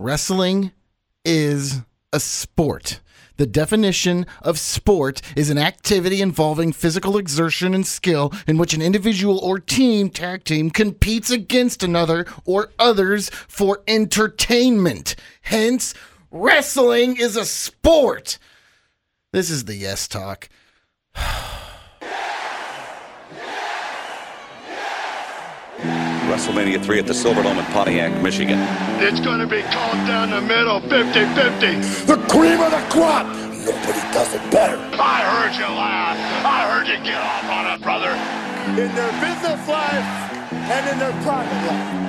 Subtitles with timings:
[0.00, 0.70] Wrestling
[1.24, 1.80] is
[2.12, 3.00] a sport.
[3.36, 8.80] The definition of sport is an activity involving physical exertion and skill in which an
[8.80, 15.16] individual or team, tag team, competes against another or others for entertainment.
[15.40, 15.94] Hence,
[16.30, 18.38] wrestling is a sport.
[19.32, 20.48] This is the Yes Talk.
[26.28, 28.58] WrestleMania 3 at the Silverdome in Pontiac, Michigan.
[29.00, 32.06] It's going to be called down the middle 50-50.
[32.06, 33.26] The cream of the crop.
[33.64, 34.76] Nobody does it better.
[35.00, 36.18] I heard you laugh.
[36.44, 38.12] I heard you get off on it, brother.
[38.76, 40.04] In their business life
[40.52, 42.07] and in their private life.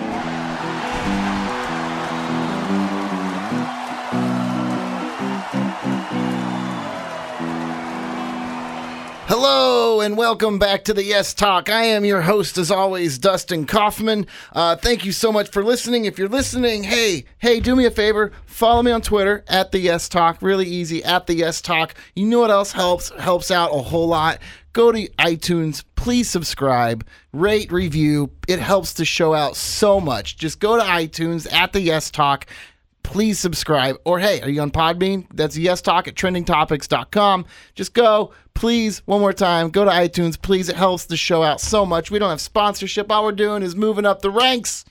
[9.32, 11.70] Hello and welcome back to the Yes Talk.
[11.70, 14.26] I am your host, as always, Dustin Kaufman.
[14.54, 16.06] Uh, thank you so much for listening.
[16.06, 19.78] If you're listening, hey, hey, do me a favor, follow me on Twitter at the
[19.78, 20.42] Yes Talk.
[20.42, 21.94] Really easy at the Yes Talk.
[22.16, 24.40] You know what else helps helps out a whole lot.
[24.74, 28.32] Go to iTunes, please subscribe, rate, review.
[28.48, 30.38] It helps the show out so much.
[30.38, 32.48] Just go to iTunes at the Yes Talk
[33.04, 33.98] please subscribe.
[34.06, 35.28] Or hey, are you on Podbean?
[35.34, 37.46] That's yes talk at trendingtopics.com.
[37.76, 39.70] Just go, please, one more time.
[39.70, 40.70] Go to iTunes, please.
[40.70, 42.12] It helps the show out so much.
[42.12, 43.12] We don't have sponsorship.
[43.12, 44.86] All we're doing is moving up the ranks.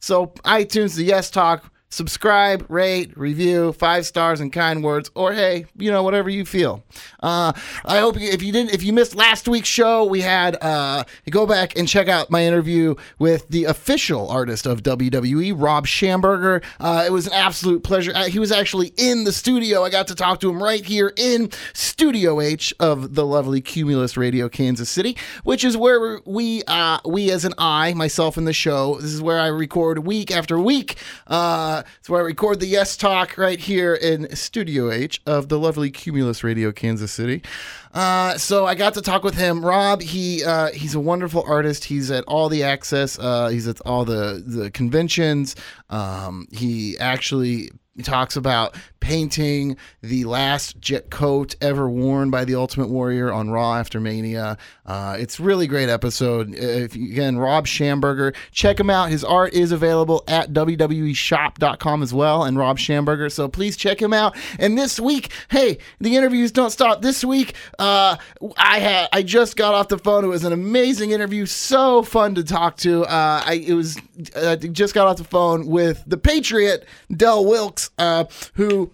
[0.00, 1.70] So iTunes, the yes talk.
[1.94, 6.82] Subscribe, rate, review, five stars and kind words, or hey, you know whatever you feel.
[7.22, 7.52] Uh,
[7.84, 11.04] I hope you, if you didn't, if you missed last week's show, we had uh,
[11.30, 16.64] go back and check out my interview with the official artist of WWE, Rob Schamberger.
[16.80, 18.10] Uh, it was an absolute pleasure.
[18.12, 19.84] Uh, he was actually in the studio.
[19.84, 24.16] I got to talk to him right here in Studio H of the lovely Cumulus
[24.16, 28.52] Radio, Kansas City, which is where we uh, we as an I, myself in the
[28.52, 28.96] show.
[28.96, 30.96] This is where I record week after week.
[31.28, 35.58] Uh, it's where I record the Yes Talk right here in Studio H of the
[35.58, 37.42] lovely Cumulus Radio, Kansas City.
[37.92, 39.64] Uh, so I got to talk with him.
[39.64, 41.84] Rob, he uh, he's a wonderful artist.
[41.84, 43.18] He's at all the access.
[43.18, 45.56] Uh, he's at all the the conventions.
[45.90, 47.70] Um, he actually
[48.02, 53.74] talks about painting the last jet coat ever worn by the Ultimate Warrior on Raw
[53.74, 54.56] after Mania.
[54.86, 56.54] Uh, it's really great episode.
[56.54, 59.10] If you, again, Rob Schamberger, check him out.
[59.10, 63.30] His art is available at www.shop.com as well, and Rob Schamberger.
[63.30, 64.36] So please check him out.
[64.58, 67.02] And this week, hey, the interviews don't stop.
[67.02, 68.16] This week, uh,
[68.56, 70.24] I had I just got off the phone.
[70.24, 71.44] It was an amazing interview.
[71.44, 73.04] So fun to talk to.
[73.04, 73.98] Uh, I it was
[74.34, 78.24] uh, just got off the phone with the Patriot Del Wilkes, uh,
[78.54, 78.90] who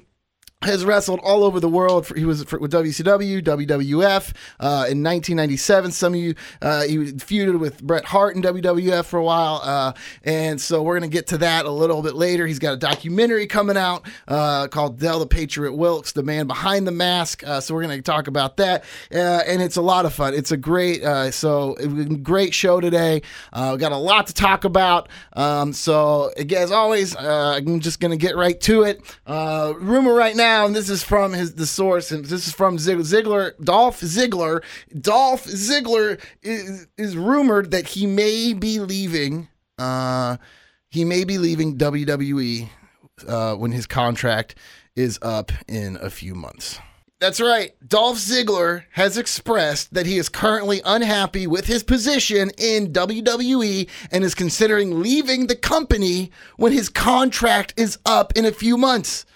[0.62, 2.12] has wrestled all over the world.
[2.15, 5.91] He was with WCW, WWF uh, in 1997.
[5.91, 9.94] Some of you, uh, he feuded with Bret Hart in WWF for a while, uh,
[10.22, 12.47] and so we're gonna get to that a little bit later.
[12.47, 16.87] He's got a documentary coming out uh, called Del the Patriot Wilkes, the man behind
[16.87, 17.43] the mask.
[17.43, 18.84] Uh, so we're gonna talk about that,
[19.15, 19.16] uh,
[19.47, 20.34] and it's a lot of fun.
[20.34, 21.75] It's a great, so
[22.22, 23.22] great show today.
[23.54, 25.09] we got a lot to talk about.
[25.32, 29.00] Um, so again, as always, I'm just gonna get right to it.
[29.26, 33.53] rumor right now and this is from his the source, and this is from Ziggler,
[33.62, 34.62] Dolph Ziggler.
[35.00, 39.49] Dolph Ziggler is, is rumored that he may be leaving.
[39.78, 40.37] Uh,
[40.91, 42.69] he may be leaving WWE
[43.27, 44.55] uh, when his contract
[44.97, 46.78] is up in a few months.
[47.21, 47.72] That's right.
[47.87, 54.25] Dolph Ziggler has expressed that he is currently unhappy with his position in WWE and
[54.25, 59.27] is considering leaving the company when his contract is up in a few months.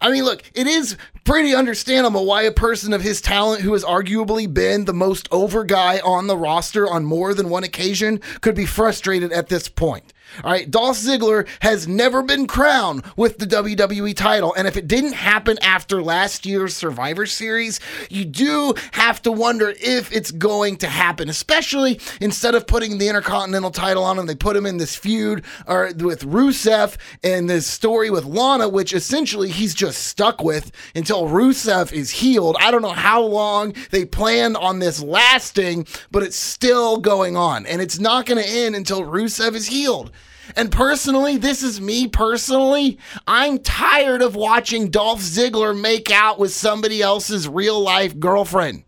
[0.00, 3.84] I mean, look, it is pretty understandable why a person of his talent, who has
[3.84, 8.54] arguably been the most over guy on the roster on more than one occasion, could
[8.54, 10.12] be frustrated at this point.
[10.44, 14.54] All right, Dolph Ziggler has never been crowned with the WWE title.
[14.54, 19.74] And if it didn't happen after last year's Survivor Series, you do have to wonder
[19.80, 24.34] if it's going to happen, especially instead of putting the Intercontinental title on him, they
[24.34, 29.50] put him in this feud or with Rusev and this story with Lana, which essentially
[29.50, 32.56] he's just stuck with until Rusev is healed.
[32.60, 37.66] I don't know how long they planned on this lasting, but it's still going on.
[37.66, 40.12] And it's not going to end until Rusev is healed.
[40.56, 42.98] And personally, this is me personally.
[43.26, 48.84] I'm tired of watching Dolph Ziggler make out with somebody else's real life girlfriend.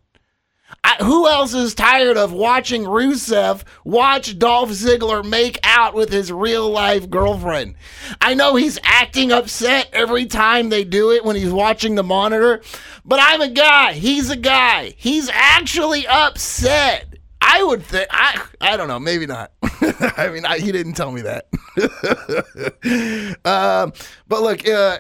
[0.82, 6.32] I, who else is tired of watching Rusev watch Dolph Ziggler make out with his
[6.32, 7.74] real life girlfriend?
[8.20, 12.62] I know he's acting upset every time they do it when he's watching the monitor,
[13.04, 13.92] but I'm a guy.
[13.92, 14.94] He's a guy.
[14.96, 17.09] He's actually upset.
[17.40, 19.52] I would think I I don't know, maybe not.
[19.62, 21.46] I mean, I, he didn't tell me that.
[23.44, 23.92] um,
[24.28, 24.98] but look, uh,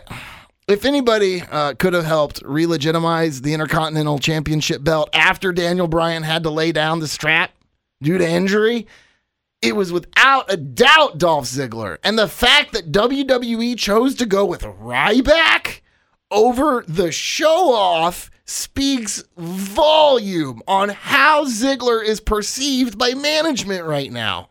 [0.68, 6.44] if anybody uh, could have helped re-legitimize the Intercontinental Championship belt after Daniel Bryan had
[6.44, 7.50] to lay down the strap
[8.02, 8.86] due to injury,
[9.62, 11.98] it was without a doubt Dolph Ziggler.
[12.02, 15.80] And the fact that WWE chose to go with Ryback
[16.30, 24.48] over the show off speaks volume on how Ziggler is perceived by management right now.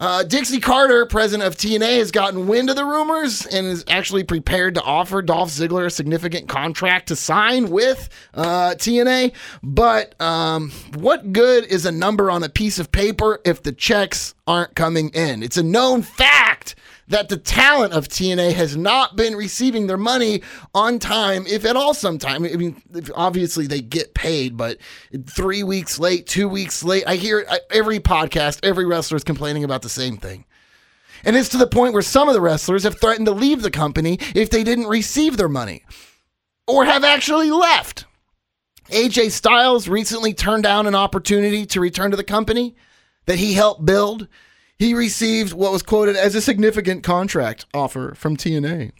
[0.00, 4.22] Uh, Dixie Carter, president of TNA, has gotten wind of the rumors and is actually
[4.22, 9.32] prepared to offer Dolph Ziggler a significant contract to sign with uh, TNA.
[9.62, 14.34] But um, what good is a number on a piece of paper if the checks
[14.46, 15.42] aren't coming in?
[15.42, 16.76] It's a known fact
[17.08, 20.42] that the talent of TNA has not been receiving their money
[20.74, 22.44] on time, if at all, sometime.
[22.44, 22.82] I mean,
[23.14, 24.78] obviously they get paid, but
[25.26, 27.04] three weeks late, two weeks late.
[27.06, 30.44] I hear every podcast, every wrestler is complaining about the same thing.
[31.24, 33.70] And it's to the point where some of the wrestlers have threatened to leave the
[33.70, 35.84] company if they didn't receive their money
[36.66, 38.04] or have actually left.
[38.90, 42.76] AJ Styles recently turned down an opportunity to return to the company
[43.26, 44.28] that he helped build
[44.78, 48.92] he received what was quoted as a significant contract offer from TNA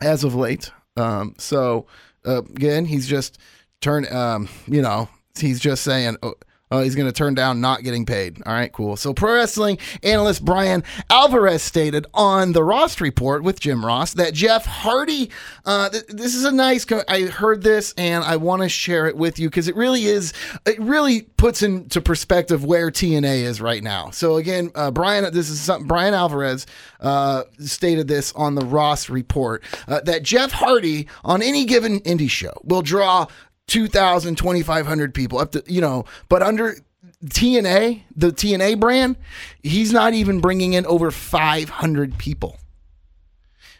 [0.00, 0.70] as of late.
[0.96, 1.86] Um, so
[2.26, 3.38] uh, again, he's just
[3.80, 4.08] turned.
[4.12, 5.08] Um, you know,
[5.38, 6.16] he's just saying.
[6.22, 6.34] Oh,
[6.72, 8.42] uh, he's going to turn down not getting paid.
[8.46, 8.96] All right, cool.
[8.96, 14.32] So, pro wrestling analyst Bryan Alvarez stated on the Ross report with Jim Ross that
[14.32, 15.30] Jeff Hardy.
[15.66, 16.86] Uh, th- this is a nice.
[16.86, 20.06] Co- I heard this and I want to share it with you because it really
[20.06, 20.32] is.
[20.64, 24.08] It really puts into perspective where TNA is right now.
[24.10, 26.66] So again, uh, Bryan, this is something Bryan Alvarez
[27.00, 32.30] uh, stated this on the Ross report uh, that Jeff Hardy on any given indie
[32.30, 33.26] show will draw
[33.72, 36.76] 2,000, 2,500 people up to, you know, but under
[37.24, 39.16] TNA, the TNA brand,
[39.62, 42.58] he's not even bringing in over 500 people.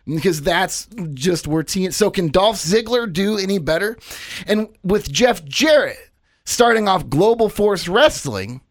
[0.07, 1.93] Because that's just where TNA.
[1.93, 3.99] So can Dolph Ziggler do any better?
[4.47, 5.99] And with Jeff Jarrett
[6.47, 8.63] starting off Global Force Wrestling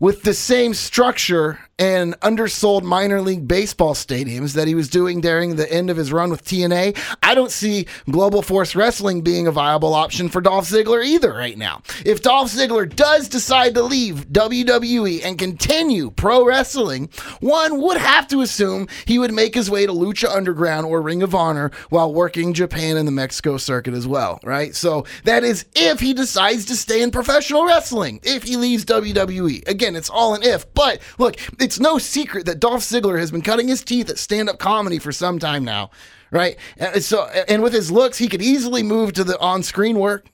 [0.00, 5.56] with the same structure and undersold minor league baseball stadiums that he was doing during
[5.56, 9.52] the end of his run with TNA, I don't see Global Force Wrestling being a
[9.52, 11.82] viable option for Dolph Ziggler either right now.
[12.04, 17.08] If Dolph Ziggler does decide to leave WWE and continue pro wrestling,
[17.40, 21.22] one would have to assume he would make his way to Lucha Underground or Ring
[21.22, 24.74] of Honor while working Japan and the Mexico circuit as well, right?
[24.74, 29.66] So that is if he decides to stay in professional wrestling, if he leaves WWE.
[29.68, 33.30] Again, it's all an if, but look, it's it's no secret that Dolph Ziggler has
[33.30, 35.90] been cutting his teeth at stand up comedy for some time now,
[36.30, 36.58] right?
[36.76, 40.26] And so, and with his looks, he could easily move to the on screen work.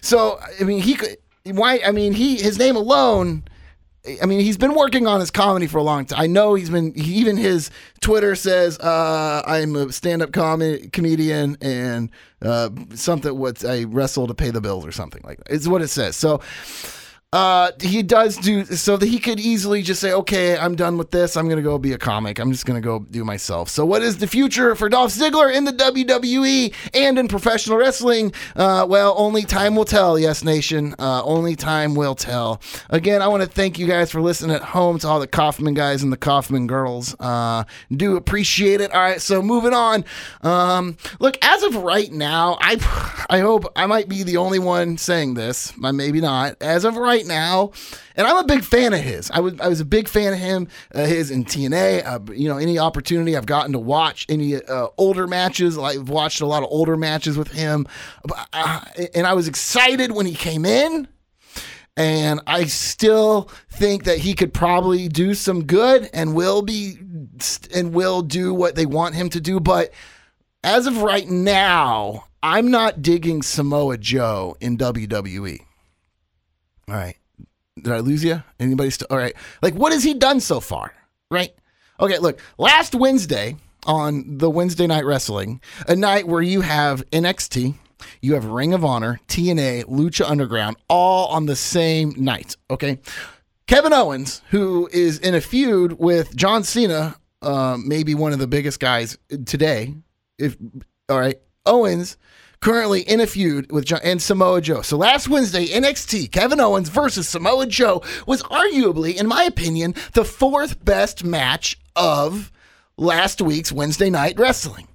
[0.00, 3.44] So, I mean, he could, why, I mean, he, his name alone,
[4.20, 6.20] I mean, he's been working on his comedy for a long time.
[6.20, 7.70] I know he's been, he, even his
[8.00, 12.10] Twitter says, uh, I'm a stand up com- comedian and
[12.42, 15.54] uh, something what I wrestle to pay the bills or something like that.
[15.54, 16.16] It's what it says.
[16.16, 16.40] So,
[17.32, 21.10] uh, he does do so that he could easily just say, okay, I'm done with
[21.10, 21.36] this.
[21.36, 22.38] I'm to go be a comic.
[22.38, 23.70] I'm just to go do myself.
[23.70, 28.32] So, what is the future for Dolph Ziggler in the WWE and in professional wrestling?
[28.54, 30.18] Uh, well, only time will tell.
[30.18, 30.94] Yes, Nation.
[30.98, 32.60] Uh, only time will tell.
[32.90, 35.74] Again, I want to thank you guys for listening at home to all the Kaufman
[35.74, 37.16] guys and the Kaufman girls.
[37.18, 38.92] Uh, do appreciate it.
[38.92, 40.04] All right, so moving on.
[40.42, 42.72] Um, look, as of right now, I
[43.30, 45.72] I hope I might be the only one saying this.
[45.78, 46.56] But maybe not.
[46.60, 47.72] As of right right now,
[48.16, 49.30] and I'm a big fan of his.
[49.30, 52.04] I was I was a big fan of him, uh, his in TNA.
[52.04, 56.40] Uh, you know, any opportunity I've gotten to watch any uh, older matches, I've watched
[56.40, 57.86] a lot of older matches with him,
[59.14, 61.08] and I was excited when he came in.
[61.94, 66.96] And I still think that he could probably do some good and will be
[67.74, 69.60] and will do what they want him to do.
[69.60, 69.92] But
[70.64, 75.66] as of right now, I'm not digging Samoa Joe in WWE.
[76.88, 77.16] All right.
[77.76, 78.42] Did I lose you?
[78.60, 79.08] Anybody still?
[79.10, 79.34] All right.
[79.62, 80.92] Like, what has he done so far?
[81.30, 81.54] Right.
[82.00, 82.18] Okay.
[82.18, 87.74] Look, last Wednesday on the Wednesday Night Wrestling, a night where you have NXT,
[88.20, 92.56] you have Ring of Honor, TNA, Lucha Underground, all on the same night.
[92.70, 92.98] Okay.
[93.66, 98.46] Kevin Owens, who is in a feud with John Cena, uh, maybe one of the
[98.46, 99.94] biggest guys today.
[100.38, 100.56] If
[101.08, 102.16] all right, Owens
[102.62, 104.80] currently in a feud with and Samoa Joe.
[104.80, 110.24] So last Wednesday, NXT, Kevin Owens versus Samoa Joe was arguably, in my opinion, the
[110.24, 112.50] fourth best match of
[112.96, 114.88] last week's Wednesday night wrestling.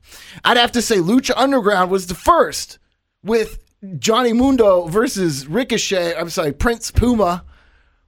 [0.43, 2.79] I'd have to say Lucha Underground was the first
[3.21, 3.59] with
[3.99, 6.15] Johnny Mundo versus Ricochet.
[6.15, 7.43] I'm sorry, Prince Puma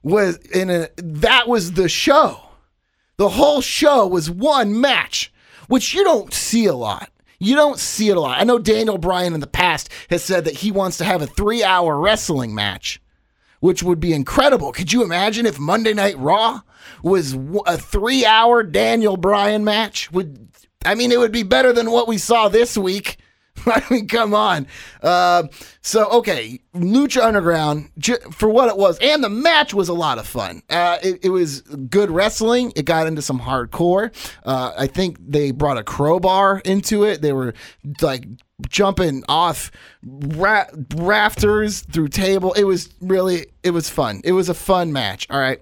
[0.01, 2.39] was in a that was the show.
[3.17, 5.33] The whole show was one match,
[5.67, 7.11] which you don't see a lot.
[7.39, 8.39] You don't see it a lot.
[8.39, 11.27] I know Daniel Bryan in the past has said that he wants to have a
[11.27, 13.01] three hour wrestling match,
[13.62, 14.74] which would be incredible.
[14.74, 16.62] Could you imagine if Monday Night Raw
[17.01, 20.12] was a three hour Daniel Bryan match?
[20.12, 20.50] Would
[20.86, 23.17] I mean it would be better than what we saw this week?
[23.65, 24.67] I mean, come on.
[25.01, 25.43] Uh,
[25.81, 27.89] so, okay, Lucha Underground,
[28.31, 30.61] for what it was, and the match was a lot of fun.
[30.69, 32.73] Uh, it, it was good wrestling.
[32.75, 34.13] It got into some hardcore.
[34.43, 37.21] Uh, I think they brought a crowbar into it.
[37.21, 37.53] They were
[38.01, 38.25] like
[38.67, 39.71] jumping off
[40.03, 42.53] ra- rafters through table.
[42.53, 44.21] It was really, it was fun.
[44.23, 45.27] It was a fun match.
[45.29, 45.61] All right.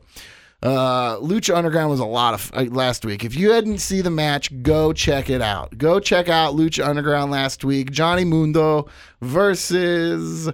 [0.64, 3.24] Uh, Lucha Underground was a lot of uh, last week.
[3.24, 5.78] If you hadn't see the match, go check it out.
[5.78, 7.92] Go check out Lucha Underground last week.
[7.92, 8.88] Johnny Mundo
[9.22, 10.52] versus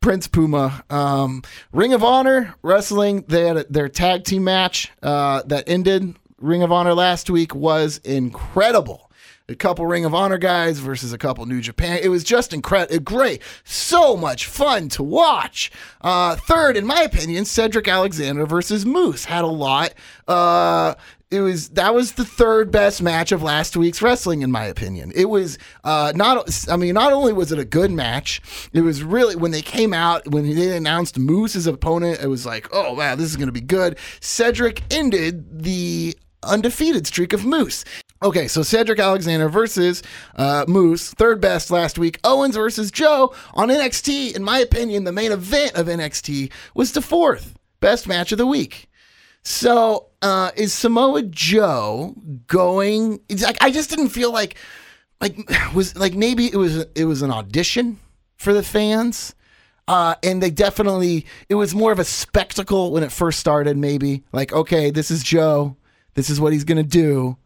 [0.00, 0.84] Prince Puma.
[0.88, 3.24] Um, Ring of Honor Wrestling.
[3.26, 6.14] They had a, their tag team match uh, that ended.
[6.38, 9.03] Ring of Honor last week was incredible
[9.48, 11.98] a couple Ring of Honor guys versus a couple New Japan.
[12.02, 15.70] It was just incredible, great, so much fun to watch.
[16.00, 19.92] Uh, third, in my opinion, Cedric Alexander versus Moose had a lot.
[20.26, 20.94] Uh,
[21.30, 25.12] it was that was the third best match of last week's wrestling, in my opinion.
[25.14, 26.68] It was uh, not.
[26.70, 28.40] I mean, not only was it a good match,
[28.72, 32.20] it was really when they came out when they announced Moose as opponent.
[32.22, 33.98] It was like, oh wow, this is going to be good.
[34.20, 37.84] Cedric ended the undefeated streak of Moose.
[38.22, 40.02] Okay, so Cedric Alexander versus
[40.36, 42.18] uh, Moose, third best last week.
[42.24, 44.34] Owens versus Joe on NXT.
[44.34, 48.46] In my opinion, the main event of NXT was the fourth best match of the
[48.46, 48.88] week.
[49.42, 52.14] So uh, is Samoa Joe
[52.46, 53.20] going?
[53.28, 54.56] Like I just didn't feel like
[55.20, 55.36] like
[55.74, 57.98] was like maybe it was it was an audition
[58.36, 59.34] for the fans.
[59.86, 64.24] Uh, and they definitely it was more of a spectacle when it first started maybe
[64.32, 65.76] like okay this is joe
[66.14, 67.36] this is what he's gonna do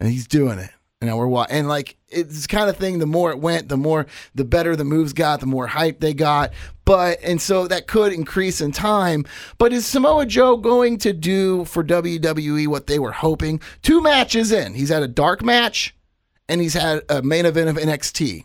[0.00, 0.70] and he's doing it.
[1.00, 3.00] And now we're watching, and like it's kind of thing.
[3.00, 6.14] The more it went, the more the better the moves got, the more hype they
[6.14, 6.52] got.
[6.84, 9.24] But and so that could increase in time.
[9.58, 13.60] But is Samoa Joe going to do for WWE what they were hoping?
[13.82, 15.92] Two matches in, he's had a dark match,
[16.48, 18.44] and he's had a main event of NXT.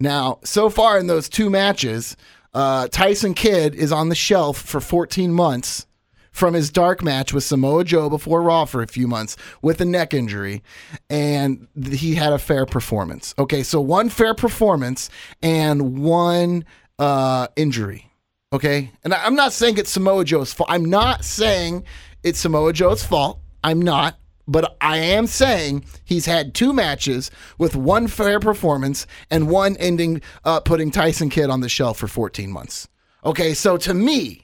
[0.00, 2.16] Now, so far in those two matches,
[2.52, 5.86] uh, Tyson Kidd is on the shelf for 14 months
[6.32, 9.84] from his dark match with Samoa Joe before Raw for a few months with a
[9.84, 10.62] neck injury,
[11.08, 13.34] and he had a fair performance.
[13.38, 15.10] Okay, so one fair performance
[15.42, 16.64] and one
[16.98, 18.10] uh, injury.
[18.52, 20.70] Okay, and I'm not saying it's Samoa Joe's fault.
[20.70, 21.84] I'm not saying
[22.22, 23.38] it's Samoa Joe's fault.
[23.62, 24.18] I'm not.
[24.48, 30.20] But I am saying he's had two matches with one fair performance and one ending
[30.44, 32.88] uh, putting Tyson Kidd on the shelf for 14 months.
[33.24, 34.42] Okay, so to me,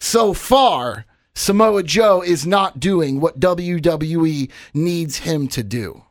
[0.00, 1.06] so far,
[1.38, 6.02] Samoa Joe is not doing what WWE needs him to do.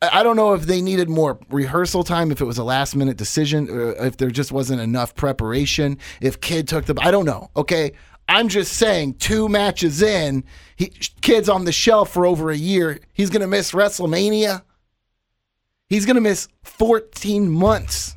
[0.00, 3.16] I don't know if they needed more rehearsal time, if it was a last minute
[3.16, 6.94] decision, uh, if there just wasn't enough preparation, if Kidd took the.
[7.00, 7.50] I don't know.
[7.56, 7.92] Okay.
[8.28, 10.44] I'm just saying, two matches in,
[10.76, 10.86] he,
[11.20, 13.00] Kidd's on the shelf for over a year.
[13.12, 14.62] He's going to miss WrestleMania.
[15.88, 18.16] He's going to miss 14 months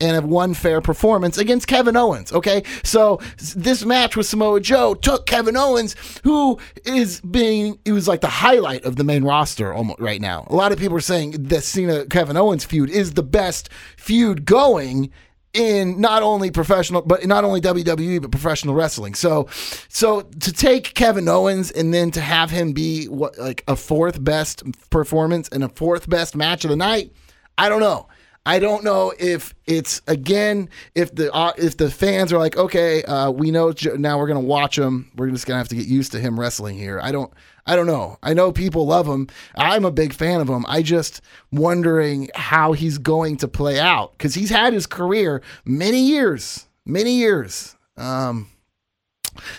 [0.00, 2.32] and have one fair performance against Kevin Owens.
[2.32, 3.20] Okay, so
[3.54, 8.28] this match with Samoa Joe took Kevin Owens, who is being he was like the
[8.28, 10.46] highlight of the main roster almost right now.
[10.50, 14.44] A lot of people are saying the Cena Kevin Owens feud is the best feud
[14.44, 15.10] going
[15.54, 19.14] in not only professional but not only WWE but professional wrestling.
[19.14, 19.48] So
[19.88, 24.22] so to take Kevin Owens and then to have him be what like a fourth
[24.22, 27.12] best performance and a fourth best match of the night,
[27.56, 28.08] I don't know.
[28.46, 33.02] I don't know if it's again if the uh, if the fans are like, okay,
[33.02, 35.10] uh, we know now we're gonna watch him.
[35.16, 37.00] We're just gonna have to get used to him wrestling here.
[37.02, 37.32] I don't
[37.66, 38.18] I don't know.
[38.22, 39.26] I know people love him.
[39.56, 40.64] I'm a big fan of him.
[40.68, 46.00] I just wondering how he's going to play out because he's had his career many
[46.00, 47.74] years, many years.
[47.96, 48.48] Um,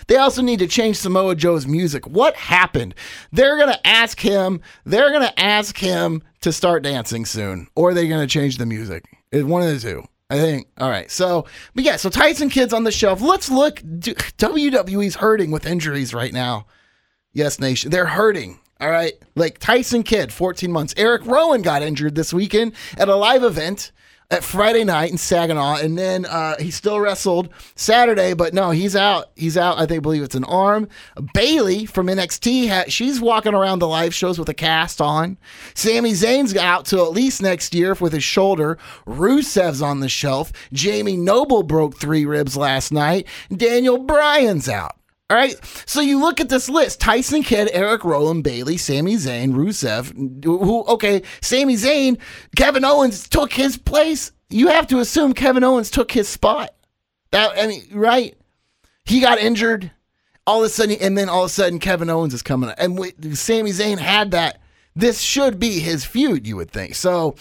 [0.06, 2.06] they also need to change Samoa Joe's music.
[2.06, 2.94] What happened?
[3.32, 7.94] They're going to ask him, they're going to ask him to start dancing soon, or
[7.94, 9.04] they're going to change the music.
[9.32, 10.04] It's one of the two.
[10.30, 10.68] I think.
[10.76, 11.10] All right.
[11.10, 13.22] So, but yeah, so Tyson Kidd's on the shelf.
[13.22, 13.76] Let's look.
[13.76, 16.66] WWE's hurting with injuries right now.
[17.32, 17.90] Yes, Nation.
[17.90, 18.60] They're hurting.
[18.80, 19.14] All right.
[19.34, 20.94] Like Tyson Kidd, 14 months.
[20.96, 23.90] Eric Rowan got injured this weekend at a live event.
[24.30, 28.94] At Friday night in Saginaw, and then uh, he still wrestled Saturday, but no, he's
[28.94, 29.30] out.
[29.36, 29.78] He's out.
[29.78, 30.86] I think believe it's an arm.
[31.32, 35.38] Bayley from NXT, ha- she's walking around the live shows with a cast on.
[35.72, 38.76] Sami Zayn's out till at least next year with his shoulder.
[39.06, 40.52] Rusev's on the shelf.
[40.74, 43.26] Jamie Noble broke three ribs last night.
[43.50, 44.97] Daniel Bryan's out.
[45.30, 45.54] All right.
[45.86, 50.84] So you look at this list Tyson Kidd, Eric Rowan, Bayley, Sami Zayn, Rusev, who,
[50.84, 52.18] okay, Sami Zayn,
[52.56, 54.32] Kevin Owens took his place.
[54.48, 56.70] You have to assume Kevin Owens took his spot.
[57.30, 58.36] That, I mean, right?
[59.04, 59.90] He got injured
[60.46, 62.70] all of a sudden, and then all of a sudden, Kevin Owens is coming.
[62.70, 62.76] up.
[62.78, 62.98] And
[63.36, 64.62] Sami Zayn had that.
[64.96, 66.94] This should be his feud, you would think.
[66.94, 67.36] So,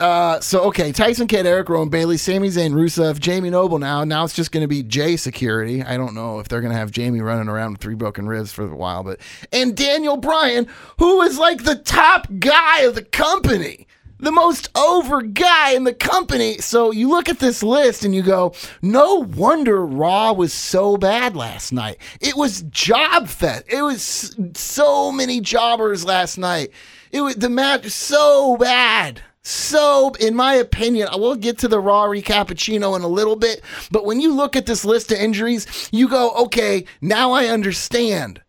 [0.00, 3.78] uh, so okay, Tyson Kidd, Eric Rowan, Bayley, Sami Zayn, Rusev, Jamie Noble.
[3.78, 5.82] Now, now it's just going to be Jay Security.
[5.82, 8.52] I don't know if they're going to have Jamie running around with three broken ribs
[8.52, 9.20] for a while, but
[9.52, 10.66] and Daniel Bryan,
[10.98, 13.86] who is like the top guy of the company,
[14.18, 16.58] the most over guy in the company.
[16.58, 21.36] So you look at this list and you go, no wonder Raw was so bad
[21.36, 21.98] last night.
[22.20, 23.64] It was job fest.
[23.68, 26.70] It was so many jobbers last night.
[27.12, 29.22] It was the match so bad.
[29.46, 33.60] So, in my opinion, I will get to the Raw recappuccino in a little bit,
[33.90, 38.40] but when you look at this list of injuries, you go, okay, now I understand.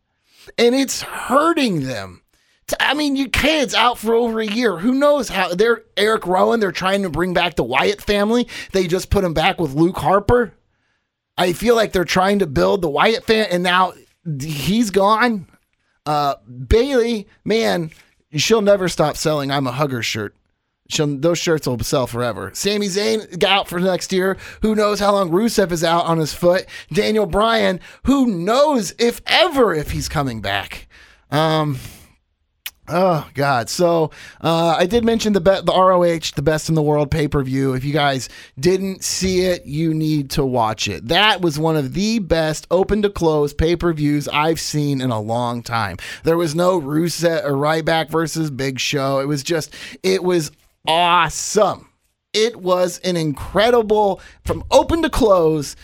[0.58, 2.22] And it's hurting them.
[2.80, 4.78] I mean, you Kidd's out for over a year.
[4.78, 8.48] Who knows how they're Eric Rowan, they're trying to bring back the Wyatt family.
[8.72, 10.54] They just put him back with Luke Harper.
[11.38, 13.94] I feel like they're trying to build the Wyatt fan, and now
[14.40, 15.48] he's gone.
[16.06, 17.92] Uh, Bayley, man,
[18.34, 20.34] she'll never stop selling I'm a hugger shirt.
[20.88, 22.52] She'll, those shirts will sell forever.
[22.54, 24.38] Sami Zayn got out for next year.
[24.62, 26.68] Who knows how long Rusev is out on his foot?
[26.94, 30.88] Daniel Bryan, who knows if ever if he's coming back.
[31.32, 31.80] Um,
[32.88, 33.68] Oh God!
[33.68, 34.12] So
[34.42, 37.42] uh, I did mention the be- the ROH, the best in the world pay per
[37.42, 37.74] view.
[37.74, 41.08] If you guys didn't see it, you need to watch it.
[41.08, 45.10] That was one of the best open to close pay per views I've seen in
[45.10, 45.98] a long time.
[46.24, 49.20] There was no Rusev or Ryback versus Big Show.
[49.20, 49.74] It was just
[50.04, 50.52] it was
[50.88, 51.90] awesome.
[52.34, 55.76] It was an incredible from open to close,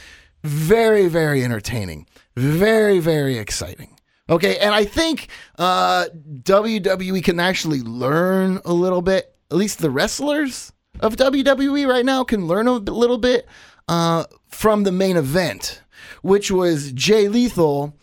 [0.43, 3.98] very very entertaining, very very exciting.
[4.29, 5.27] Okay, and I think
[5.58, 6.05] uh,
[6.43, 9.36] WWE can actually learn a little bit.
[9.50, 13.46] At least the wrestlers of WWE right now can learn a little bit
[13.87, 15.81] uh, from the main event,
[16.22, 17.98] which was Jay Lethal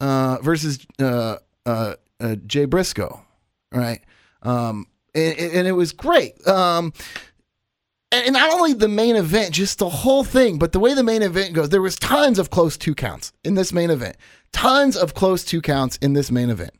[0.00, 3.20] uh, versus uh, uh, uh, Jay Briscoe,
[3.72, 4.00] right?
[4.42, 4.86] Um,
[5.18, 6.46] and, and it was great.
[6.46, 6.92] Um,
[8.10, 11.22] and not only the main event, just the whole thing, but the way the main
[11.22, 14.16] event goes, there was tons of close two counts in this main event.
[14.52, 16.72] Tons of close two counts in this main event.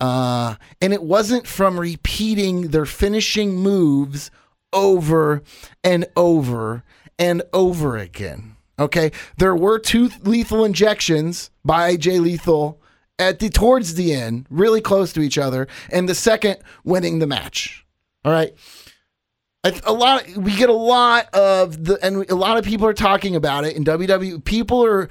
[0.00, 4.30] Uh, and it wasn't from repeating their finishing moves
[4.72, 5.42] over
[5.82, 6.82] and over
[7.18, 8.56] and over again.
[8.78, 12.80] Okay, there were two lethal injections by Jay Lethal
[13.18, 17.26] at the towards the end, really close to each other, and the second winning the
[17.26, 17.86] match.
[18.24, 18.54] All right,
[19.64, 23.36] a, lot we get a lot of the and a lot of people are talking
[23.36, 24.44] about it in WWE.
[24.44, 25.08] People are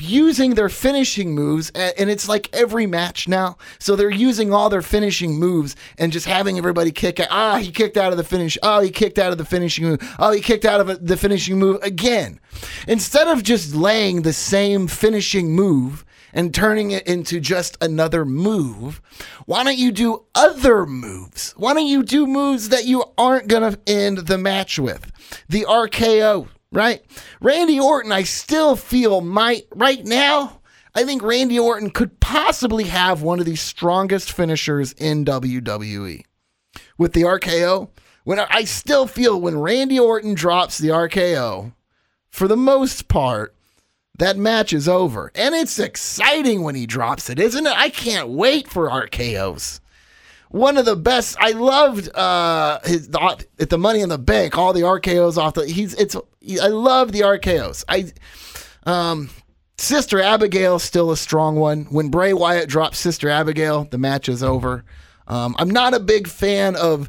[0.00, 3.56] using their finishing moves and it's like every match now.
[3.80, 7.72] So they're using all their finishing moves and just having everybody kick out ah he
[7.72, 10.40] kicked out of the finish oh he kicked out of the finishing move oh he
[10.40, 12.38] kicked out of the finishing move again.
[12.86, 19.00] Instead of just laying the same finishing move and turning it into just another move
[19.46, 21.54] why don't you do other moves?
[21.56, 25.10] Why don't you do moves that you aren't gonna end the match with?
[25.48, 27.02] The RKO right?
[27.40, 30.60] Randy Orton, I still feel might right now.
[30.94, 36.24] I think Randy Orton could possibly have one of the strongest finishers in WWE
[36.98, 37.90] with the RKO.
[38.24, 41.72] When I I still feel when Randy Orton drops the RKO,
[42.30, 43.54] for the most part,
[44.18, 45.32] that match is over.
[45.34, 47.76] And it's exciting when he drops it, isn't it?
[47.76, 49.80] I can't wait for RKOs
[50.52, 51.36] one of the best.
[51.40, 55.66] I loved uh his the, the Money in the Bank, all the RKO's off the.
[55.66, 56.14] He's it's.
[56.14, 57.84] I love the RKO's.
[57.88, 58.12] I
[58.84, 59.30] um.
[59.78, 61.86] Sister Abigail still a strong one.
[61.86, 64.84] When Bray Wyatt drops Sister Abigail, the match is over.
[65.26, 67.08] Um, I'm not a big fan of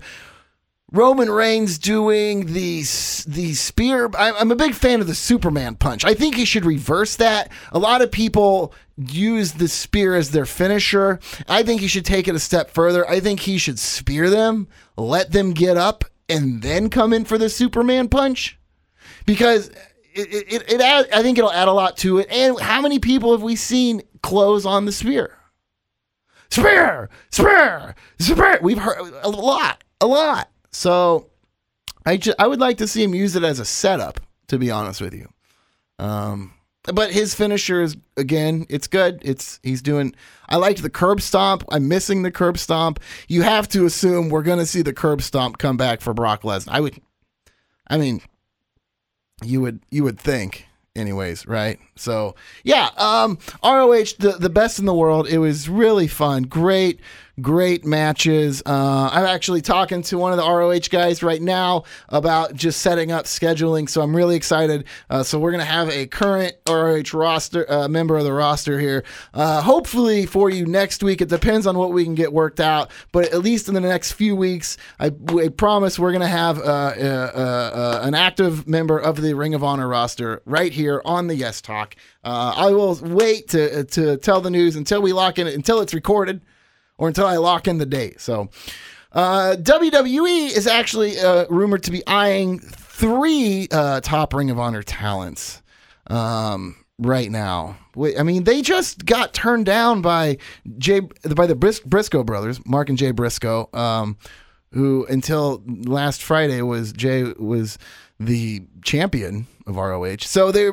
[0.91, 2.79] Roman Reigns doing the
[3.27, 4.09] the spear.
[4.17, 6.05] I'm I'm a big fan of the Superman punch.
[6.05, 7.51] I think he should reverse that.
[7.71, 11.19] A lot of people use the spear as their finisher.
[11.47, 13.07] I think he should take it a step further.
[13.09, 17.37] I think he should spear them, let them get up, and then come in for
[17.37, 18.59] the Superman punch.
[19.25, 19.69] Because
[20.13, 22.27] it, it, it add, I think it'll add a lot to it.
[22.29, 25.37] And how many people have we seen close on the spear?
[26.49, 28.59] Spear, spear, spear.
[28.61, 30.49] We've heard a lot, a lot.
[30.69, 31.31] So
[32.05, 34.69] I ju- I would like to see him use it as a setup, to be
[34.69, 35.29] honest with you.
[35.97, 36.53] Um,
[36.83, 39.21] but his finisher is again, it's good.
[39.23, 40.13] It's he's doing.
[40.49, 41.63] I liked the curb stomp.
[41.71, 42.99] I'm missing the curb stomp.
[43.27, 46.41] You have to assume we're going to see the curb stomp come back for Brock
[46.43, 46.71] Lesnar.
[46.73, 46.99] I would.
[47.87, 48.21] I mean,
[49.43, 54.85] you would you would think anyways right so yeah um roh the, the best in
[54.85, 56.99] the world it was really fun great
[57.41, 58.61] great matches.
[58.65, 63.11] Uh i'm actually talking to one of the roh guys right now about just setting
[63.11, 64.85] up scheduling so i'm really excited.
[65.09, 69.03] Uh, so we're gonna have a current roh roster uh, member of the roster here
[69.33, 71.21] uh hopefully for you next week.
[71.21, 74.11] It depends on what we can get worked out but at least in the next
[74.11, 79.33] few weeks i, I promise we're gonna have uh, uh, an active member of the
[79.33, 81.95] ring of honor roster right here on the yes talk.
[82.23, 86.41] I will wait to to tell the news until we lock in until it's recorded
[87.03, 88.21] or until I lock in the date.
[88.21, 88.49] So,
[89.11, 94.83] uh, WWE is actually uh, rumored to be eyeing three uh, top Ring of Honor
[94.83, 95.61] talents
[96.07, 97.77] um, right now.
[98.17, 100.37] I mean, they just got turned down by
[100.77, 101.01] Jay
[101.35, 104.17] by the Bris- Briscoe brothers, Mark and Jay Briscoe, um,
[104.71, 107.77] who until last Friday was Jay was
[108.17, 110.19] the champion of ROH.
[110.21, 110.71] So they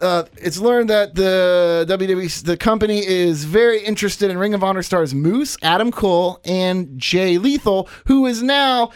[0.00, 4.82] uh, it's learned that the WWE, the company, is very interested in Ring of Honor
[4.82, 8.90] stars Moose, Adam Cole, and Jay Lethal, who is now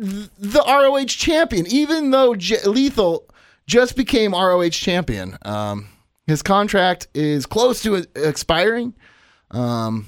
[0.00, 1.66] th- the ROH champion.
[1.66, 2.30] Even though
[2.64, 3.26] Lethal
[3.66, 5.88] just became ROH champion, um,
[6.26, 8.94] his contract is close to expiring.
[9.50, 10.06] Um,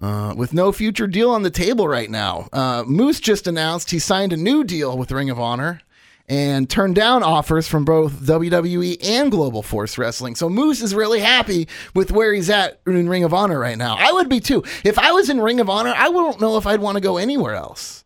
[0.00, 2.48] uh, with no future deal on the table right now.
[2.52, 5.80] Uh, Moose just announced he signed a new deal with Ring of Honor
[6.28, 10.34] and turned down offers from both WWE and Global Force Wrestling.
[10.34, 13.96] So Moose is really happy with where he's at in Ring of Honor right now.
[13.98, 14.64] I would be too.
[14.84, 17.18] If I was in Ring of Honor, I wouldn't know if I'd want to go
[17.18, 18.04] anywhere else.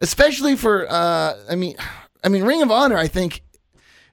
[0.00, 1.76] Especially for uh I mean
[2.24, 3.42] I mean Ring of Honor, I think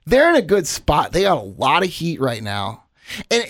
[0.06, 1.12] they're in a good spot.
[1.12, 2.84] They got a lot of heat right now.
[3.30, 3.44] And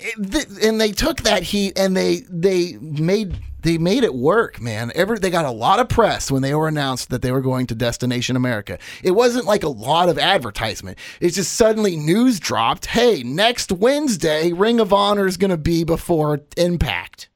[0.63, 4.91] and they took that heat and they they made they made it work, man.
[4.95, 7.67] Ever they got a lot of press when they were announced that they were going
[7.67, 8.79] to Destination America.
[9.03, 10.97] It wasn't like a lot of advertisement.
[11.19, 12.87] It's just suddenly news dropped.
[12.87, 17.29] Hey, next Wednesday, Ring of Honor is going to be before Impact.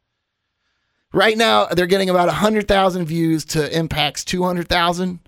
[1.13, 5.19] Right now, they're getting about 100,000 views to Impact's 200,000.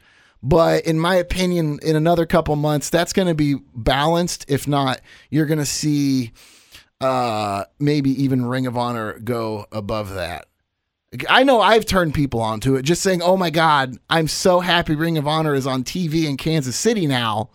[0.44, 4.46] But in my opinion, in another couple months, that's going to be balanced.
[4.48, 6.34] If not, you're going to see
[7.02, 10.48] uh, maybe even Ring of Honor go above that.
[11.30, 14.96] I know I've turned people onto it just saying, "Oh my god, I'm so happy
[14.96, 17.50] Ring of Honor is on TV in Kansas City now."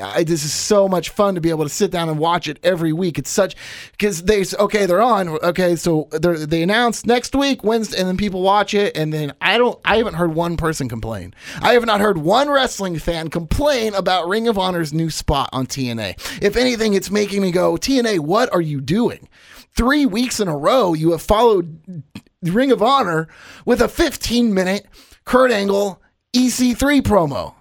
[0.00, 2.58] I, this is so much fun to be able to sit down and watch it
[2.62, 3.18] every week.
[3.18, 3.54] It's such
[3.90, 8.16] because they okay they're on okay so they they announced next week Wednesday and then
[8.16, 11.34] people watch it and then I don't I haven't heard one person complain.
[11.60, 15.66] I have not heard one wrestling fan complain about Ring of Honor's new spot on
[15.66, 16.40] TNA.
[16.42, 18.20] If anything, it's making me go TNA.
[18.20, 19.28] What are you doing?
[19.74, 22.02] Three weeks in a row, you have followed
[22.42, 23.28] Ring of Honor
[23.64, 24.86] with a 15 minute
[25.24, 26.00] Kurt Angle
[26.34, 27.54] EC3 promo,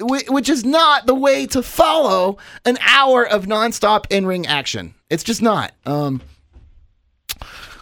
[0.00, 4.94] which is not the way to follow an hour of nonstop in ring action.
[5.10, 5.72] It's just not.
[5.84, 6.22] Um,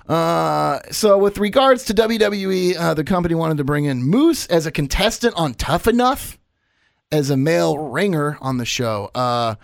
[0.08, 4.64] uh, so, with regards to WWE, uh, the company wanted to bring in Moose as
[4.64, 6.38] a contestant on Tough Enough
[7.12, 9.10] as a male ringer on the show.
[9.14, 9.56] Uh,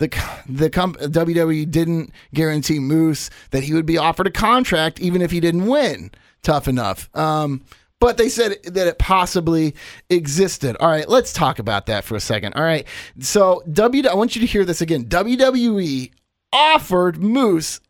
[0.00, 0.08] the
[0.48, 5.30] the comp- WWE didn't guarantee Moose that he would be offered a contract even if
[5.30, 6.10] he didn't win.
[6.42, 7.14] Tough enough.
[7.14, 7.62] Um,
[8.00, 9.74] but they said that it possibly
[10.08, 10.74] existed.
[10.80, 12.54] All right, let's talk about that for a second.
[12.54, 12.86] All right,
[13.20, 14.08] so W.
[14.08, 15.04] I want you to hear this again.
[15.04, 16.10] WWE
[16.50, 17.80] offered Moose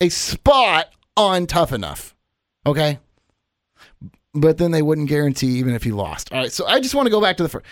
[0.00, 2.14] a spot on Tough Enough.
[2.64, 2.98] Okay,
[4.32, 6.32] but then they wouldn't guarantee even if he lost.
[6.32, 7.66] All right, so I just want to go back to the first.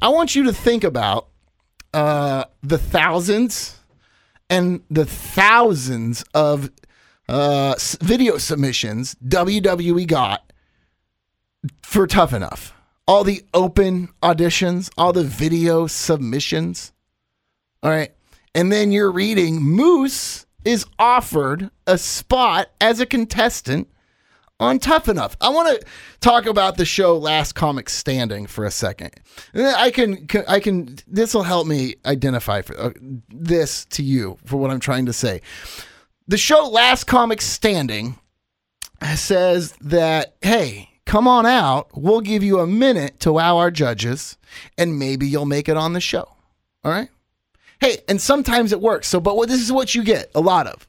[0.00, 1.26] I want you to think about
[1.92, 3.78] uh, the thousands
[4.48, 6.70] and the thousands of
[7.28, 10.52] uh, video submissions WWE got
[11.82, 12.74] for Tough Enough.
[13.06, 16.92] All the open auditions, all the video submissions.
[17.82, 18.12] All right.
[18.54, 23.88] And then you're reading Moose is offered a spot as a contestant
[24.60, 25.36] on Tough Enough.
[25.40, 25.86] I want to
[26.20, 29.12] talk about the show Last Comic Standing for a second.
[29.54, 30.98] I can, I can.
[31.08, 32.90] This will help me identify for, uh,
[33.28, 35.40] this to you for what I'm trying to say.
[36.28, 38.18] The show Last Comic Standing
[39.16, 41.88] says that hey, come on out.
[41.94, 44.36] We'll give you a minute to wow our judges,
[44.78, 46.28] and maybe you'll make it on the show.
[46.84, 47.08] All right.
[47.80, 49.08] Hey, and sometimes it works.
[49.08, 50.86] So, but what this is what you get a lot of.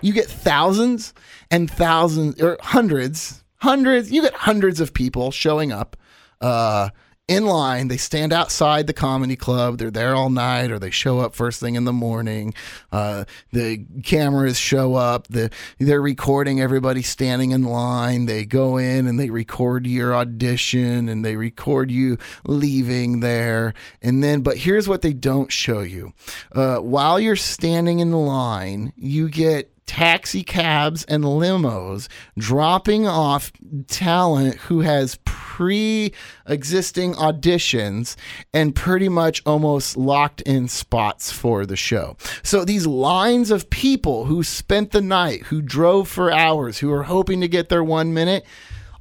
[0.00, 1.12] You get thousands
[1.50, 4.12] and thousands or hundreds, hundreds.
[4.12, 5.96] You get hundreds of people showing up.
[6.40, 6.90] Uh,
[7.28, 7.88] in line.
[7.88, 9.78] They stand outside the comedy club.
[9.78, 12.54] They're there all night, or they show up first thing in the morning.
[12.90, 15.28] Uh, the cameras show up.
[15.28, 18.26] The they're recording everybody standing in line.
[18.26, 23.74] They go in and they record your audition and they record you leaving there.
[24.00, 26.14] And then, but here's what they don't show you:
[26.52, 33.50] uh, while you're standing in line, you get taxi cabs and limos dropping off
[33.88, 36.12] talent who has pre
[36.46, 38.14] existing auditions
[38.54, 42.16] and pretty much almost locked in spots for the show.
[42.44, 47.04] So these lines of people who spent the night, who drove for hours, who are
[47.04, 48.44] hoping to get their one minute,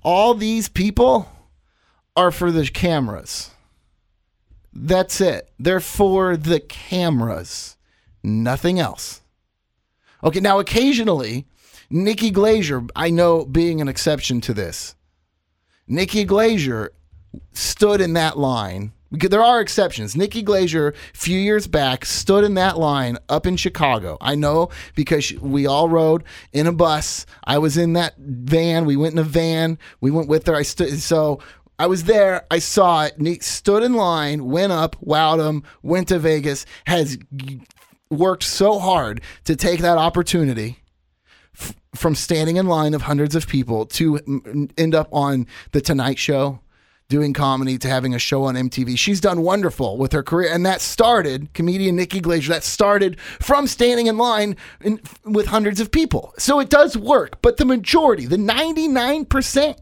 [0.02, 1.30] all these people
[2.16, 3.52] are for the cameras.
[4.74, 5.52] That's it.
[5.60, 7.78] They're for the cameras,
[8.24, 9.22] nothing else.
[10.24, 11.46] Okay, now occasionally,
[11.90, 14.96] Nikki Glazer, I know being an exception to this,
[15.88, 16.90] Nikki Glazer
[17.54, 18.94] stood in that line.
[19.10, 20.18] There are exceptions.
[20.18, 24.18] Nikki Glazer, a few years back, stood in that line up in Chicago.
[24.20, 27.26] I know because we all rode in a bus.
[27.46, 28.84] I was in that van.
[28.86, 29.80] We went in a van.
[30.02, 30.56] We went with her.
[30.56, 31.00] I stood.
[31.00, 31.40] So
[31.80, 32.46] I was there.
[32.52, 33.44] I saw it.
[33.44, 37.18] Stood in line, went up, wowed him, went to Vegas, has
[38.10, 40.80] worked so hard to take that opportunity
[41.56, 45.82] f- from standing in line of hundreds of people to m- end up on the
[45.82, 46.60] Tonight Show
[47.10, 48.98] doing comedy to having a show on MTV.
[48.98, 50.52] She's done wonderful with her career.
[50.52, 55.80] And that started, comedian Nikki Glazer, that started from standing in line in, with hundreds
[55.80, 56.34] of people.
[56.38, 57.42] So it does work.
[57.42, 59.78] But the majority, the 99%,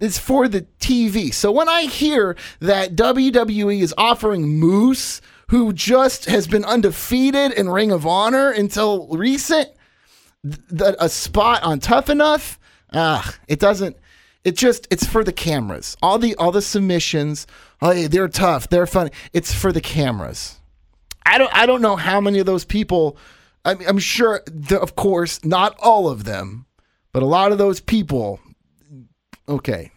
[0.00, 1.32] is for the TV.
[1.32, 7.68] So when I hear that WWE is offering Moose, who just has been undefeated in
[7.68, 9.68] Ring of Honor until recent,
[10.44, 12.58] th- a spot on Tough Enough,
[12.92, 13.96] ah, it doesn't.
[14.44, 15.96] It just it's for the cameras.
[16.00, 17.46] All the all the submissions,
[17.82, 19.10] oh, hey, they're tough, they're fun.
[19.32, 20.58] It's for the cameras.
[21.26, 23.18] I don't I don't know how many of those people.
[23.64, 26.66] I'm, I'm sure, the, of course, not all of them,
[27.12, 28.40] but a lot of those people.
[29.48, 29.90] Okay,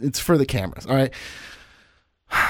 [0.00, 0.86] it's for the cameras.
[0.86, 1.12] All right.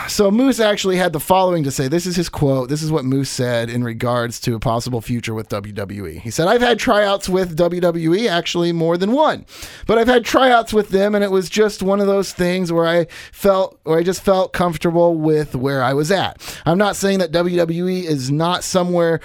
[0.08, 1.86] So Moose actually had the following to say.
[1.88, 2.68] This is his quote.
[2.68, 6.20] This is what Moose said in regards to a possible future with WWE.
[6.20, 9.46] He said, "I've had tryouts with WWE, actually more than one,
[9.86, 12.86] but I've had tryouts with them, and it was just one of those things where
[12.86, 16.42] I felt, where I just felt comfortable with where I was at.
[16.66, 19.20] I'm not saying that WWE is not somewhere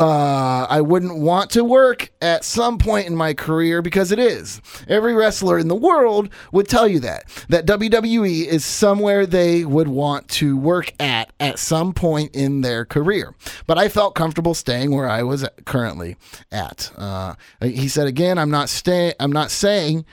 [0.00, 4.60] uh, I wouldn't want to work at some point in my career because it is.
[4.88, 9.88] Every wrestler in the world would tell you that that WWE is somewhere they would
[9.96, 13.34] want to work at at some point in their career.
[13.66, 16.16] But I felt comfortable staying where I was currently
[16.52, 16.92] at.
[16.96, 19.14] Uh, he said again, I'm not staying.
[19.18, 20.04] I'm not saying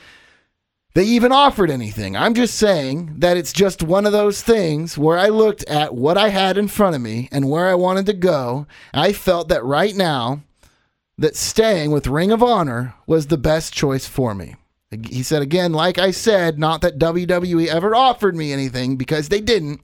[0.96, 2.16] they even offered anything.
[2.16, 6.18] I'm just saying that it's just one of those things where I looked at what
[6.18, 8.68] I had in front of me and where I wanted to go.
[8.94, 10.42] I felt that right now
[11.18, 14.56] that staying with Ring of Honor was the best choice for me.
[15.10, 19.42] He said again, like I said, not that WWE ever offered me anything because they
[19.42, 19.82] didn't.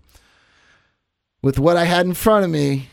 [1.42, 2.90] With what I had in front of me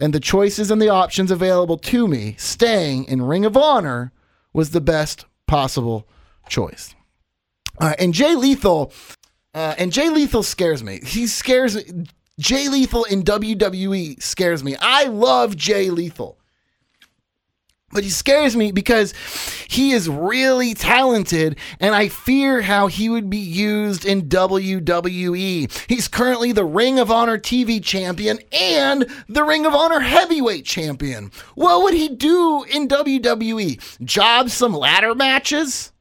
[0.00, 4.12] and the choices and the options available to me, staying in Ring of Honor
[4.52, 6.08] was the best possible
[6.48, 6.94] choice.
[7.80, 8.92] Uh, and Jay Lethal,
[9.54, 11.00] uh, and Jay Lethal scares me.
[11.04, 12.04] He scares me.
[12.40, 14.76] Jay Lethal in WWE scares me.
[14.80, 16.37] I love Jay Lethal.
[17.90, 19.14] But he scares me because
[19.66, 25.86] he is really talented, and I fear how he would be used in WWE.
[25.88, 31.30] He's currently the Ring of Honor TV champion and the Ring of Honor heavyweight champion.
[31.54, 34.04] What would he do in WWE?
[34.04, 35.92] Job some ladder matches?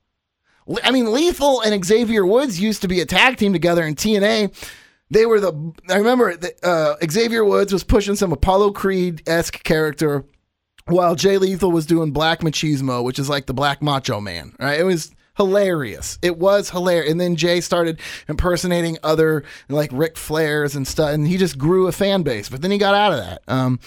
[0.83, 4.53] I mean, Lethal and Xavier Woods used to be a tag team together in TNA.
[5.09, 5.73] They were the.
[5.89, 10.25] I remember that, uh, Xavier Woods was pushing some Apollo Creed esque character,
[10.87, 14.55] while Jay Lethal was doing Black Machismo, which is like the Black Macho Man.
[14.59, 14.79] Right?
[14.79, 16.17] It was hilarious.
[16.21, 17.11] It was hilarious.
[17.11, 21.87] And then Jay started impersonating other like Ric Flairs and stuff, and he just grew
[21.87, 22.49] a fan base.
[22.49, 23.41] But then he got out of that.
[23.47, 23.79] Um,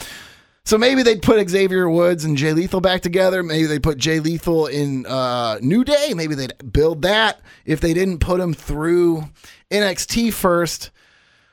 [0.64, 3.42] so maybe they'd put Xavier Woods and Jay Lethal back together.
[3.42, 6.12] Maybe they put Jay Lethal in uh, New Day.
[6.14, 9.24] Maybe they'd build that if they didn't put him through
[9.70, 10.90] NXT first.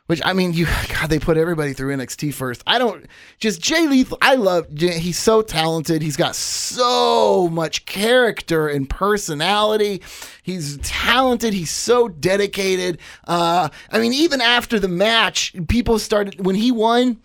[0.08, 2.64] Which I mean, you God, they put everybody through NXT first.
[2.66, 3.06] I don't
[3.40, 4.18] just Jay Lethal.
[4.22, 4.68] I love.
[4.78, 6.02] He's so talented.
[6.02, 10.02] He's got so much character and personality.
[10.44, 11.54] He's talented.
[11.54, 13.00] He's so dedicated.
[13.28, 17.20] Uh, I mean, even after the match, people started when he won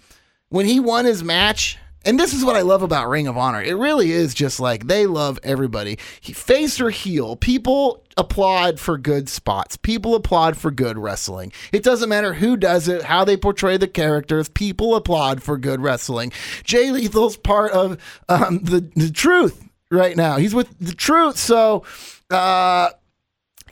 [0.49, 3.63] when he won his match and this is what I love about Ring of Honor.
[3.63, 5.99] It really is just like they love everybody.
[6.21, 9.77] He, face or heel, people applaud for good spots.
[9.77, 11.53] People applaud for good wrestling.
[11.73, 14.49] It doesn't matter who does it, how they portray the characters.
[14.49, 16.33] People applaud for good wrestling.
[16.65, 20.37] Jay Lethal's part of um, the the truth right now.
[20.37, 21.37] He's with the truth.
[21.37, 21.85] So,
[22.31, 22.91] uh,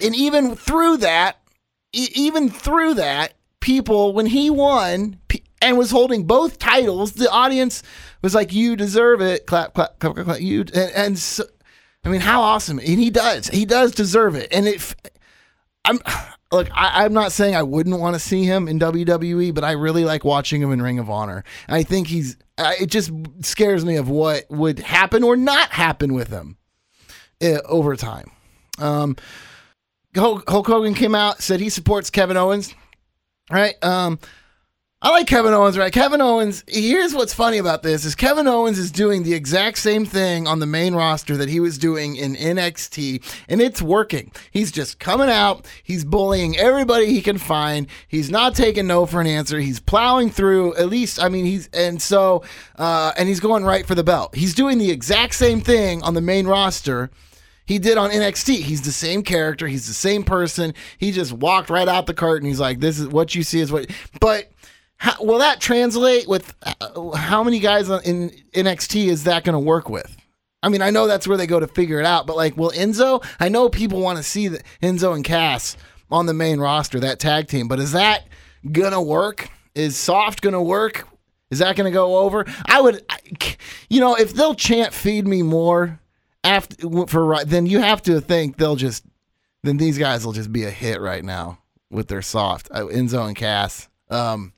[0.01, 1.39] and even through that,
[1.93, 5.19] e- even through that, people when he won
[5.63, 7.83] and was holding both titles, the audience
[8.23, 10.27] was like, "You deserve it." Clap, clap, clap, clap.
[10.27, 10.41] clap.
[10.41, 11.45] You and, and so,
[12.05, 12.79] I mean, how awesome!
[12.79, 13.49] And he does.
[13.49, 14.49] He does deserve it.
[14.53, 14.95] And it,
[15.85, 16.01] I'm
[16.53, 16.69] look.
[16.73, 20.05] I, I'm not saying I wouldn't want to see him in WWE, but I really
[20.05, 21.45] like watching him in Ring of Honor.
[21.69, 22.37] And I think he's.
[22.59, 26.59] Uh, it just scares me of what would happen or not happen with him
[27.43, 28.31] uh, over time.
[28.79, 29.17] Um,
[30.15, 32.75] Hulk, Hulk Hogan came out said he supports Kevin Owens.
[33.51, 33.75] Right.
[33.83, 34.19] Um,
[35.03, 35.91] I like Kevin Owens, right?
[35.91, 40.05] Kevin Owens, here's what's funny about this is Kevin Owens is doing the exact same
[40.05, 44.31] thing on the main roster that he was doing in NXT, and it's working.
[44.51, 47.87] He's just coming out, he's bullying everybody he can find.
[48.09, 49.59] He's not taking no for an answer.
[49.59, 52.43] He's plowing through, at least, I mean, he's, and so,
[52.77, 54.35] uh, and he's going right for the belt.
[54.35, 57.09] He's doing the exact same thing on the main roster
[57.71, 58.63] he did on NXT.
[58.63, 59.69] He's the same character.
[59.69, 60.75] He's the same person.
[60.99, 62.49] He just walked right out the curtain.
[62.49, 64.51] He's like, "This is what you see is what." But
[65.01, 69.59] how, will that translate with uh, how many guys in NXT is that going to
[69.59, 70.15] work with?
[70.63, 72.27] I mean, I know that's where they go to figure it out.
[72.27, 73.25] But like, will Enzo?
[73.41, 75.77] I know people want to see the Enzo and Cass
[76.11, 77.67] on the main roster, that tag team.
[77.67, 78.27] But is that
[78.71, 79.49] gonna work?
[79.75, 81.09] Is Soft gonna work?
[81.51, 82.45] Is that gonna go over?
[82.67, 83.03] I would,
[83.89, 85.99] you know, if they'll chant "Feed me more."
[86.43, 89.05] after for right then you have to think they'll just
[89.63, 91.59] then these guys will just be a hit right now
[91.91, 93.89] with their soft uh, Enzo and Cass.
[94.09, 94.55] Um,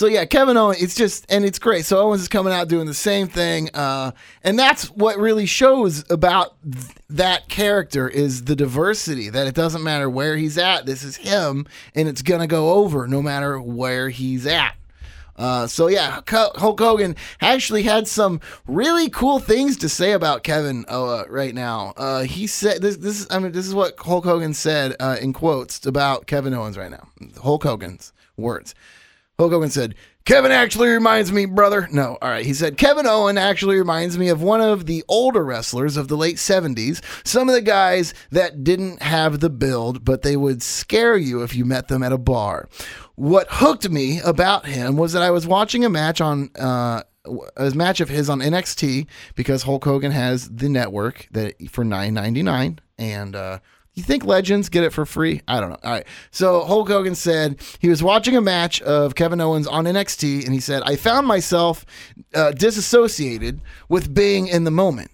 [0.00, 1.84] so yeah, Kevin Owens, it's just and it's great.
[1.84, 6.10] So Owens is coming out doing the same thing, uh, and that's what really shows
[6.10, 9.28] about th- that character is the diversity.
[9.28, 10.86] That it doesn't matter where he's at.
[10.86, 14.74] This is him, and it's gonna go over no matter where he's at.
[15.36, 20.86] Uh, so yeah, Hulk Hogan actually had some really cool things to say about Kevin
[20.88, 21.92] uh, right now.
[21.98, 22.96] Uh, he said this.
[22.96, 26.54] This is I mean this is what Hulk Hogan said uh, in quotes about Kevin
[26.54, 27.06] Owens right now.
[27.42, 28.74] Hulk Hogan's words.
[29.40, 29.94] Hulk Hogan said,
[30.26, 31.88] Kevin actually reminds me, brother.
[31.90, 32.44] No, all right.
[32.44, 36.16] He said, Kevin Owen actually reminds me of one of the older wrestlers of the
[36.16, 37.02] late 70s.
[37.26, 41.56] Some of the guys that didn't have the build, but they would scare you if
[41.56, 42.68] you met them at a bar.
[43.14, 47.02] What hooked me about him was that I was watching a match on, uh,
[47.56, 52.14] a match of his on NXT because Hulk Hogan has the network that for nine
[52.14, 53.58] ninety nine, and uh,
[53.94, 55.42] you think legends get it for free?
[55.48, 55.78] I don't know.
[55.82, 56.06] All right.
[56.30, 60.54] So Hulk Hogan said he was watching a match of Kevin Owens on NXT, and
[60.54, 61.84] he said, I found myself
[62.34, 65.10] uh, disassociated with being in the moment.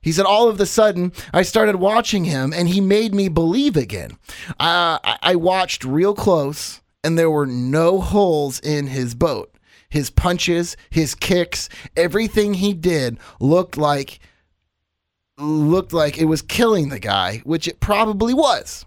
[0.00, 3.74] He said, all of a sudden, I started watching him, and he made me believe
[3.74, 4.18] again.
[4.60, 9.50] Uh, I watched real close, and there were no holes in his boat.
[9.88, 14.18] His punches, his kicks, everything he did looked like
[15.38, 18.84] looked like it was killing the guy, which it probably was.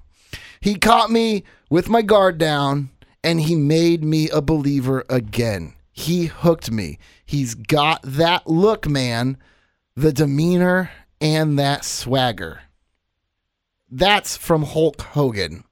[0.60, 2.90] He caught me with my guard down
[3.24, 5.74] and he made me a believer again.
[5.92, 7.00] He hooked me.
[7.26, 9.38] He's got that look, man,
[9.96, 12.62] the demeanor and that swagger.
[13.90, 15.64] That's from Hulk Hogan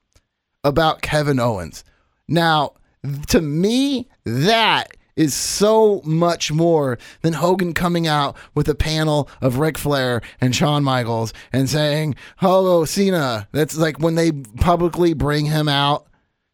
[0.64, 1.84] about Kevin Owens.
[2.26, 2.72] Now,
[3.28, 9.58] to me, that is so much more than Hogan coming out with a panel of
[9.58, 13.48] Ric Flair and Shawn Michaels and saying, Hello, Cena.
[13.52, 16.06] That's like when they publicly bring him out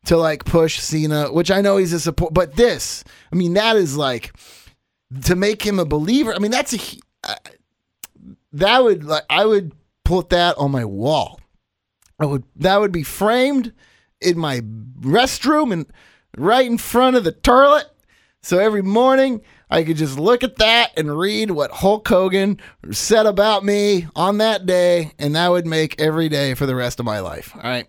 [0.06, 3.76] to like push Cena, which I know he's a support, but this, I mean, that
[3.76, 4.32] is like
[5.24, 6.34] to make him a believer.
[6.34, 7.34] I mean, that's a, uh,
[8.52, 9.72] that would like, I would
[10.04, 11.40] put that on my wall.
[12.18, 13.72] I would, that would be framed
[14.20, 14.60] in my
[15.00, 15.86] restroom and
[16.36, 17.91] right in front of the toilet
[18.42, 23.24] so every morning, I could just look at that and read what Hulk Hogan said
[23.24, 27.06] about me on that day, and that would make every day for the rest of
[27.06, 27.54] my life.
[27.54, 27.86] All right.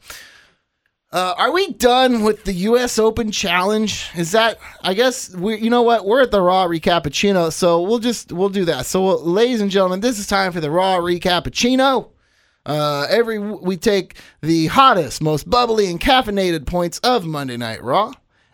[1.12, 2.98] Uh, are we done with the U.S.
[2.98, 4.10] Open Challenge?
[4.16, 4.60] Is that?
[4.82, 5.58] I guess we.
[5.58, 6.06] You know what?
[6.06, 8.86] We're at the Raw Recappuccino, so we'll just we'll do that.
[8.86, 12.10] So, we'll, ladies and gentlemen, this is time for the Raw Recappuccino.
[12.66, 18.14] Uh, every we take the hottest, most bubbly, and caffeinated points of Monday Night Raw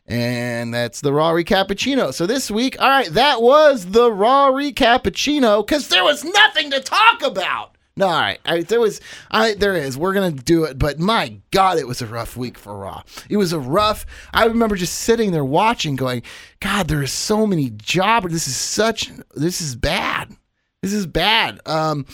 [0.09, 2.13] and that's the Raw Recappuccino.
[2.13, 6.81] So this week, all right, that was the Raw Recappuccino because there was nothing to
[6.81, 7.75] talk about.
[7.95, 8.39] No, all right.
[8.45, 9.97] I, there was, I there is.
[9.97, 13.03] We're gonna do it, but my God, it was a rough week for Raw.
[13.29, 14.05] It was a rough.
[14.33, 16.23] I remember just sitting there watching, going,
[16.59, 18.31] God, there are so many jobbers.
[18.31, 19.11] This is such.
[19.35, 20.35] This is bad.
[20.81, 21.59] This is bad.
[21.65, 22.05] Um,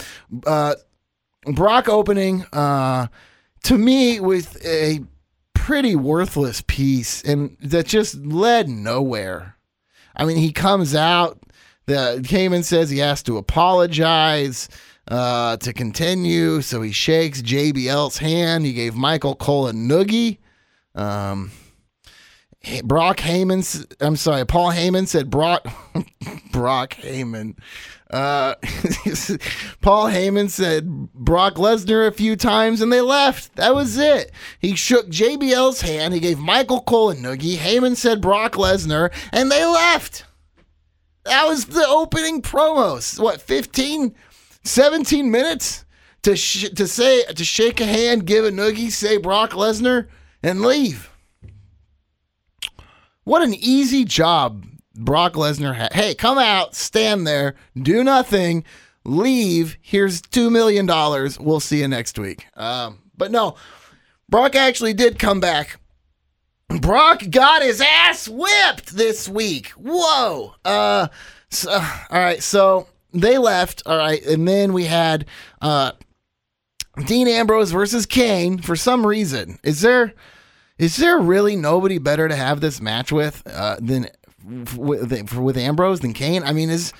[0.45, 0.75] uh,
[1.45, 3.07] Brock opening, uh,
[3.63, 5.01] to me, with a
[5.65, 9.57] pretty worthless piece, and that just led nowhere.
[10.15, 11.39] I mean, he comes out.
[11.87, 14.69] The Heyman says he has to apologize
[15.07, 18.63] uh, to continue, so he shakes JBL's hand.
[18.63, 20.37] He gave Michael Cole a noogie.
[20.93, 21.49] Um,
[22.83, 25.65] Brock Heyman, I'm sorry, Paul Heyman said Brock,
[26.51, 27.57] Brock Heyman.
[28.09, 28.55] Uh,
[29.81, 33.55] Paul Heyman said Brock Lesnar a few times and they left.
[33.55, 34.31] That was it.
[34.59, 36.13] He shook JBL's hand.
[36.13, 37.57] He gave Michael Cole a noogie.
[37.57, 40.23] Heyman said Brock Lesnar and they left.
[41.25, 43.19] That was the opening promos.
[43.19, 44.15] What, 15,
[44.63, 45.83] 17 minutes
[46.21, 50.07] to sh- to say to shake a hand, give a noogie, say Brock Lesnar,
[50.43, 51.09] and leave.
[53.25, 54.65] What an easy job
[54.95, 55.93] Brock Lesnar had.
[55.93, 58.63] Hey, come out, stand there, do nothing,
[59.03, 59.77] leave.
[59.81, 61.39] Here's two million dollars.
[61.39, 62.45] We'll see you next week.
[62.55, 63.55] Um, but no,
[64.29, 65.79] Brock actually did come back.
[66.81, 69.69] Brock got his ass whipped this week.
[69.69, 70.55] Whoa.
[70.63, 71.07] Uh,
[71.49, 72.41] so, all right.
[72.41, 73.83] So they left.
[73.85, 75.25] All right, and then we had
[75.61, 75.93] uh,
[77.05, 79.57] Dean Ambrose versus Kane for some reason.
[79.63, 80.13] Is there
[80.77, 84.07] is there really nobody better to have this match with uh, than
[84.75, 86.43] with, with Ambrose than Kane?
[86.43, 86.93] I mean, is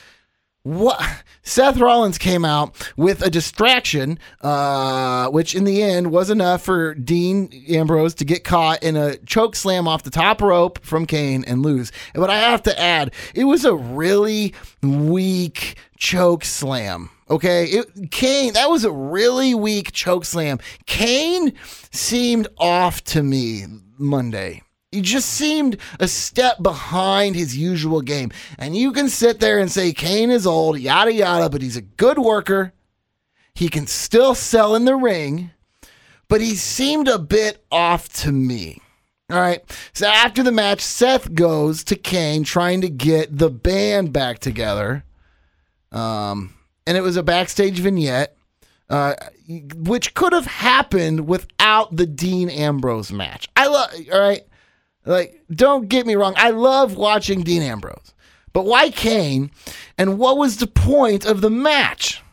[0.64, 1.00] what
[1.44, 6.96] Seth Rollins came out with a distraction, uh, which in the end was enough for
[6.96, 11.44] Dean Ambrose to get caught in a choke slam off the top rope from Kane
[11.46, 11.92] and lose.
[12.16, 17.12] But I have to add, it was a really weak choke slam.
[17.30, 20.60] Okay, it, Kane, that was a really weak choke slam.
[20.86, 21.54] Kane
[21.92, 23.66] seemed off to me
[23.98, 24.62] Monday.
[24.92, 28.32] He just seemed a step behind his usual game.
[28.58, 31.82] And you can sit there and say Kane is old, yada yada, but he's a
[31.82, 32.74] good worker.
[33.54, 35.52] He can still sell in the ring,
[36.28, 38.82] but he seemed a bit off to me.
[39.30, 39.64] All right.
[39.94, 45.04] So after the match, Seth goes to Kane trying to get the band back together.
[45.92, 46.54] Um,
[46.88, 48.36] and it was a backstage vignette,
[48.90, 49.16] uh,
[49.76, 53.48] which could have happened without the Dean Ambrose match.
[53.56, 54.44] I love, all right.
[55.06, 56.34] Like, don't get me wrong.
[56.36, 58.14] I love watching Dean Ambrose.
[58.54, 59.52] But why Kane?
[59.98, 62.24] And what was the point of the match?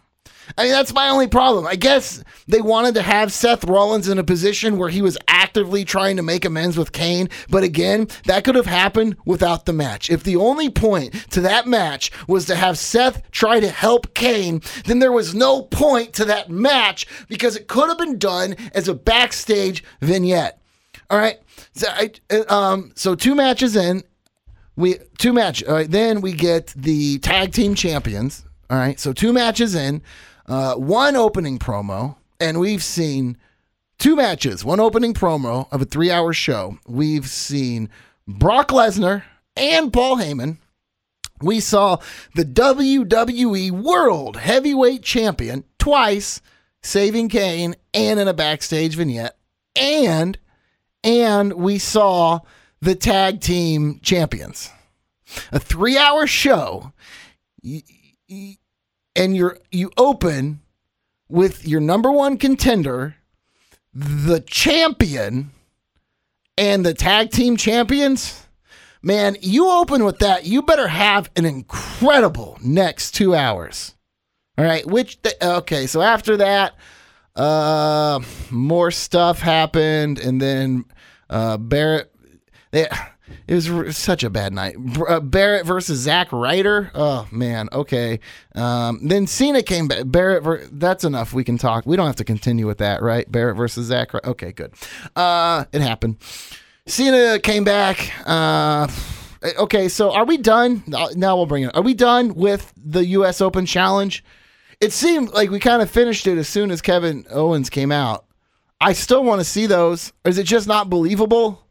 [0.57, 1.67] I mean, that's my only problem.
[1.67, 5.85] I guess they wanted to have Seth Rollins in a position where he was actively
[5.85, 7.29] trying to make amends with Kane.
[7.49, 10.11] But again, that could have happened without the match.
[10.11, 14.63] If the only point to that match was to have Seth try to help Kane,
[14.85, 18.89] then there was no point to that match because it could have been done as
[18.89, 20.61] a backstage vignette.
[21.11, 21.39] All right.
[21.75, 22.11] So, I,
[22.49, 24.03] um, so two matches in,
[24.77, 25.63] we two match.
[25.65, 28.45] All right, then we get the tag team champions.
[28.71, 30.03] All right, so two matches in,
[30.47, 33.37] uh, one opening promo, and we've seen
[33.99, 36.79] two matches, one opening promo of a three-hour show.
[36.87, 37.89] We've seen
[38.27, 39.23] Brock Lesnar
[39.57, 40.59] and Paul Heyman.
[41.41, 41.99] We saw
[42.35, 46.41] the WWE World Heavyweight Champion twice,
[46.83, 49.37] saving Kane, and in a backstage vignette,
[49.75, 50.39] and
[51.05, 52.41] and we saw
[52.81, 54.71] the tag team champions.
[55.51, 56.93] A three hour show,
[59.15, 60.61] and you're you open
[61.29, 63.17] with your number one contender,
[63.95, 65.51] the champion,
[66.59, 68.47] and the tag team champions.
[69.03, 73.95] Man, you open with that, you better have an incredible next two hours.
[74.57, 76.75] All right, which okay, so after that,
[77.35, 80.85] uh, more stuff happened, and then
[81.31, 82.15] uh, Barrett.
[82.71, 82.87] They,
[83.47, 84.77] it was such a bad night.
[85.09, 86.91] Uh, Barrett versus Zack Ryder.
[86.95, 87.69] Oh man.
[87.73, 88.21] Okay.
[88.55, 90.03] Um, then Cena came back.
[90.07, 90.43] Barrett.
[90.43, 91.33] Ver- that's enough.
[91.33, 91.87] We can talk.
[91.87, 93.31] We don't have to continue with that, right?
[93.31, 94.15] Barrett versus Zack.
[94.15, 94.53] Okay.
[94.53, 94.75] Good.
[95.17, 96.17] Uh, it happened.
[96.87, 98.13] Cena came back.
[98.27, 98.89] Uh,
[99.59, 99.89] okay.
[99.89, 100.83] So are we done?
[100.87, 101.77] Now we'll bring it.
[101.77, 103.41] Are we done with the U.S.
[103.41, 104.25] Open Challenge?
[104.81, 108.25] It seemed like we kind of finished it as soon as Kevin Owens came out.
[108.81, 110.13] I still want to see those.
[110.25, 111.65] Is it just not believable?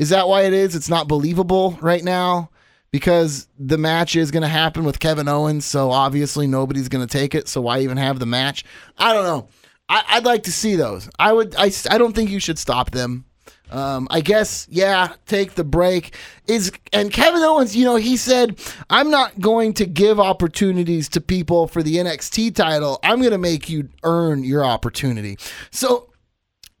[0.00, 0.74] Is that why it is?
[0.74, 2.48] It's not believable right now
[2.90, 5.66] because the match is going to happen with Kevin Owens.
[5.66, 7.48] So obviously nobody's going to take it.
[7.48, 8.64] So why even have the match?
[8.96, 9.48] I don't know.
[9.90, 11.10] I, would like to see those.
[11.18, 11.54] I would.
[11.54, 13.26] I, I don't think you should stop them.
[13.70, 16.16] Um, I guess, yeah, take the break.
[16.46, 21.20] Is and Kevin Owens, you know, he said, I'm not going to give opportunities to
[21.20, 23.00] people for the NXT title.
[23.02, 25.36] I'm going to make you earn your opportunity.
[25.70, 26.09] So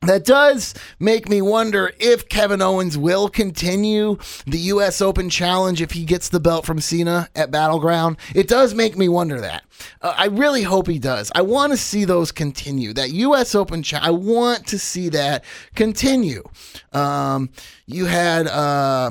[0.02, 5.02] that does make me wonder if Kevin Owens will continue the U.S.
[5.02, 8.16] Open Challenge if he gets the belt from Cena at Battleground.
[8.34, 9.64] It does make me wonder that.
[10.00, 11.30] Uh, I really hope he does.
[11.34, 12.94] I want to see those continue.
[12.94, 13.54] That U.S.
[13.54, 15.44] Open Challenge, I want to see that
[15.74, 16.44] continue.
[16.92, 17.50] Um,
[17.86, 18.46] you had.
[18.46, 19.10] Uh,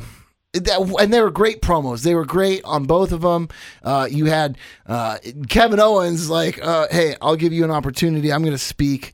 [0.54, 2.02] that, and they were great promos.
[2.02, 3.50] They were great on both of them.
[3.84, 8.34] Uh, you had uh, Kevin Owens like, uh, "Hey, I'll give you an opportunity.
[8.34, 9.14] I'm going to speak."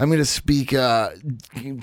[0.00, 1.10] I'm going to speak uh,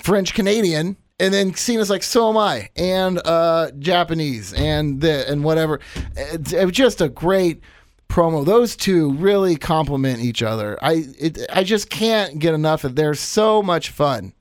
[0.02, 0.96] French Canadian.
[1.20, 5.80] And then Cena's like, so am I, and uh, Japanese, and the, and whatever.
[6.14, 7.60] It's, just a great
[8.08, 8.46] promo.
[8.46, 10.78] Those two really complement each other.
[10.80, 12.94] I it, I just can't get enough of.
[12.94, 14.32] They're so much fun.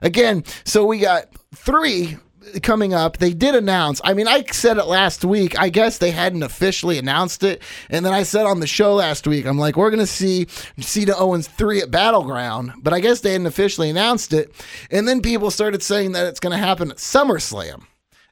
[0.00, 2.16] Again, so we got three
[2.62, 3.18] coming up.
[3.18, 4.00] They did announce.
[4.04, 5.58] I mean, I said it last week.
[5.58, 7.62] I guess they hadn't officially announced it.
[7.90, 10.46] And then I said on the show last week, I'm like, we're going to see
[10.78, 12.72] Cena Owens 3 at Battleground.
[12.82, 14.54] But I guess they hadn't officially announced it.
[14.90, 17.84] And then people started saying that it's going to happen at SummerSlam.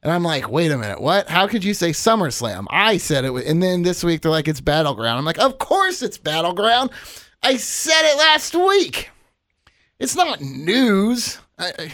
[0.02, 1.28] And I'm like, wait a minute, what?
[1.28, 2.66] How could you say SummerSlam?
[2.70, 3.32] I said it.
[3.46, 5.18] And then this week they're like, it's Battleground.
[5.18, 6.90] I'm like, of course it's Battleground.
[7.42, 9.10] I said it last week.
[10.00, 11.38] It's not news.
[11.58, 11.92] I, I,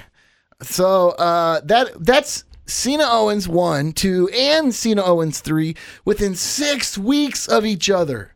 [0.62, 7.48] so uh, that that's Cena Owens one, two, and Cena Owens three within six weeks
[7.48, 8.34] of each other.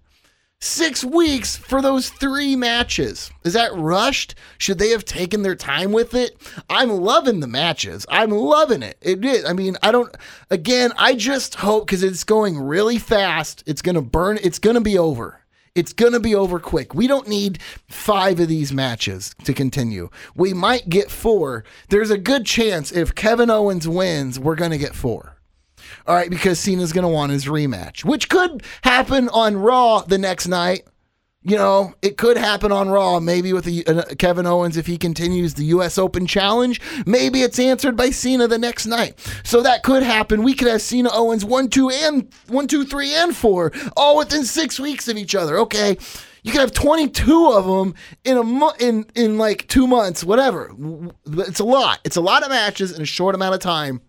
[0.64, 3.32] Six weeks for those three matches.
[3.42, 4.36] Is that rushed?
[4.58, 6.40] Should they have taken their time with it?
[6.70, 8.06] I'm loving the matches.
[8.08, 8.96] I'm loving it.
[9.02, 9.44] It is.
[9.44, 10.16] I mean, I don't,
[10.50, 14.74] again, I just hope because it's going really fast, it's going to burn, it's going
[14.74, 15.41] to be over.
[15.74, 16.94] It's going to be over quick.
[16.94, 17.58] We don't need
[17.88, 20.10] five of these matches to continue.
[20.34, 21.64] We might get four.
[21.88, 25.38] There's a good chance if Kevin Owens wins, we're going to get four.
[26.06, 30.18] All right, because Cena's going to want his rematch, which could happen on Raw the
[30.18, 30.86] next night.
[31.44, 34.96] You know, it could happen on Raw, maybe with a, uh, Kevin Owens if he
[34.96, 35.98] continues the U.S.
[35.98, 36.80] Open Challenge.
[37.04, 39.18] Maybe it's answered by Cena the next night.
[39.42, 40.44] So that could happen.
[40.44, 44.44] We could have Cena Owens one, two, and one, two, three, and four, all within
[44.44, 45.58] six weeks of each other.
[45.58, 45.98] Okay,
[46.44, 50.72] you could have 22 of them in a mo- in in like two months, whatever.
[51.26, 51.98] It's a lot.
[52.04, 54.00] It's a lot of matches in a short amount of time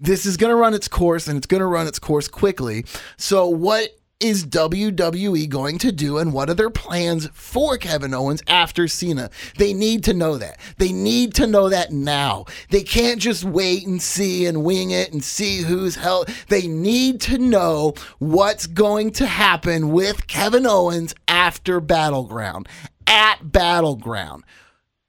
[0.00, 2.84] this is going to run its course and it's going to run its course quickly.
[3.16, 8.42] So, what is WWE going to do and what are their plans for Kevin Owens
[8.46, 9.30] after Cena?
[9.58, 10.58] They need to know that.
[10.78, 12.46] They need to know that now.
[12.70, 16.28] They can't just wait and see and wing it and see who's held.
[16.48, 22.68] They need to know what's going to happen with Kevin Owens after Battleground.
[23.06, 24.44] At Battleground.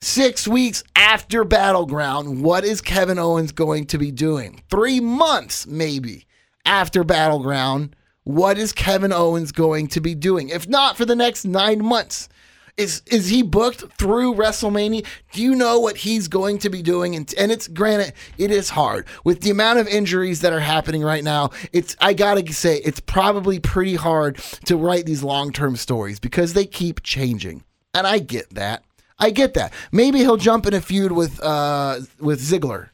[0.02, 4.62] Six weeks after Battleground, what is Kevin Owens going to be doing?
[4.70, 6.28] Three months, maybe,
[6.66, 7.96] after Battleground
[8.26, 10.50] what is Kevin Owens going to be doing?
[10.50, 12.28] If not for the next nine months,
[12.76, 15.06] is is he booked through WrestleMania?
[15.32, 17.16] Do you know what he's going to be doing?
[17.16, 21.02] And, and it's granted, it is hard with the amount of injuries that are happening
[21.02, 21.52] right now.
[21.72, 26.54] It's I gotta say, it's probably pretty hard to write these long term stories because
[26.54, 27.64] they keep changing,
[27.94, 28.84] and I get that.
[29.18, 29.72] I get that.
[29.94, 32.90] Maybe he'll jump in a feud with uh with Ziggler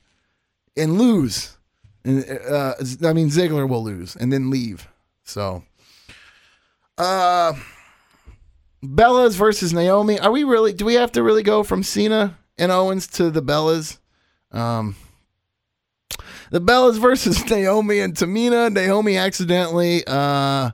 [0.77, 1.57] and lose.
[2.05, 2.73] Uh,
[3.03, 4.90] I mean Ziggler will lose and then leave.
[5.24, 5.63] So,
[6.97, 7.53] uh,
[8.84, 10.19] Bellas versus Naomi.
[10.19, 10.74] Are we really?
[10.74, 13.97] Do we have to really go from Cena and Owens to the Bellas?
[14.51, 14.95] Um,
[16.51, 18.72] the Bellas versus Naomi and Tamina.
[18.72, 20.72] Naomi accidentally uh,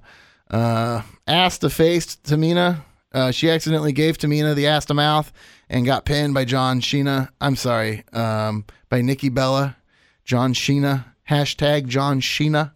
[0.50, 2.84] uh, asked to face Tamina.
[3.14, 5.32] Uh, she accidentally gave Tamina the ass to mouth
[5.70, 7.30] and got pinned by John Sheena.
[7.42, 9.78] I'm sorry, um, by Nikki Bella.
[10.26, 11.06] John Sheena.
[11.30, 12.72] Hashtag John Sheena.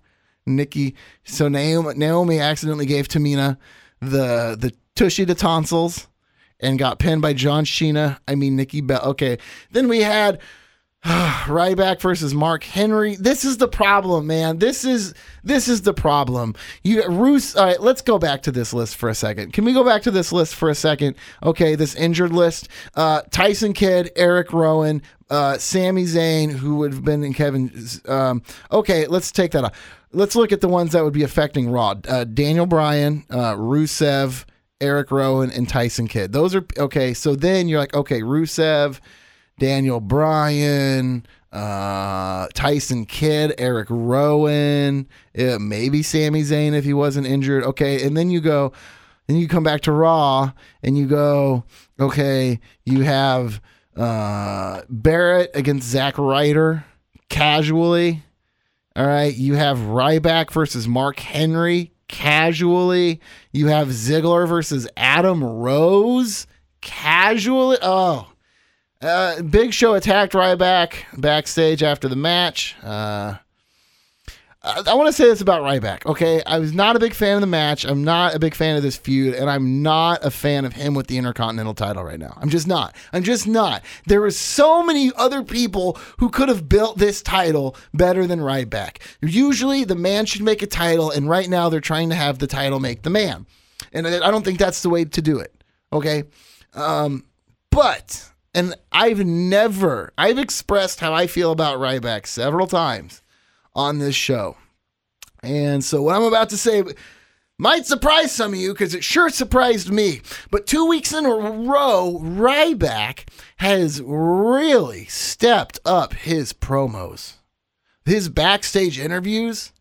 [0.46, 0.96] Nikki.
[1.24, 3.58] So Naomi, Naomi accidentally gave Tamina
[4.00, 6.08] the the tushy to tonsils
[6.60, 8.20] and got pinned by John Sheena.
[8.28, 9.02] I mean Nikki Bell.
[9.04, 9.38] Okay,
[9.72, 10.40] then we had
[11.06, 13.16] Ryback versus Mark Henry.
[13.16, 14.60] This is the problem, man.
[14.60, 16.54] This is this is the problem.
[16.84, 17.56] You Roos.
[17.56, 19.52] All right, let's go back to this list for a second.
[19.52, 21.16] Can we go back to this list for a second?
[21.42, 27.04] Okay, this injured list: uh, Tyson Kidd, Eric Rowan, uh, Sami Zayn, who would have
[27.04, 28.08] been in Kevin's.
[28.08, 29.74] Um, okay, let's take that off.
[30.14, 31.96] Let's look at the ones that would be affecting Raw.
[32.08, 34.46] Uh, Daniel Bryan, uh, Rusev,
[34.80, 36.32] Eric Rowan, and Tyson Kidd.
[36.34, 37.14] Those are okay.
[37.14, 39.00] So then you're like, okay, Rusev.
[39.60, 47.64] Daniel Bryan, uh, Tyson Kidd, Eric Rowan, yeah, maybe Sami Zayn if he wasn't injured.
[47.66, 48.72] Okay, and then you go,
[49.28, 50.52] then you come back to Raw
[50.82, 51.64] and you go,
[52.00, 53.62] okay, you have
[53.96, 56.86] Uh, Barrett against Zack Ryder
[57.30, 58.24] casually.
[58.96, 59.34] All right.
[59.34, 63.22] You have Ryback versus Mark Henry casually.
[63.52, 66.46] You have Ziggler versus Adam Rose
[66.82, 67.78] casually.
[67.82, 68.28] Oh,
[69.02, 72.76] uh, Big Show attacked Ryback backstage after the match.
[72.84, 73.36] Uh,
[74.64, 76.06] I, I want to say this about Ryback.
[76.06, 77.84] Okay, I was not a big fan of the match.
[77.84, 80.94] I'm not a big fan of this feud, and I'm not a fan of him
[80.94, 82.38] with the Intercontinental title right now.
[82.40, 82.96] I'm just not.
[83.12, 83.84] I'm just not.
[84.06, 88.98] There are so many other people who could have built this title better than Ryback.
[89.22, 92.48] Usually, the man should make a title, and right now they're trying to have the
[92.48, 93.48] title make the man,
[93.94, 95.64] and I don't think that's the way to do it.
[95.92, 96.24] Okay,
[96.74, 97.26] um,
[97.72, 103.22] but and I've never I've expressed how I feel about Ryback several times
[103.76, 104.58] on this show.
[105.44, 106.84] And so what I'm about to say
[107.58, 110.22] might surprise some of you because it sure surprised me.
[110.50, 117.34] But two weeks in a row, Ryback has really stepped up his promos,
[118.04, 119.72] his backstage interviews.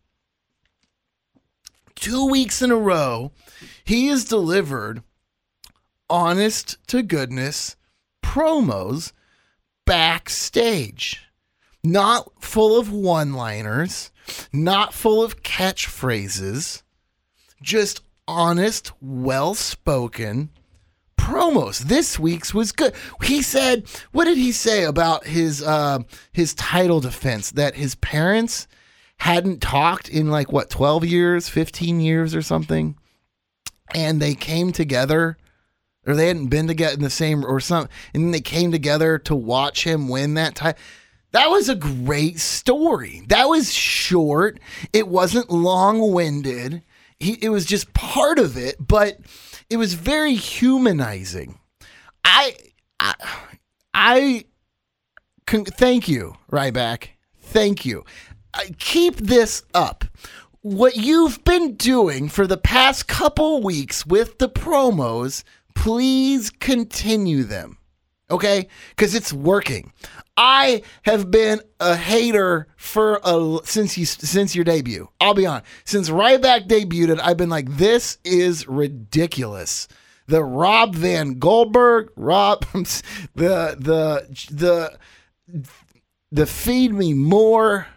[1.95, 3.31] Two weeks in a row,
[3.83, 5.03] he has delivered
[6.09, 7.75] honest to goodness
[8.23, 9.11] promos
[9.85, 11.30] backstage.
[11.83, 14.11] Not full of one liners,
[14.53, 16.83] not full of catchphrases,
[17.61, 20.49] just honest, well spoken
[21.17, 21.79] promos.
[21.79, 22.93] This week's was good.
[23.23, 25.99] He said, what did he say about his uh,
[26.31, 27.51] his title defense?
[27.51, 28.67] That his parents
[29.17, 32.97] hadn't talked in like what 12 years, 15 years or something.
[33.93, 35.37] And they came together
[36.07, 39.35] or they hadn't been together in the same or something and they came together to
[39.35, 40.73] watch him win that time
[41.31, 43.23] that was a great story.
[43.27, 44.59] That was short.
[44.93, 46.83] It wasn't long-winded.
[47.19, 49.19] It was just part of it but
[49.69, 51.59] it was very humanizing.
[52.25, 52.55] I
[52.99, 53.13] i,
[53.93, 54.45] I
[55.45, 57.09] con- thank you ryback.
[57.39, 58.03] Thank you.
[58.53, 60.05] I, keep this up.
[60.61, 65.43] What you've been doing for the past couple weeks with the promos
[65.75, 67.77] please continue them.
[68.31, 68.67] Okay?
[68.89, 69.91] Because it's working.
[70.37, 75.09] I have been a hater for a since you since your debut.
[75.19, 75.67] I'll be honest.
[75.85, 79.87] Since Ryback debuted, I've been like, this is ridiculous.
[80.27, 84.97] The Rob Van Goldberg, Rob, the the the
[86.31, 87.87] the feed me more.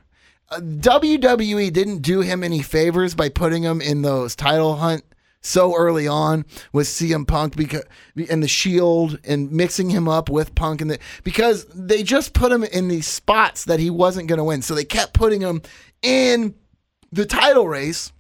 [0.51, 5.03] Uh, WWE didn't do him any favors by putting him in those title hunt
[5.45, 7.85] so early on with CM Punk because
[8.31, 12.51] and the Shield and mixing him up with Punk and the because they just put
[12.51, 14.63] him in these spots that he wasn't going to win.
[14.63, 15.61] So they kept putting him
[16.03, 16.55] in
[17.13, 18.11] the title race,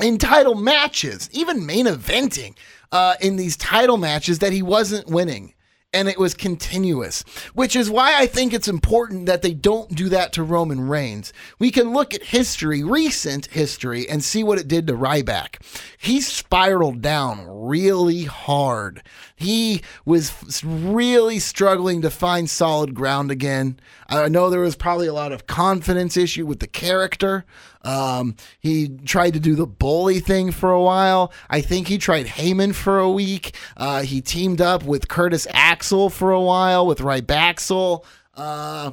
[0.00, 2.56] in title matches, even main eventing
[2.90, 5.54] uh, in these title matches that he wasn't winning
[5.92, 7.22] and it was continuous,
[7.54, 11.32] which is why I think it's important that they don't do that to Roman Reigns.
[11.58, 15.62] We can look at history, recent history, and see what it did to Ryback.
[15.98, 19.02] He spiraled down really hard.
[19.38, 23.78] He was really struggling to find solid ground again.
[24.08, 27.44] I know there was probably a lot of confidence issue with the character.
[27.82, 31.32] Um, he tried to do the bully thing for a while.
[31.50, 33.54] I think he tried Heyman for a week.
[33.76, 38.04] Uh, he teamed up with Curtis Axel for a while with Rybaxel.
[38.34, 38.92] Uh,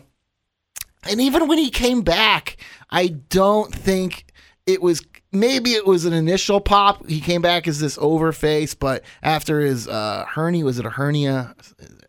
[1.09, 2.57] and even when he came back,
[2.89, 4.25] I don't think
[4.65, 5.01] it was
[5.33, 7.07] maybe it was an initial pop.
[7.07, 10.91] He came back as this over face, but after his uh, hernia, was it a
[10.91, 11.55] hernia?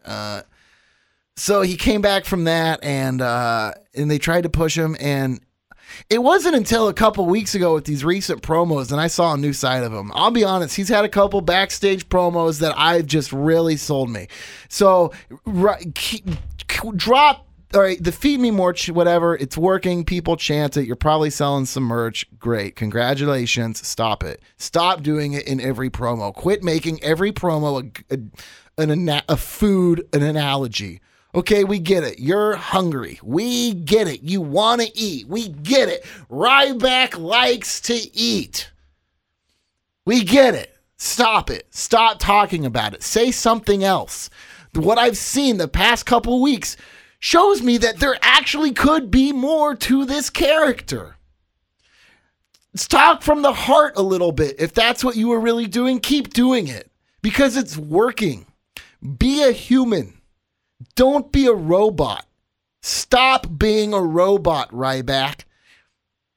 [0.04, 0.42] Uh,
[1.36, 5.40] so he came back from that, and uh, and they tried to push him, and
[6.10, 9.36] it wasn't until a couple weeks ago with these recent promos and I saw a
[9.36, 10.10] new side of him.
[10.14, 14.28] I'll be honest, he's had a couple backstage promos that I've just really sold me.
[14.68, 15.12] So
[15.46, 16.26] right, keep,
[16.96, 19.36] drop all right, the feed me more, whatever.
[19.36, 20.04] It's working.
[20.04, 20.86] People chant it.
[20.86, 22.24] You're probably selling some merch.
[22.38, 22.76] Great.
[22.76, 23.86] Congratulations.
[23.86, 24.42] Stop it.
[24.56, 26.32] Stop doing it in every promo.
[26.32, 31.00] Quit making every promo a, a, an, a food, an analogy.
[31.34, 32.20] Okay, we get it.
[32.20, 33.18] You're hungry.
[33.22, 34.22] We get it.
[34.22, 35.26] You want to eat.
[35.26, 36.04] We get it.
[36.30, 38.70] Ryback likes to eat.
[40.06, 40.76] We get it.
[40.96, 41.66] Stop it.
[41.70, 43.02] Stop talking about it.
[43.02, 44.30] Say something else.
[44.74, 46.76] What I've seen the past couple weeks
[47.24, 51.16] shows me that there actually could be more to this character.
[52.76, 54.56] Talk from the heart a little bit.
[54.58, 56.90] If that's what you were really doing, keep doing it
[57.22, 58.44] because it's working.
[59.16, 60.20] Be a human.
[60.96, 62.26] Don't be a robot.
[62.82, 65.44] Stop being a robot, Ryback.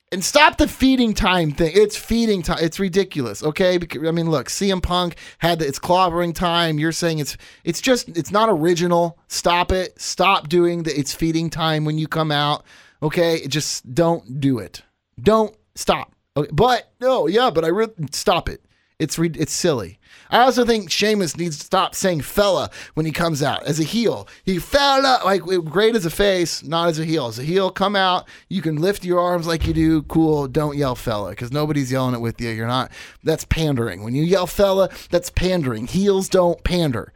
[0.09, 1.73] And stop the feeding time thing.
[1.75, 2.59] It's feeding time.
[2.61, 3.43] It's ridiculous.
[3.43, 6.79] Okay, because I mean, look, CM Punk had the, it's clobbering time.
[6.79, 7.35] You're saying it's
[7.65, 9.19] it's just it's not original.
[9.27, 9.99] Stop it.
[9.99, 12.63] Stop doing the it's feeding time when you come out.
[13.03, 14.81] Okay, just don't do it.
[15.21, 16.13] Don't stop.
[16.37, 18.63] Okay, but no, yeah, but I really stop it.
[18.99, 19.99] It's re- it's silly.
[20.29, 23.83] I also think Sheamus needs to stop saying fella when he comes out as a
[23.83, 24.27] heel.
[24.43, 27.27] He fella like great as a face, not as a heel.
[27.27, 28.27] As a heel, come out.
[28.49, 30.01] You can lift your arms like you do.
[30.03, 30.47] Cool.
[30.47, 32.49] Don't yell fella because nobody's yelling it with you.
[32.49, 32.91] You're not.
[33.23, 34.03] That's pandering.
[34.03, 35.87] When you yell fella, that's pandering.
[35.87, 37.13] Heels don't pander.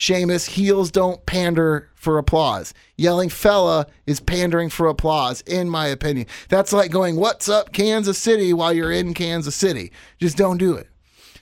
[0.00, 2.72] Sheamus, heels don't pander for applause.
[2.96, 6.28] Yelling fella is pandering for applause, in my opinion.
[6.48, 9.90] That's like going, What's up, Kansas City, while you're in Kansas City.
[10.18, 10.86] Just don't do it.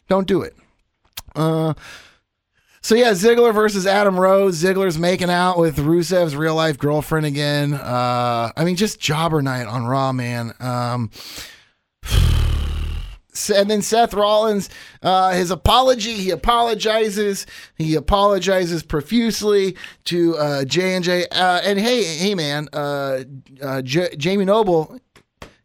[0.09, 0.57] Don't do it.
[1.37, 1.75] Uh,
[2.87, 4.63] so yeah, Ziggler versus Adam Rose.
[4.63, 7.75] Ziggler's making out with Rusev's real life girlfriend again.
[7.75, 10.53] Uh, I mean, just jobber night on Raw, man.
[10.61, 11.11] Um,
[13.55, 14.71] and then Seth Rollins,
[15.03, 17.45] uh, his apology, he apologizes.
[17.77, 21.27] He apologizes profusely to uh, J and J.
[21.33, 23.25] Uh, and hey, hey, man, uh,
[23.83, 24.97] J- Jamie Noble,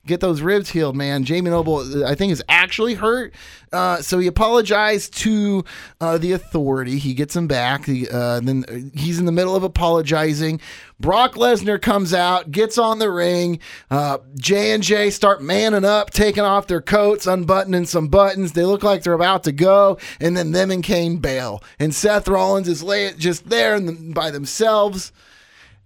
[0.05, 1.23] get those ribs healed, man.
[1.23, 3.33] Jamie Noble, I think, is actually hurt.
[3.71, 5.63] Uh, so he apologized to
[5.99, 6.97] uh, the authority.
[6.97, 7.85] He gets him back.
[7.85, 10.59] He, uh, then he's in the middle of apologizing.
[10.99, 13.59] Brock Lesnar comes out, gets on the ring.
[13.89, 18.51] Uh, J and J start manning up, taking off their coats, unbuttoning some buttons.
[18.51, 21.63] They look like they're about to go, and then them and Kane bail.
[21.79, 25.11] And Seth Rollins is laying just there by themselves.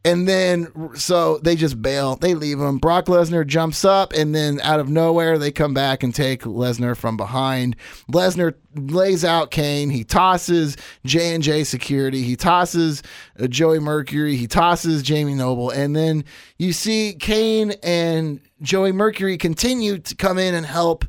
[0.05, 2.15] And then, so they just bail.
[2.15, 2.77] They leave him.
[2.77, 6.95] Brock Lesnar jumps up, and then out of nowhere, they come back and take Lesnar
[6.95, 7.75] from behind.
[8.11, 9.89] Lesnar lays out Kane.
[9.89, 12.21] He tosses J and J security.
[12.21, 13.01] He tosses
[13.39, 14.35] uh, Joey Mercury.
[14.35, 16.23] He tosses Jamie Noble, and then
[16.59, 21.05] you see Kane and Joey Mercury continue to come in and help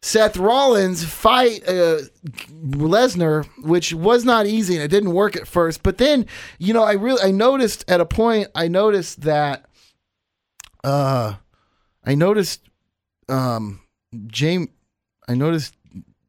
[0.00, 1.98] Seth Rollins fight uh,
[2.52, 5.82] Lesnar, which was not easy and it didn't work at first.
[5.82, 6.26] But then,
[6.58, 9.66] you know, I really I noticed at a point I noticed that
[10.84, 11.34] uh
[12.04, 12.62] I noticed
[13.28, 13.80] um
[14.28, 14.68] Jamie
[15.28, 15.74] I noticed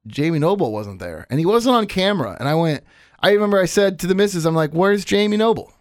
[0.08, 2.36] Jamie Noble wasn't there and he wasn't on camera.
[2.40, 2.84] And I went
[3.20, 5.72] I remember I said to the missus, I'm like, where's Jamie Noble?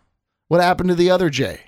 [0.49, 1.61] What happened to the other Jay?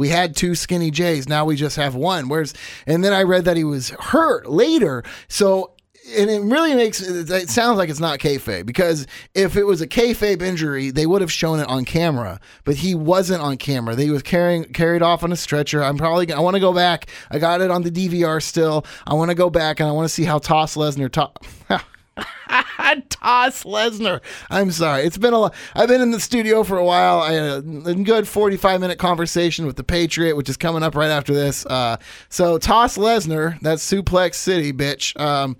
[0.00, 1.28] We had two skinny Jays.
[1.28, 2.30] Now we just have one.
[2.30, 2.54] Where's
[2.86, 5.04] and then I read that he was hurt later.
[5.28, 5.72] So
[6.16, 9.86] and it really makes it sounds like it's not kayfabe because if it was a
[9.86, 12.40] kayfabe injury, they would have shown it on camera.
[12.64, 13.94] But he wasn't on camera.
[13.94, 15.84] They was carrying carried off on a stretcher.
[15.84, 17.10] I'm probably I want to go back.
[17.30, 18.86] I got it on the DVR still.
[19.06, 21.12] I want to go back and I want to see how Toss Lesnar.
[21.12, 21.84] To-
[23.10, 24.20] Toss Lesnar.
[24.50, 25.04] I'm sorry.
[25.04, 25.54] It's been a lot.
[25.74, 27.20] I've been in the studio for a while.
[27.20, 31.10] I had a good 45 minute conversation with the Patriot, which is coming up right
[31.10, 31.64] after this.
[31.66, 31.96] Uh,
[32.28, 35.18] so Toss Lesnar, that's Suplex City, bitch.
[35.20, 35.56] Um,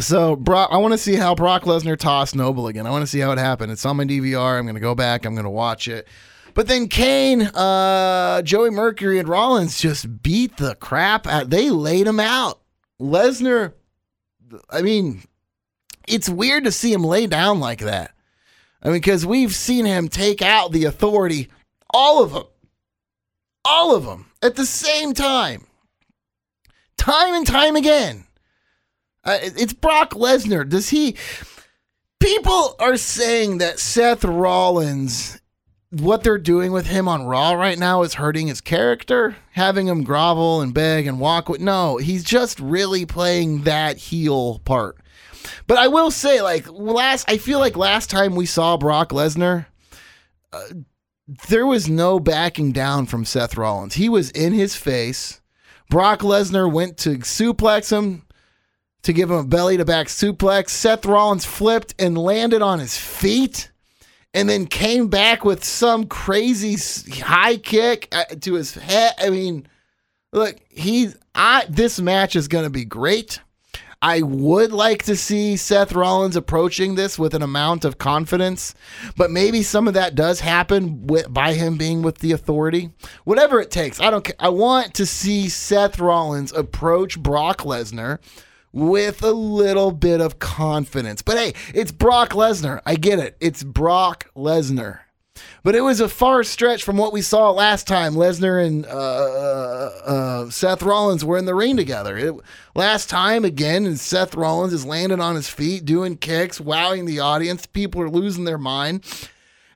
[0.00, 2.86] so Brock, I want to see how Brock Lesnar tossed Noble again.
[2.86, 3.70] I want to see how it happened.
[3.70, 4.58] It's on my DVR.
[4.58, 5.24] I'm going to go back.
[5.24, 6.08] I'm going to watch it.
[6.54, 11.50] But then Kane, uh, Joey Mercury, and Rollins just beat the crap out.
[11.50, 12.60] They laid him out.
[13.00, 13.72] Lesnar
[14.70, 15.22] I mean,
[16.06, 18.12] it's weird to see him lay down like that.
[18.82, 21.48] I mean, because we've seen him take out the authority,
[21.90, 22.44] all of them,
[23.64, 25.66] all of them at the same time,
[26.96, 28.24] time and time again.
[29.24, 30.68] Uh, it's Brock Lesnar.
[30.68, 31.16] Does he?
[32.20, 35.40] People are saying that Seth Rollins,
[36.00, 40.04] what they're doing with him on Raw right now is hurting his character, having him
[40.04, 41.60] grovel and beg and walk with.
[41.60, 44.98] No, he's just really playing that heel part.
[45.66, 49.66] But I will say, like last, I feel like last time we saw Brock Lesnar,
[50.52, 50.62] uh,
[51.48, 53.94] there was no backing down from Seth Rollins.
[53.94, 55.40] He was in his face.
[55.90, 58.22] Brock Lesnar went to suplex him
[59.02, 60.70] to give him a belly to back suplex.
[60.70, 63.70] Seth Rollins flipped and landed on his feet
[64.34, 66.76] and then came back with some crazy
[67.20, 69.14] high kick uh, to his head.
[69.18, 69.66] I mean,
[70.32, 73.40] look, he's I this match is going to be great.
[74.02, 78.74] I would like to see Seth Rollins approaching this with an amount of confidence,
[79.16, 82.90] but maybe some of that does happen with, by him being with the authority.
[83.24, 84.22] Whatever it takes, I don't.
[84.22, 84.34] Care.
[84.38, 88.18] I want to see Seth Rollins approach Brock Lesnar
[88.74, 91.22] with a little bit of confidence.
[91.22, 92.80] But hey, it's Brock Lesnar.
[92.84, 93.36] I get it.
[93.40, 95.00] It's Brock Lesnar.
[95.62, 98.14] But it was a far stretch from what we saw last time.
[98.14, 102.16] Lesnar and uh, uh, uh, Seth Rollins were in the ring together.
[102.16, 102.34] It,
[102.74, 107.20] last time, again, and Seth Rollins is landing on his feet, doing kicks, wowing the
[107.20, 107.66] audience.
[107.66, 109.04] People are losing their mind.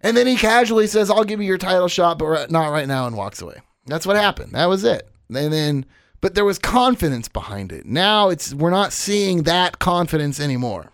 [0.00, 3.06] And then he casually says, I'll give you your title shot, but not right now,
[3.06, 3.60] and walks away.
[3.86, 4.52] That's what happened.
[4.52, 5.08] That was it.
[5.28, 5.86] And then,
[6.20, 7.86] but there was confidence behind it.
[7.86, 10.90] Now it's we're not seeing that confidence anymore.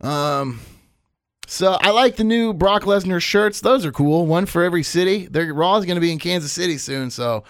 [0.00, 0.60] Um,
[1.46, 3.60] so I like the new Brock Lesnar shirts.
[3.60, 4.24] Those are cool.
[4.26, 5.26] One for every city.
[5.26, 7.44] Their Raw is going to be in Kansas City soon, so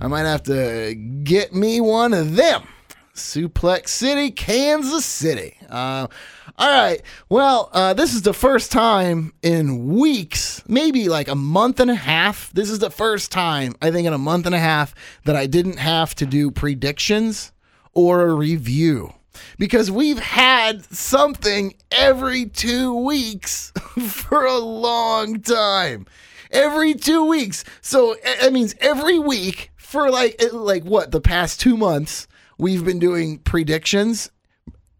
[0.00, 2.68] I might have to get me one of them.
[3.14, 5.56] Suplex City, Kansas City.
[5.70, 6.06] Uh,
[6.58, 7.02] all right.
[7.28, 11.94] Well, uh, this is the first time in weeks, maybe like a month and a
[11.94, 12.50] half.
[12.54, 14.94] This is the first time, I think, in a month and a half
[15.24, 17.52] that I didn't have to do predictions
[17.92, 19.12] or a review
[19.58, 23.72] because we've had something every two weeks
[24.08, 26.06] for a long time.
[26.50, 27.64] Every two weeks.
[27.82, 32.28] So that means every week for like like what the past two months
[32.58, 34.30] we've been doing predictions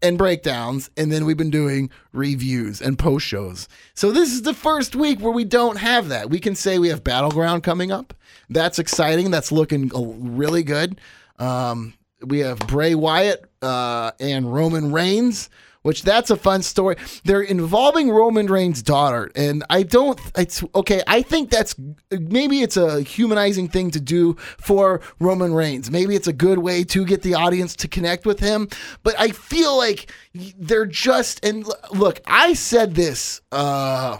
[0.01, 3.67] and breakdowns, and then we've been doing reviews and post shows.
[3.93, 6.29] So this is the first week where we don't have that.
[6.29, 8.13] We can say we have Battleground coming up.
[8.49, 9.31] That's exciting.
[9.31, 9.89] That's looking
[10.35, 10.99] really good.
[11.39, 11.93] Um,
[12.25, 15.49] we have Bray Wyatt uh, and Roman Reigns,
[15.87, 16.97] which that's a fun story.
[17.23, 20.19] They're involving Roman Reigns' daughter, and I don't.
[20.37, 21.01] It's okay.
[21.07, 21.75] I think that's
[22.11, 25.89] maybe it's a humanizing thing to do for Roman Reigns.
[25.89, 28.67] Maybe it's a good way to get the audience to connect with him.
[29.03, 32.19] But I feel like they're just and look.
[32.25, 34.17] I said this uh,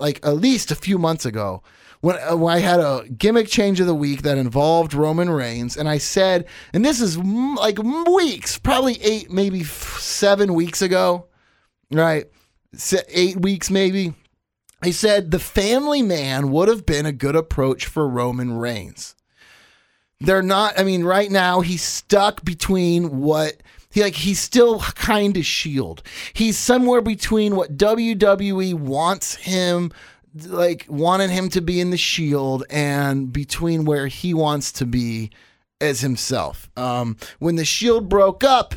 [0.00, 1.62] like at least a few months ago
[2.02, 5.76] when, uh, when I had a gimmick change of the week that involved Roman Reigns,
[5.76, 10.82] and I said, and this is m- like weeks, probably eight, maybe f- seven weeks
[10.82, 11.26] ago,
[11.92, 12.26] right?
[12.74, 14.14] Se- eight weeks maybe.
[14.82, 19.14] I said the family man would have been a good approach for Roman Reigns.
[20.20, 25.36] They're not, I mean, right now he's stuck between what he like he's still kind
[25.36, 26.02] of shield.
[26.32, 29.92] He's somewhere between what WWE wants him
[30.46, 35.30] like wanted him to be in the shield and between where he wants to be
[35.80, 36.70] as himself.
[36.76, 38.74] Um, when the shield broke up,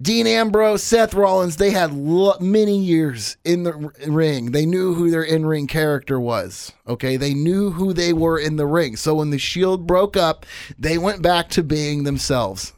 [0.00, 4.50] Dean Ambrose, Seth Rollins, they had lo- many years in the r- ring.
[4.50, 6.72] They knew who their in ring character was.
[6.88, 7.16] Okay.
[7.16, 8.96] They knew who they were in the ring.
[8.96, 10.44] So when the shield broke up,
[10.76, 12.72] they went back to being themselves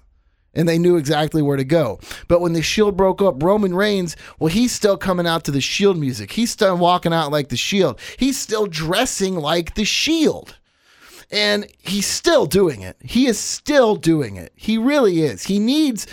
[0.55, 1.99] and they knew exactly where to go.
[2.29, 5.61] But when the Shield broke up, Roman Reigns, well, he's still coming out to the
[5.61, 6.33] Shield music.
[6.33, 8.01] He's still walking out like the Shield.
[8.19, 10.57] He's still dressing like the Shield.
[11.31, 12.97] And he's still doing it.
[13.03, 14.53] He is still doing it.
[14.55, 15.45] He really is.
[15.45, 16.07] He needs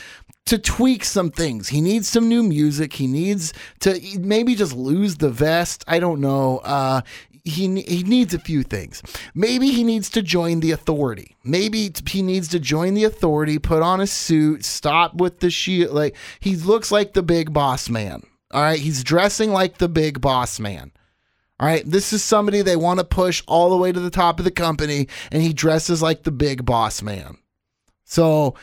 [0.45, 1.69] to tweak some things.
[1.69, 2.93] He needs some new music.
[2.93, 5.83] He needs to maybe just lose the vest.
[5.87, 6.57] I don't know.
[6.59, 7.01] Uh,
[7.43, 9.01] he he needs a few things.
[9.33, 11.35] Maybe he needs to join the authority.
[11.43, 15.93] Maybe he needs to join the authority, put on a suit, stop with the shield.
[15.93, 18.23] Like he looks like the big boss man.
[18.51, 20.91] All right, he's dressing like the big boss man.
[21.59, 24.39] All right, this is somebody they want to push all the way to the top
[24.39, 27.37] of the company, and he dresses like the big boss man.
[28.03, 28.55] So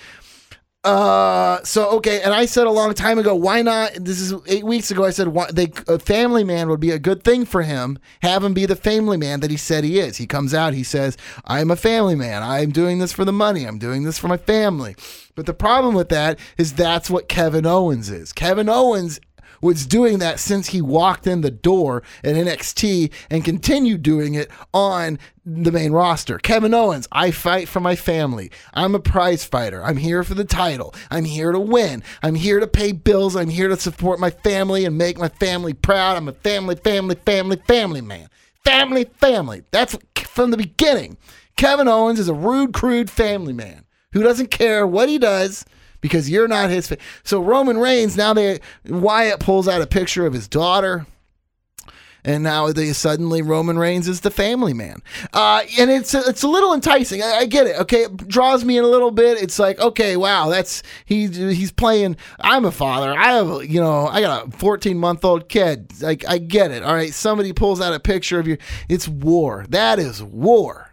[0.84, 3.92] uh, so okay, and I said a long time ago, why not?
[3.94, 5.04] This is eight weeks ago.
[5.04, 7.98] I said why, they a family man would be a good thing for him.
[8.22, 10.18] Have him be the family man that he said he is.
[10.18, 12.44] He comes out, he says, "I'm a family man.
[12.44, 13.64] I'm doing this for the money.
[13.64, 14.94] I'm doing this for my family."
[15.34, 18.32] But the problem with that is that's what Kevin Owens is.
[18.32, 19.18] Kevin Owens
[19.60, 24.50] was doing that since he walked in the door at NXT and continued doing it
[24.72, 26.38] on the main roster.
[26.38, 28.50] Kevin Owens, I fight for my family.
[28.74, 29.82] I'm a prize fighter.
[29.82, 30.94] I'm here for the title.
[31.10, 32.02] I'm here to win.
[32.22, 33.34] I'm here to pay bills.
[33.34, 36.16] I'm here to support my family and make my family proud.
[36.16, 38.28] I'm a family, family, family, family man.
[38.64, 39.62] Family, family.
[39.70, 41.16] That's from the beginning.
[41.56, 45.64] Kevin Owens is a rude, crude family man who doesn't care what he does
[46.00, 46.94] because you're not his.
[47.24, 51.06] So Roman Reigns now they Wyatt pulls out a picture of his daughter.
[52.24, 56.42] And now they suddenly Roman Reigns is the family man, uh, and it's a, it's
[56.42, 57.22] a little enticing.
[57.22, 57.78] I, I get it.
[57.78, 59.40] Okay, it draws me in a little bit.
[59.40, 62.16] It's like okay, wow, that's he he's playing.
[62.40, 63.16] I'm a father.
[63.16, 65.92] I have you know I got a 14 month old kid.
[66.02, 66.82] Like I get it.
[66.82, 68.58] All right, somebody pulls out a picture of you.
[68.88, 69.64] It's war.
[69.68, 70.87] That is war.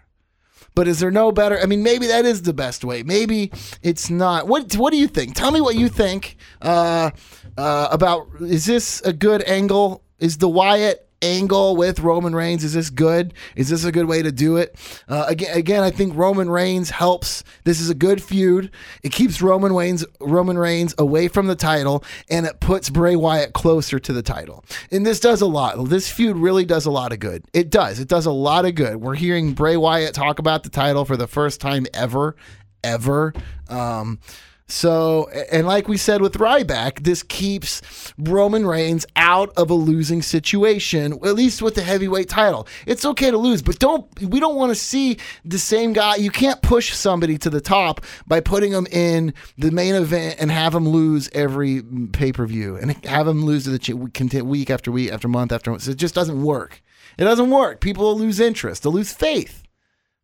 [0.76, 1.60] But is there no better?
[1.60, 3.02] I mean, maybe that is the best way.
[3.04, 3.52] Maybe
[3.82, 4.48] it's not.
[4.48, 5.36] What What do you think?
[5.36, 7.12] Tell me what you think uh,
[7.58, 8.28] uh, about.
[8.42, 10.04] Is this a good angle?
[10.20, 13.34] Is the Wyatt angle with Roman Reigns is this good?
[13.56, 14.76] Is this a good way to do it?
[15.08, 17.44] Uh, again, again, I think Roman Reigns helps.
[17.64, 18.72] This is a good feud.
[19.04, 23.54] It keeps Roman Reigns Roman Reigns away from the title, and it puts Bray Wyatt
[23.54, 24.64] closer to the title.
[24.92, 25.90] And this does a lot.
[25.90, 27.44] This feud really does a lot of good.
[27.54, 28.00] It does.
[28.00, 28.98] It does a lot of good.
[28.98, 32.36] We're hearing Bray Wyatt talk about the title for the first time ever,
[32.84, 33.34] ever.
[33.70, 34.20] Um,
[34.68, 40.24] So, and like we said with Ryback, this keeps Roman Reigns out of a losing
[40.24, 42.68] situation, at least with the heavyweight title.
[42.88, 46.16] It's okay to lose, but don't we don't want to see the same guy.
[46.16, 50.50] You can't push somebody to the top by putting them in the main event and
[50.50, 54.92] have them lose every pay per view and have them lose to the week after
[54.92, 55.84] week after month after month.
[55.84, 56.82] So It just doesn't work.
[57.20, 57.82] It doesn't work.
[57.82, 58.82] People will lose interest.
[58.82, 59.65] They'll lose faith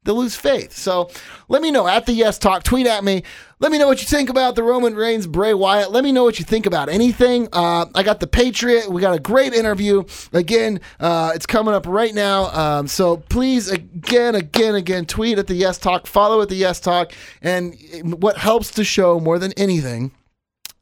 [0.03, 0.75] they'll lose faith.
[0.75, 1.09] So
[1.47, 2.63] let me know at the Yes Talk.
[2.63, 3.23] Tweet at me.
[3.59, 5.91] Let me know what you think about the Roman Reigns Bray Wyatt.
[5.91, 7.47] Let me know what you think about anything.
[7.53, 8.89] Uh, I got the Patriot.
[8.89, 10.03] We got a great interview.
[10.33, 12.45] Again, uh, it's coming up right now.
[12.45, 16.07] Um, so please, again, again, again, tweet at the Yes Talk.
[16.07, 17.11] Follow at the Yes Talk.
[17.41, 17.75] And
[18.21, 20.11] what helps the show more than anything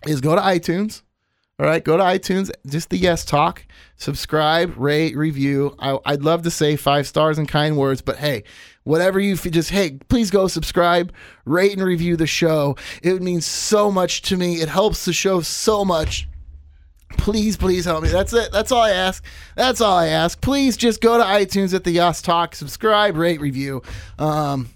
[0.07, 1.01] is go to iTunes.
[1.59, 3.65] All right, go to iTunes, just the Yes Talk,
[3.97, 5.75] subscribe, rate, review.
[5.77, 8.45] I, would love to say five stars and kind words, but hey,
[8.83, 11.13] whatever you just hey please go subscribe
[11.45, 12.77] rate and review the show.
[13.03, 14.61] It means so much to me.
[14.61, 16.29] It helps the show so much.
[17.17, 18.09] Please please help me.
[18.09, 18.51] That's it.
[18.53, 19.23] That's all i ask.
[19.55, 20.39] That's all i ask.
[20.39, 22.55] Please just go to itunes at the Yes Talk.
[22.55, 23.81] Subscribe rate review.
[24.17, 24.69] Um,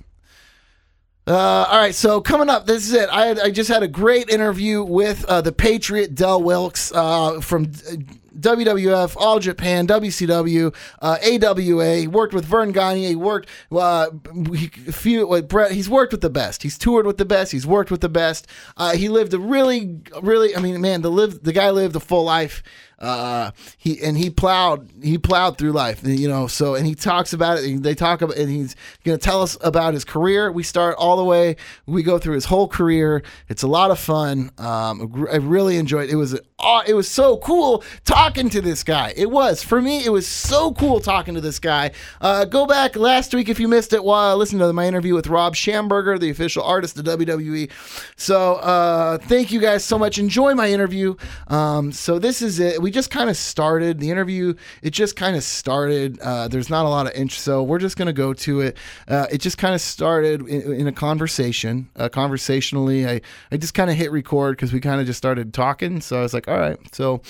[1.26, 3.09] uh, all right, so coming up, this is it.
[3.09, 7.67] I, I just had a great interview with uh, the Patriot Del Wilkes uh, from
[7.67, 11.95] WWF, All Japan, WCW, uh, AWA.
[11.95, 13.07] He worked with Verne Gagne.
[13.07, 14.09] He worked uh,
[14.53, 15.71] he, few, Bret.
[15.71, 16.63] He's worked with the best.
[16.63, 17.53] He's toured with the best.
[17.53, 18.47] He's worked with the best.
[18.76, 20.55] Uh, he lived a really, really.
[20.55, 22.63] I mean, man, the live the guy lived a full life.
[23.00, 26.48] Uh, he and he plowed he plowed through life, you know.
[26.48, 27.84] So and he talks about it.
[27.84, 30.52] They talk about and he's going to tell us about his career.
[30.52, 31.58] We start all the way.
[31.86, 33.24] We go through his whole career.
[33.50, 34.52] It's a lot of fun.
[34.58, 36.10] Um, I really enjoyed.
[36.10, 36.39] It, it was
[36.88, 39.14] it was so cool talking to this guy.
[39.18, 40.06] It was for me.
[40.06, 41.91] It was so cool talking to this guy.
[42.22, 44.04] Uh, go back last week if you missed it.
[44.04, 47.70] While listen to my interview with Rob Schamberger, the official artist of WWE.
[48.16, 50.18] So uh, thank you guys so much.
[50.18, 51.16] Enjoy my interview.
[51.48, 52.82] Um, so this is it.
[52.82, 54.54] We just kind of started the interview.
[54.82, 56.20] It just kind of started.
[56.20, 58.78] Uh, there's not a lot of interest, so we're just gonna go to it.
[59.08, 61.89] Uh, it just kind of started in, in, a conversation.
[61.96, 63.22] Uh, conversationally, I
[63.52, 66.02] I just kind of hit record because we kind of just started talking.
[66.02, 67.22] So I was like, all right, so.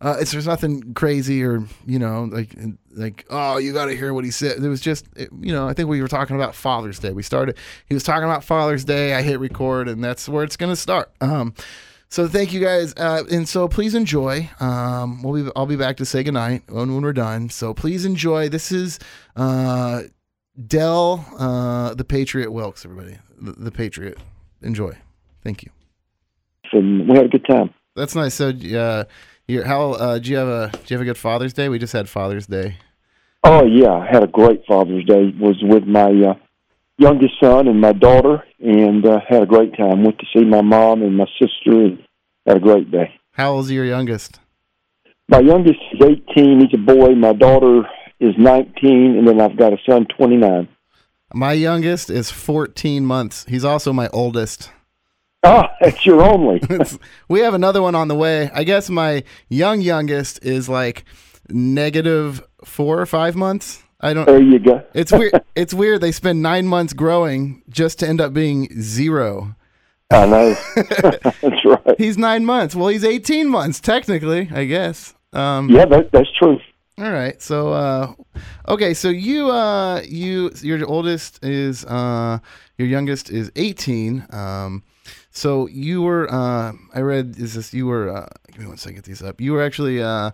[0.00, 2.56] Uh, it's there's nothing crazy or you know like
[2.96, 4.58] like oh you got to hear what he said.
[4.60, 7.12] It was just it, you know I think we were talking about Father's Day.
[7.12, 7.56] We started.
[7.86, 9.14] He was talking about Father's Day.
[9.14, 11.12] I hit record and that's where it's gonna start.
[11.20, 11.54] Um,
[12.12, 14.50] so thank you guys, uh, and so please enjoy.
[14.60, 17.48] Um, we'll be, I'll be back to say goodnight when, when we're done.
[17.48, 18.50] So please enjoy.
[18.50, 18.98] This is
[19.34, 20.02] uh,
[20.66, 22.84] Del, uh, the Patriot Wilkes.
[22.84, 24.18] Everybody, the, the, Patriot.
[24.60, 24.92] Enjoy.
[25.42, 25.70] Thank you.
[26.72, 27.72] And we had a good time.
[27.96, 28.34] That's nice.
[28.34, 29.04] So, uh,
[29.46, 31.70] you how uh, do you have a do you have a good Father's Day?
[31.70, 32.76] We just had Father's Day.
[33.42, 35.32] Oh yeah, I had a great Father's Day.
[35.40, 36.34] Was with my uh,
[36.98, 40.04] youngest son and my daughter, and uh, had a great time.
[40.04, 41.98] Went to see my mom and my sister, and
[42.46, 43.14] had a great day.
[43.32, 44.40] How old is your youngest?
[45.28, 46.60] My youngest is 18.
[46.60, 47.14] He's a boy.
[47.14, 47.82] My daughter
[48.20, 50.68] is 19, and then I've got a son, 29.
[51.34, 53.46] My youngest is 14 months.
[53.48, 54.70] He's also my oldest.
[55.42, 56.60] Oh, it's your only.
[57.28, 58.50] we have another one on the way.
[58.54, 61.04] I guess my young youngest is like
[61.48, 63.82] negative four or five months.
[64.02, 64.26] I don't.
[64.26, 64.84] There you go.
[64.94, 65.32] it's weird.
[65.54, 66.00] It's weird.
[66.00, 69.54] They spend nine months growing just to end up being zero.
[70.10, 70.54] I know.
[71.22, 71.94] that's right.
[71.98, 72.74] He's nine months.
[72.74, 75.14] Well, he's eighteen months technically, I guess.
[75.32, 76.58] Um, yeah, that, that's true.
[76.98, 77.40] All right.
[77.40, 78.12] So, uh,
[78.68, 78.92] okay.
[78.92, 82.38] So you, uh, you, your oldest is, uh,
[82.76, 84.26] your youngest is eighteen.
[84.30, 84.82] Um,
[85.30, 88.14] so you were, uh, I read, is this you were?
[88.14, 88.96] Uh, give me one second.
[88.96, 89.40] Get these up.
[89.40, 90.32] You were actually, uh,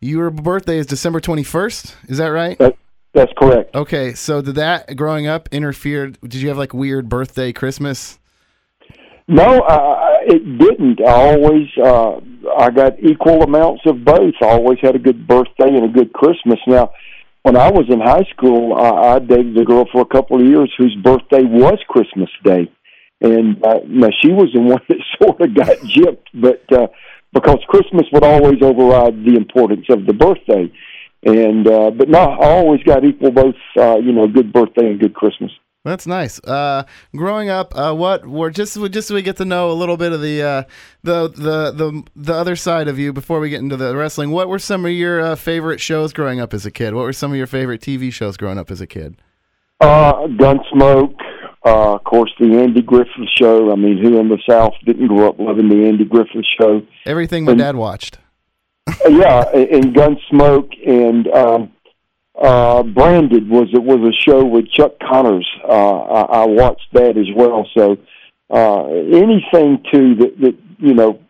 [0.00, 1.94] your birthday is December twenty first.
[2.08, 2.58] Is that right?
[2.58, 2.76] That,
[3.14, 3.74] that's correct.
[3.74, 6.08] Okay, so did that growing up interfere?
[6.08, 8.18] Did you have like weird birthday, Christmas?
[9.28, 11.00] No, uh, it didn't.
[11.00, 12.20] I always uh,
[12.58, 14.34] I got equal amounts of both.
[14.42, 16.58] I always had a good birthday and a good Christmas.
[16.66, 16.92] Now,
[17.42, 20.46] when I was in high school, I, I dated a girl for a couple of
[20.46, 22.70] years whose birthday was Christmas Day,
[23.20, 26.88] and uh, now she was the one that sort of got gypped, but uh,
[27.32, 30.70] because Christmas would always override the importance of the birthday.
[31.24, 33.54] And uh, but no, I always got equal both.
[33.76, 35.52] Uh, you know, good birthday and good Christmas.
[35.84, 36.38] That's nice.
[36.44, 39.96] Uh, growing up, uh, what were just just so we get to know a little
[39.96, 40.62] bit of the uh,
[41.02, 44.30] the the the the other side of you before we get into the wrestling.
[44.30, 46.94] What were some of your uh, favorite shows growing up as a kid?
[46.94, 49.16] What were some of your favorite TV shows growing up as a kid?
[49.80, 51.16] Uh, Gunsmoke,
[51.64, 53.72] uh, of course, the Andy Griffith Show.
[53.72, 56.82] I mean, who in the South didn't grow up loving the Andy Griffith Show?
[57.06, 58.18] Everything my and, dad watched.
[59.08, 61.72] Yeah, and Gunsmoke and um,
[62.40, 65.48] uh, Branded was it was a show with Chuck Connors.
[65.66, 67.68] Uh, I, I watched that as well.
[67.76, 67.96] So
[68.50, 71.20] uh, anything too that that you know,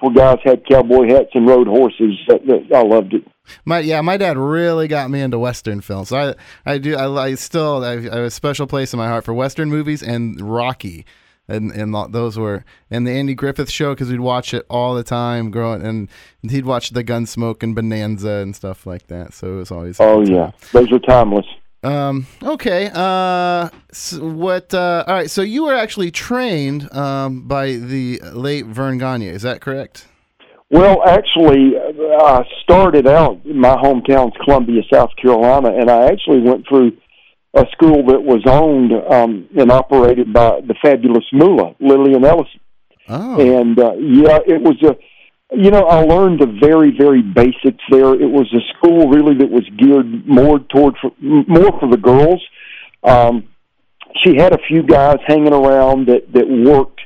[0.00, 2.18] where guys had cowboy hats and rode horses.
[2.28, 3.24] That, that, I loved it.
[3.64, 6.10] My yeah, my dad really got me into Western films.
[6.10, 6.34] So I
[6.70, 9.70] I do I, I still I have a special place in my heart for Western
[9.70, 11.06] movies and Rocky.
[11.50, 15.02] And, and those were and the Andy Griffith show because we'd watch it all the
[15.02, 16.08] time growing and
[16.42, 20.20] he'd watch the Gunsmoke and Bonanza and stuff like that so it was always Oh
[20.20, 21.46] yeah, those are timeless.
[21.82, 22.26] Um.
[22.42, 22.90] Okay.
[22.92, 23.68] Uh.
[23.90, 24.74] s what?
[24.74, 25.04] Uh.
[25.06, 25.30] All right.
[25.30, 29.28] So you were actually trained um by the late Verne Gagne.
[29.28, 30.06] Is that correct?
[30.70, 36.68] Well, actually, I started out in my hometown's Columbia, South Carolina, and I actually went
[36.68, 36.92] through
[37.54, 42.60] a school that was owned um, and operated by the fabulous Moolah, Lillian Ellison.
[43.08, 43.40] Oh.
[43.40, 44.96] And uh, yeah, it was a,
[45.56, 48.14] you know, I learned the very, very basics there.
[48.14, 52.42] It was a school really that was geared more toward for, more for the girls.
[53.02, 53.48] Um,
[54.24, 57.00] she had a few guys hanging around that that worked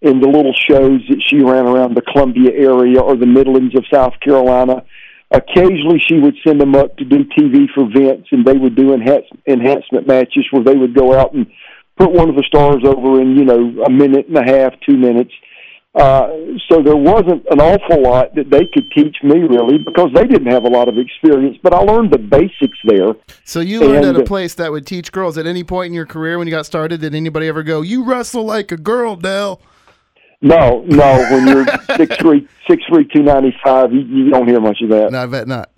[0.00, 3.84] in the little shows that she ran around the Columbia area or the Midlands of
[3.92, 4.84] South Carolina.
[5.32, 8.92] Occasionally, she would send them up to do TV for Vince, and they would do
[8.92, 11.46] enhance, enhancement matches where they would go out and
[11.96, 14.96] put one of the stars over in you know a minute and a half, two
[14.96, 15.32] minutes.
[15.94, 16.28] Uh,
[16.70, 20.50] so there wasn't an awful lot that they could teach me really because they didn't
[20.50, 21.56] have a lot of experience.
[21.62, 23.14] But I learned the basics there.
[23.44, 25.36] So you learned at a place that would teach girls.
[25.36, 28.04] At any point in your career when you got started, did anybody ever go, "You
[28.04, 29.60] wrestle like a girl, Del"?
[30.42, 31.64] No, no, when you're
[31.96, 35.12] six three, six three, two ninety five, you, you don't hear much of that.
[35.12, 35.70] No, I bet not.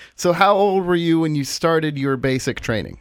[0.16, 2.98] so how old were you when you started your basic training?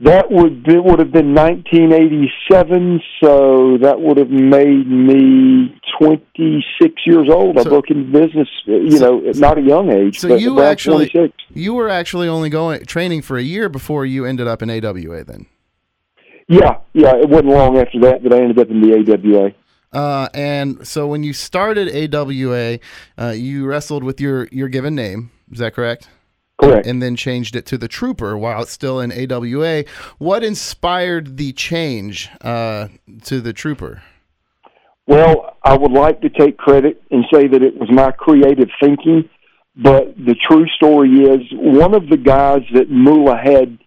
[0.00, 7.28] That would it would have been 1987, so that would have made me 26 years
[7.30, 7.56] old.
[7.56, 10.18] I So- broke into business, uh, you So- know, not a young age.
[10.18, 11.34] So but you actually 26.
[11.54, 15.22] you were actually only going training for a year before you ended up in AWA
[15.24, 15.46] then.
[16.48, 17.16] Yeah, yeah.
[17.16, 19.52] It wasn't long after that that I ended up in the AWA.
[19.92, 22.78] Uh, and so when you started AWA,
[23.18, 25.30] uh, you wrestled with your your given name.
[25.50, 26.08] Is that correct?
[26.60, 26.86] Correct.
[26.86, 29.84] And then changed it to the Trooper while it's still in AWA.
[30.18, 32.88] What inspired the change uh,
[33.24, 34.02] to the Trooper?
[35.06, 39.28] Well, I would like to take credit and say that it was my creative thinking,
[39.76, 43.78] but the true story is one of the guys that Moolah had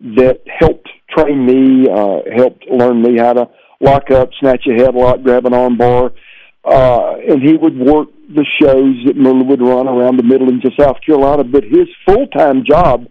[0.00, 3.48] that helped train me, uh, helped learn me how to
[3.80, 6.12] lock up, snatch a headlock, grab an arm bar,
[6.64, 10.72] uh, and he would work the shows that Moolah would run around the Midlands of
[10.78, 11.44] South Carolina.
[11.44, 13.06] But his full time job,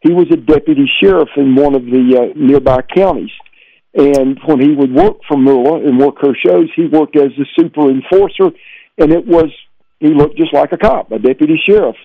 [0.00, 3.30] he was a deputy sheriff in one of the uh, nearby counties.
[3.94, 7.46] And when he would work for Moolah and work her shows, he worked as the
[7.56, 8.50] super enforcer,
[8.98, 9.50] and it was
[10.00, 11.96] he looked just like a cop, a deputy sheriff.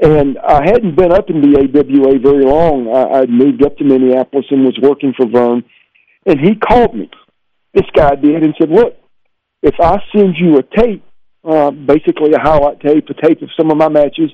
[0.00, 2.88] And I hadn't been up in the AWA very long.
[2.94, 5.64] I, I'd moved up to Minneapolis and was working for Vern,
[6.24, 7.10] and he called me.
[7.74, 8.96] This guy did and said, "Look,
[9.62, 11.04] if I send you a tape,
[11.44, 14.30] uh, basically a highlight tape, a tape of some of my matches."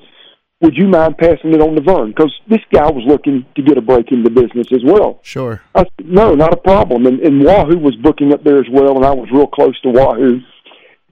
[0.60, 2.10] Would you mind passing it on to Vern?
[2.10, 5.18] Because this guy was looking to get a break in the business as well.
[5.22, 5.60] Sure.
[5.74, 7.04] I said, no, not a problem.
[7.04, 9.90] And, and Wahoo was booking up there as well, and I was real close to
[9.90, 10.40] Wahoo.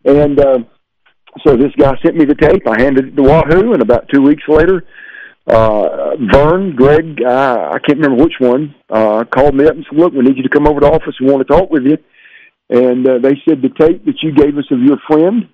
[0.07, 0.59] And uh,
[1.45, 2.67] so this guy sent me the tape.
[2.67, 4.85] I handed it to Wahoo, and about two weeks later,
[5.47, 9.99] uh, Vern, Greg, uh, I can't remember which one, uh, called me up and said,
[9.99, 11.15] "Look, we need you to come over to the office.
[11.21, 11.99] We want to talk with you."
[12.69, 15.49] And uh, they said the tape that you gave us of your friend,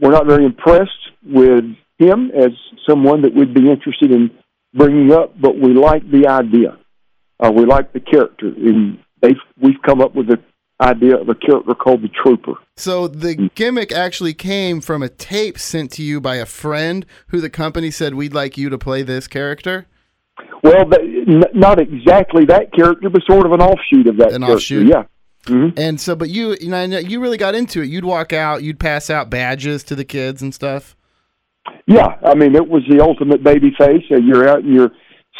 [0.00, 0.90] we're not very impressed
[1.24, 1.64] with
[1.98, 2.50] him as
[2.88, 4.30] someone that we'd be interested in
[4.72, 6.78] bringing up, but we like the idea.
[7.38, 10.38] Uh, we like the character, and they've we've come up with the
[10.80, 12.54] idea of a character called the Trooper.
[12.76, 17.40] So the gimmick actually came from a tape sent to you by a friend who
[17.40, 19.86] the company said we'd like you to play this character.
[20.62, 20.84] Well,
[21.54, 24.54] not exactly that character, but sort of an offshoot of that An character.
[24.56, 24.88] offshoot?
[24.88, 25.04] Yeah.
[25.46, 27.86] hmm And so, but you, you know, you really got into it.
[27.88, 30.96] You'd walk out, you'd pass out badges to the kids and stuff.
[31.86, 34.02] Yeah, I mean, it was the ultimate baby face.
[34.08, 34.90] You're out in your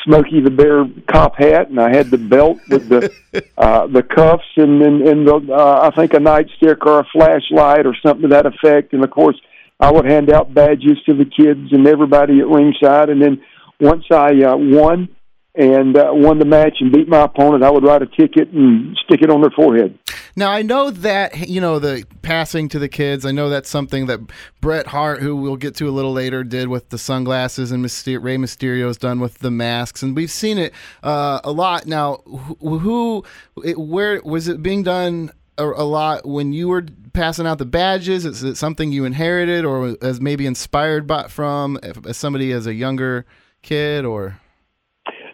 [0.05, 3.13] Smokey the Bear cop hat, and I had the belt with the
[3.59, 7.87] uh, the cuffs and and, and the uh, I think a nightstick or a flashlight
[7.87, 8.93] or something to that effect.
[8.93, 9.37] And of course,
[9.81, 13.09] I would hand out badges to the kids and everybody at ringside.
[13.11, 13.43] And then
[13.81, 15.09] once I uh, won
[15.55, 18.97] and uh, won the match and beat my opponent, I would write a ticket and
[19.05, 19.99] stick it on their forehead.
[20.37, 23.25] Now I know that you know the passing to the kids.
[23.25, 24.21] I know that's something that
[24.61, 28.23] Bret Hart, who we'll get to a little later, did with the sunglasses, and Myster-
[28.23, 30.73] Rey Mysterio's done with the masks, and we've seen it
[31.03, 31.87] uh, a lot.
[31.87, 33.25] Now, who, who
[33.65, 37.65] it, where was it being done a, a lot when you were passing out the
[37.65, 38.25] badges?
[38.25, 42.75] Is it something you inherited, or as maybe inspired by from as somebody as a
[42.75, 43.25] younger
[43.63, 44.41] kid, or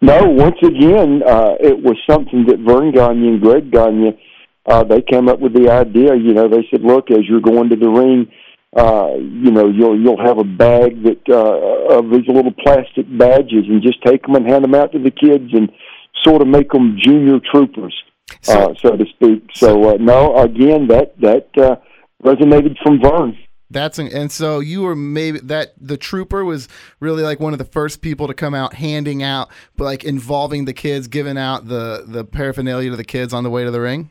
[0.02, 4.18] No, once again, uh, it was something that Verne Gagne and Greg Gagne,
[4.66, 6.14] uh, they came up with the idea.
[6.14, 8.30] You know, they said, look, as you're going to the ring,
[8.76, 13.64] uh, you know, you'll you'll have a bag that uh, of these little plastic badges,
[13.68, 15.72] and just take them and hand them out to the kids, and
[16.22, 17.94] sort of make them junior troopers,
[18.42, 19.42] so, uh, so to speak.
[19.54, 21.76] So uh, no, again, that that uh,
[22.22, 23.36] resonated from Vern.
[23.72, 26.68] That's an, and so you were maybe that the trooper was
[26.98, 30.64] really like one of the first people to come out handing out, but like involving
[30.64, 33.80] the kids, giving out the the paraphernalia to the kids on the way to the
[33.80, 34.10] ring.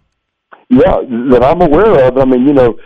[0.69, 0.97] Yeah,
[1.31, 2.17] that I'm aware of.
[2.17, 2.77] I mean, you know,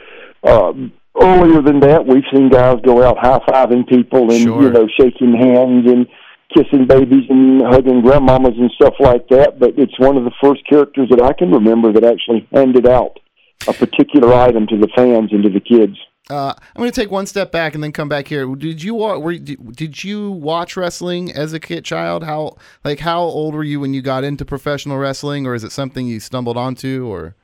[0.44, 0.74] uh,
[1.22, 4.64] earlier than that, we've seen guys go out high fiving people and Sure.
[4.64, 6.08] you know shaking hands and
[6.56, 9.60] kissing babies and hugging grandmamas and stuff like that.
[9.60, 13.20] But it's one of the first characters that I can remember that actually handed out
[13.68, 15.98] a particular item to the fans and to the kids.
[16.30, 18.46] Uh, I'm going to take one step back and then come back here.
[18.56, 22.24] Did you were, did you watch wrestling as a kid child?
[22.24, 25.74] How like how old were you when you got into professional wrestling, or is it
[25.74, 27.06] something you stumbled onto?
[27.12, 27.36] Or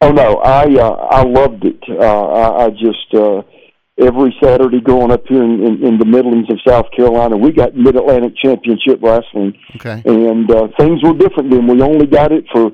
[0.00, 1.82] Oh no, I uh, I loved it.
[1.88, 3.42] Uh, I, I just uh,
[3.98, 7.74] every Saturday going up here in, in, in the Midlands of South Carolina, we got
[7.74, 11.66] Mid Atlantic Championship Wrestling, okay, and uh, things were different then.
[11.66, 12.70] We only got it for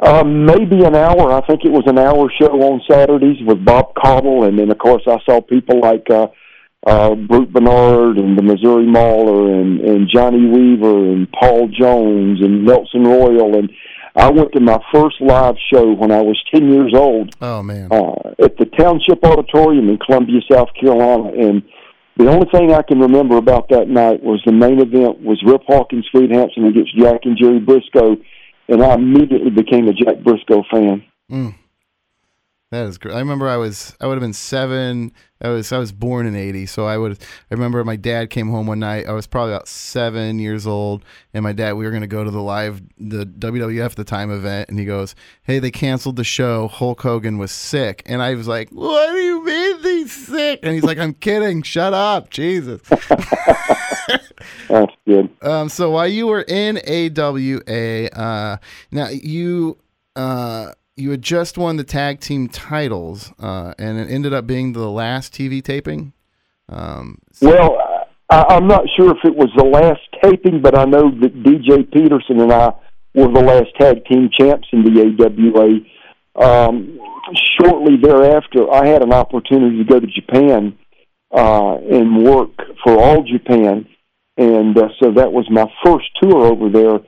[0.00, 1.32] uh, maybe an hour.
[1.32, 4.78] I think it was an hour show on Saturdays with Bob Caudle, and then of
[4.78, 6.28] course I saw people like uh,
[6.86, 12.64] uh, Brute Bernard and the Missouri Mauler and, and Johnny Weaver and Paul Jones and
[12.64, 13.70] Nelson Royal and
[14.18, 17.88] I went to my first live show when I was 10 years old oh man,
[17.92, 21.30] uh, at the Township Auditorium in Columbia, South Carolina.
[21.32, 21.62] And
[22.16, 25.62] the only thing I can remember about that night was the main event was Rip
[25.68, 28.16] Hawkins, Swede Hanson against Jack and Jerry Briscoe.
[28.68, 31.04] And I immediately became a Jack Briscoe fan.
[32.70, 33.14] That is great.
[33.14, 35.12] I remember I was I would have been seven.
[35.40, 37.12] I was I was born in '80, so I would.
[37.12, 39.06] I remember my dad came home one night.
[39.06, 42.24] I was probably about seven years old, and my dad we were going to go
[42.24, 46.24] to the live the WWF the time event, and he goes, "Hey, they canceled the
[46.24, 46.68] show.
[46.68, 50.74] Hulk Hogan was sick," and I was like, "What do you mean he's sick?" And
[50.74, 51.62] he's like, "I'm kidding.
[51.62, 52.82] Shut up, Jesus."
[54.68, 55.30] That's good.
[55.40, 58.56] Um, so while you were in AWA, uh,
[58.90, 59.78] now you
[60.16, 64.72] uh, you had just won the tag team titles, uh, and it ended up being
[64.72, 66.12] the last TV taping.
[66.68, 67.78] Um, Well,
[68.30, 71.90] I, I'm not sure if it was the last taping, but I know that DJ
[71.90, 72.72] Peterson and I
[73.14, 75.80] were the last tag team champs in the AWA.
[76.44, 77.00] Um,
[77.60, 80.76] shortly thereafter, I had an opportunity to go to Japan
[81.30, 82.50] uh, and work
[82.84, 83.86] for All Japan,
[84.36, 87.00] and uh, so that was my first tour over there.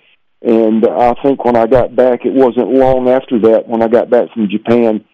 [0.42, 4.08] And I think when I got back, it wasn't long after that when I got
[4.08, 5.04] back from Japan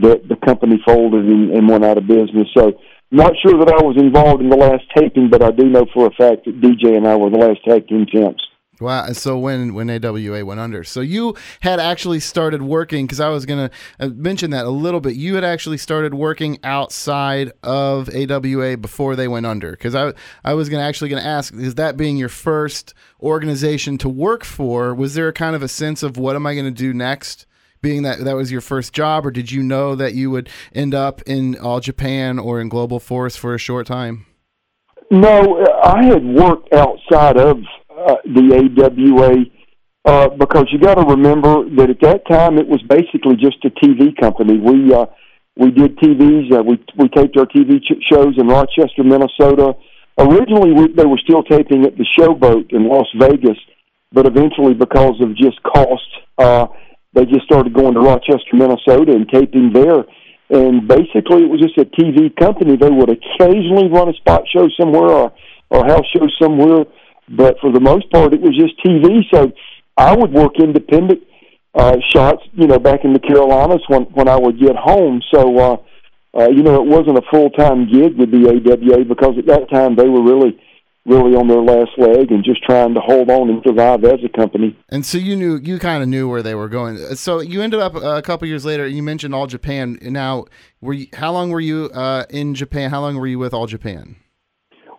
[0.00, 2.48] that the company folded and, and went out of business.
[2.56, 2.72] So
[3.10, 6.06] not sure that I was involved in the last taping, but I do know for
[6.06, 8.42] a fact that DJ and I were the last tag team champs.
[8.80, 9.12] Wow.
[9.12, 13.46] So when when AWA went under, so you had actually started working because I was
[13.46, 13.70] gonna
[14.00, 15.14] uh, mention that a little bit.
[15.14, 20.12] You had actually started working outside of AWA before they went under because I
[20.44, 24.94] I was gonna actually gonna ask is that being your first organization to work for?
[24.94, 27.46] Was there a kind of a sense of what am I gonna do next?
[27.80, 30.94] Being that that was your first job, or did you know that you would end
[30.94, 34.24] up in All Japan or in Global Force for a short time?
[35.10, 37.58] No, I had worked outside of
[37.96, 39.44] uh, the AWA
[40.04, 43.70] uh, because you got to remember that at that time it was basically just a
[43.70, 44.58] TV company.
[44.58, 45.06] We uh,
[45.56, 46.52] we did TVs.
[46.52, 49.74] Uh, we we taped our TV ch- shows in Rochester, Minnesota.
[50.18, 53.58] Originally, we, they were still taping at the Showboat in Las Vegas,
[54.12, 56.06] but eventually, because of just cost,
[56.38, 56.66] uh,
[57.14, 60.04] they just started going to Rochester, Minnesota, and taping there.
[60.50, 62.76] And basically, it was just a TV company.
[62.76, 65.32] They would occasionally run a spot show somewhere or
[65.70, 66.84] or house show somewhere,
[67.28, 69.22] but for the most part, it was just TV.
[69.32, 69.52] So
[69.96, 71.22] I would work independent
[71.74, 75.22] uh, shots, you know, back in the Carolinas when when I would get home.
[75.32, 75.76] So uh,
[76.36, 79.70] uh, you know, it wasn't a full time gig with the AWA because at that
[79.70, 80.58] time they were really
[81.06, 84.28] really on their last leg and just trying to hold on and survive as a
[84.28, 84.76] company.
[84.88, 86.96] And so you knew, you kind of knew where they were going.
[87.16, 88.86] So you ended up uh, a couple years later.
[88.86, 89.98] You mentioned All Japan.
[90.00, 90.46] Now,
[90.80, 92.90] were you, how long were you uh, in Japan?
[92.90, 94.16] How long were you with All Japan?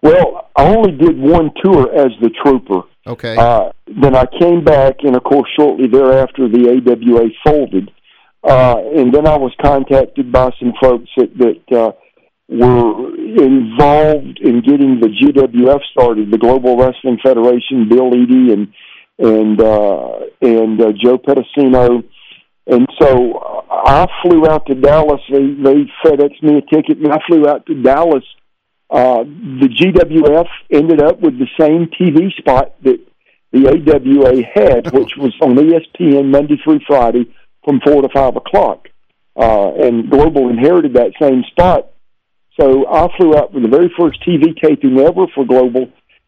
[0.06, 2.82] Well, I only did one tour as the trooper.
[3.08, 3.36] Okay.
[3.36, 7.90] Uh, then I came back, and of course, shortly thereafter, the AWA folded.
[8.44, 11.92] Uh, and then I was contacted by some folks that, that uh,
[12.48, 18.74] were involved in getting the GWF started, the Global Wrestling Federation, Bill Eadie and
[19.18, 22.04] and uh, and uh, Joe Pedicino.
[22.68, 25.22] And so uh, I flew out to Dallas.
[25.32, 28.24] They they FedExed me a ticket, and I flew out to Dallas.
[28.90, 33.00] Uh, the GWF ended up with the same TV spot that
[33.52, 37.34] the AWA had, which was on ESPN Monday through Friday
[37.64, 38.90] from four to five o'clock.
[39.36, 41.92] Uh, and Global inherited that same spot.
[42.60, 45.88] So I flew out for the very first TV taping ever for Global.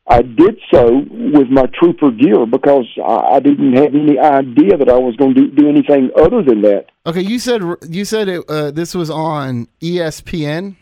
[0.09, 4.97] I did so with my trooper gear because I, didn't have any idea that I
[4.97, 6.85] was going to do, do anything other than that.
[7.05, 10.77] Okay, you said you said it, uh, this was on ESPN.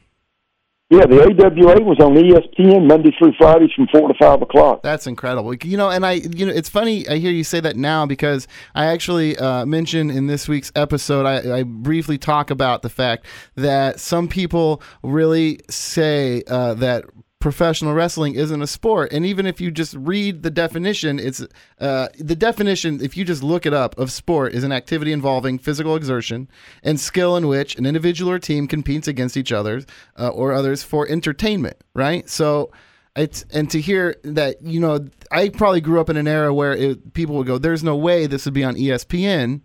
[0.91, 4.83] Yeah, the AWA was on ESPN Monday through Fridays from four to five o'clock.
[4.83, 5.55] That's incredible.
[5.55, 7.07] You know, and I, you know, it's funny.
[7.09, 11.25] I hear you say that now because I actually uh, mentioned in this week's episode,
[11.25, 13.25] I, I briefly talk about the fact
[13.55, 17.05] that some people really say uh, that
[17.45, 19.13] professional wrestling isn't a sport.
[19.13, 21.45] And even if you just read the definition it's
[21.79, 25.59] uh, the definition if you just look it up of sport is an activity involving
[25.59, 26.49] physical exertion
[26.81, 29.83] and skill in which an individual or team competes against each other
[30.17, 32.27] uh, or others for entertainment right?
[32.27, 32.71] So
[33.15, 36.73] it's and to hear that you know i probably grew up in an era where
[36.73, 39.61] it, people would go there's no way this would be on espn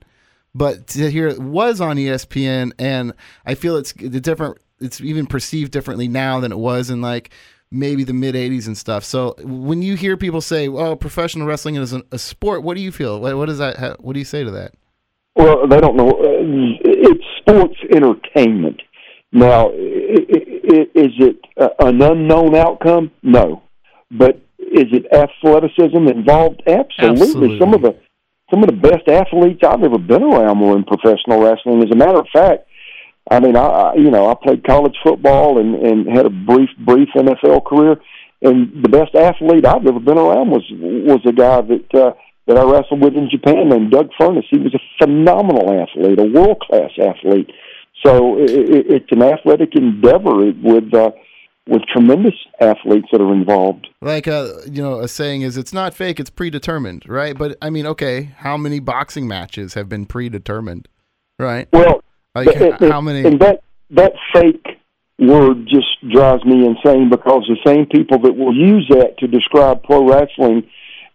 [0.55, 3.13] but to hear it was on espn and
[3.47, 7.31] i feel it's the different it's even perceived differently now than it was in like
[7.73, 11.77] maybe the mid 80s and stuff so when you hear people say oh professional wrestling
[11.77, 14.19] is a, a sport what do you feel what, what does that ha- what do
[14.19, 14.75] you say to that
[15.37, 16.11] Well, they don't know.
[16.11, 16.43] Uh,
[16.83, 18.83] It's sports entertainment.
[19.33, 23.13] Now, is it uh, an unknown outcome?
[23.23, 23.63] No,
[24.11, 26.63] but is it athleticism involved?
[26.67, 27.23] Absolutely.
[27.23, 27.59] Absolutely.
[27.61, 27.97] Some of the
[28.51, 31.83] some of the best athletes I've ever been around were in professional wrestling.
[31.85, 32.67] As a matter of fact,
[33.31, 37.09] I mean, I, you know I played college football and and had a brief brief
[37.17, 37.97] NFL career,
[38.43, 41.95] and the best athlete I've ever been around was was a guy that.
[41.95, 42.13] uh
[42.47, 44.43] that I wrestled with in Japan named Doug Furnas.
[44.51, 47.49] He was a phenomenal athlete, a world class athlete.
[48.05, 48.47] So i i
[48.97, 51.13] it's an athletic endeavor with uh,
[51.69, 53.87] with tremendous athletes that are involved.
[54.01, 57.71] like uh you know a saying is it's not fake it's predetermined right but i
[57.71, 60.89] mean okay how many boxing matches have been predetermined
[61.39, 62.03] right Well,
[62.35, 64.79] like it- how many And that that fake
[65.19, 69.83] word just drives me insane because the same people that will use that to describe
[69.83, 70.63] pro wrestling,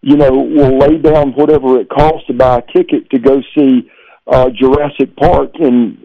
[0.01, 3.89] you know, will lay down whatever it costs to buy a ticket to go see
[4.27, 5.97] uh, Jurassic Park, and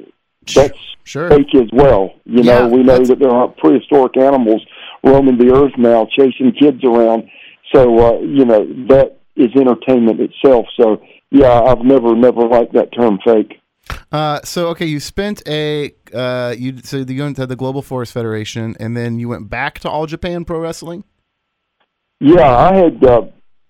[0.54, 2.14] that's sure fake as well.
[2.24, 4.62] You know, Yeah, we know that's- that there are prehistoric animals
[5.04, 7.28] roaming the earth now, chasing kids around.
[7.74, 10.66] So, uh, you know, that is entertainment itself.
[10.78, 11.00] So,
[11.30, 13.59] yeah, I've never, never liked that term fake.
[14.12, 18.12] Uh, so okay, you spent a uh, you so you went to the Global Forest
[18.12, 21.04] Federation, and then you went back to All Japan Pro Wrestling.
[22.20, 23.22] Yeah, I had uh,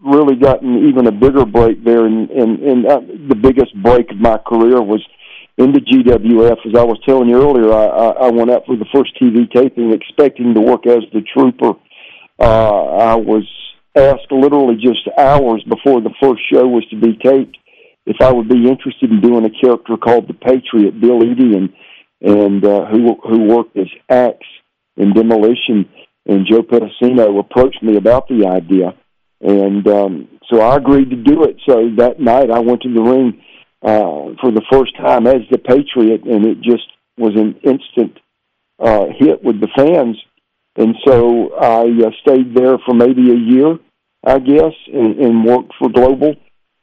[0.04, 4.18] really gotten even a bigger break there, and and, and uh, the biggest break of
[4.18, 5.04] my career was
[5.58, 6.66] in the GWF.
[6.66, 9.50] As I was telling you earlier, I, I, I went out for the first TV
[9.50, 11.72] taping, expecting to work as the trooper.
[12.38, 13.46] Uh, I was
[13.94, 17.58] asked literally just hours before the first show was to be taped
[18.06, 21.72] if I would be interested in doing a character called the Patriot, Bill Eadie, and
[22.22, 24.46] and uh, who who worked as Axe
[24.96, 25.88] in Demolition
[26.26, 28.94] and Joe Pedicino approached me about the idea,
[29.40, 31.56] and um, so I agreed to do it.
[31.68, 33.42] So that night I went to the ring
[33.82, 36.86] uh, for the first time as the Patriot, and it just
[37.16, 38.18] was an instant
[38.78, 40.16] uh, hit with the fans.
[40.76, 43.78] And so I uh, stayed there for maybe a year,
[44.24, 46.34] I guess, and, and worked for Global,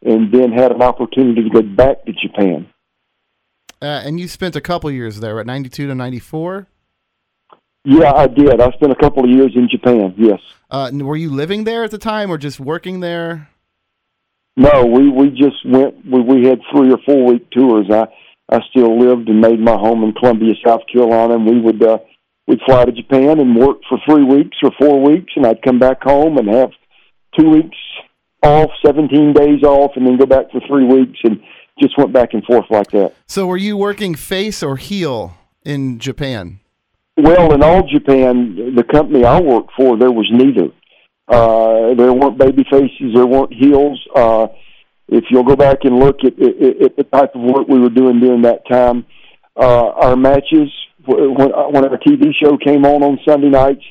[0.08, 2.68] and then had an opportunity to go back to Japan.
[3.82, 5.46] Uh, and you spent a couple years there, right?
[5.46, 6.68] Ninety two to ninety four.
[7.84, 8.60] Yeah, I did.
[8.60, 10.14] I spent a couple of years in Japan.
[10.18, 10.40] Yes.
[10.70, 13.50] Uh, were you living there at the time, or just working there?
[14.56, 16.04] No, we we just went.
[16.06, 17.88] We we had three or four week tours.
[17.92, 18.08] I
[18.50, 22.00] I still lived and made my home in Columbia, South Carolina, and we would uh,
[22.48, 25.78] we'd fly to Japan and work for three weeks or four weeks, and I'd come
[25.78, 26.72] back home and have
[27.38, 27.78] two weeks
[28.43, 31.41] off, seventeen days off, and then go back for three weeks, and
[31.80, 33.14] just went back and forth like that.
[33.27, 36.59] So were you working face or heel in Japan?
[37.18, 40.69] Well, in all Japan, the company I worked for, there was neither.
[41.27, 43.99] Uh, there weren't baby faces, there weren't heels.
[44.15, 44.47] Uh,
[45.09, 47.89] if you'll go back and look at, at, at the type of work we were
[47.89, 49.05] doing during that time,
[49.55, 50.72] uh, our matches,
[51.05, 53.84] when, when our TV show came on on Sunday nights,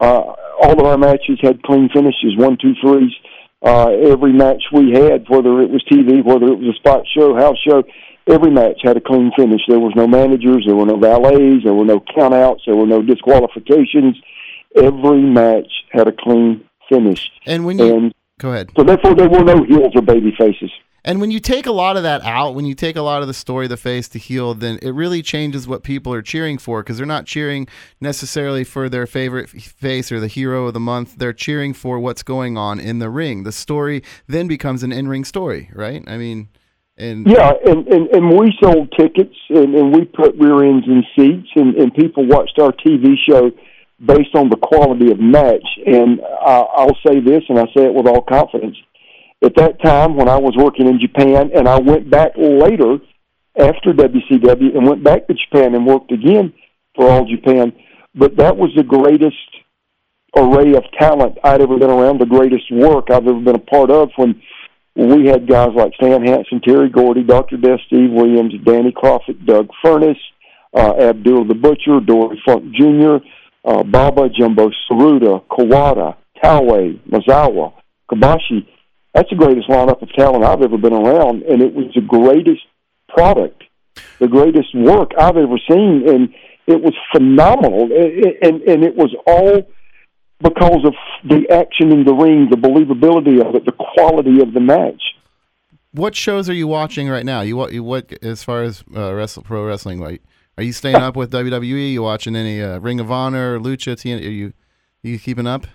[0.00, 3.12] uh, all of our matches had clean finishes, one, two, threes.
[3.14, 7.04] Uh, Uh, every match we had, whether it was TV, whether it was a spot
[7.16, 7.82] show, house show,
[8.26, 9.62] every match had a clean finish.
[9.66, 13.02] There was no managers, there were no valets, there were no countouts, there were no
[13.02, 14.16] disqualifications.
[14.76, 17.30] Every match had a clean finish.
[17.46, 20.70] And when you And go ahead, so therefore there were no heels or baby faces.
[21.06, 23.28] And when you take a lot of that out, when you take a lot of
[23.28, 26.82] the story, the face, the heel, then it really changes what people are cheering for
[26.82, 27.68] because they're not cheering
[28.00, 31.14] necessarily for their favorite face or the hero of the month.
[31.16, 33.44] They're cheering for what's going on in the ring.
[33.44, 36.02] The story then becomes an in ring story, right?
[36.08, 36.48] I mean,
[36.98, 41.04] and Yeah, and, and, and we sold tickets and, and we put rear ends in
[41.14, 43.52] seats and, and people watched our TV show
[44.04, 45.66] based on the quality of match.
[45.86, 48.76] And uh, I'll say this, and I say it with all confidence.
[49.44, 52.98] At that time, when I was working in Japan, and I went back later
[53.58, 56.52] after WCW and went back to Japan and worked again
[56.94, 57.72] for All Japan,
[58.14, 59.36] but that was the greatest
[60.36, 63.90] array of talent I'd ever been around, the greatest work I've ever been a part
[63.90, 64.40] of when
[64.96, 67.58] we had guys like Stan Hansen, Terry Gordy, Dr.
[67.58, 70.16] Death, Steve Williams, Danny Kroffat, Doug Furnas,
[70.74, 73.16] uh, Abdul the Butcher, Dory Funk Jr.,
[73.64, 77.72] uh, Baba, Jumbo Tsuruta, Kawada, Taue, Misawa,
[78.10, 78.66] Kobashi.
[79.16, 82.60] That's the greatest lineup of talent I've ever been around, and it was the greatest
[83.08, 83.64] product,
[84.18, 86.34] the greatest work I've ever seen, and
[86.66, 87.84] it was phenomenal.
[87.84, 89.62] And, and, it was all
[90.42, 90.92] because of
[91.24, 95.02] the action in the ring, the believability of it, the quality of the match.
[95.92, 97.40] what shows are you watching right now?
[97.40, 97.72] You what?
[97.72, 99.98] You, what as far as uh, wrestle, pro wrestling?
[99.98, 100.20] Like,
[100.58, 101.92] are you staying up with WWE?
[101.92, 103.94] You watching any uh, Ring of Honor, Lucha?
[103.96, 104.52] TN, are you
[105.02, 105.66] you keeping up?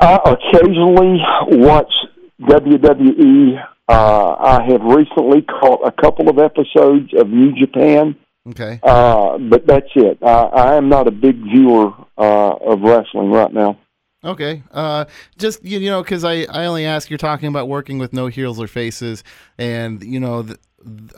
[0.00, 1.20] I occasionally
[1.58, 1.92] watch
[2.40, 3.62] WWE.
[3.88, 8.14] Uh, I have recently caught a couple of episodes of New Japan,
[8.48, 8.78] Okay.
[8.84, 10.18] uh, but that's it.
[10.22, 13.78] I, I am not a big viewer uh, of wrestling right now.
[14.22, 14.62] Okay.
[14.70, 15.06] Uh,
[15.38, 17.08] just you, you know, because I, I only ask.
[17.10, 19.24] You're talking about working with no heels or faces,
[19.58, 20.58] and you know, th-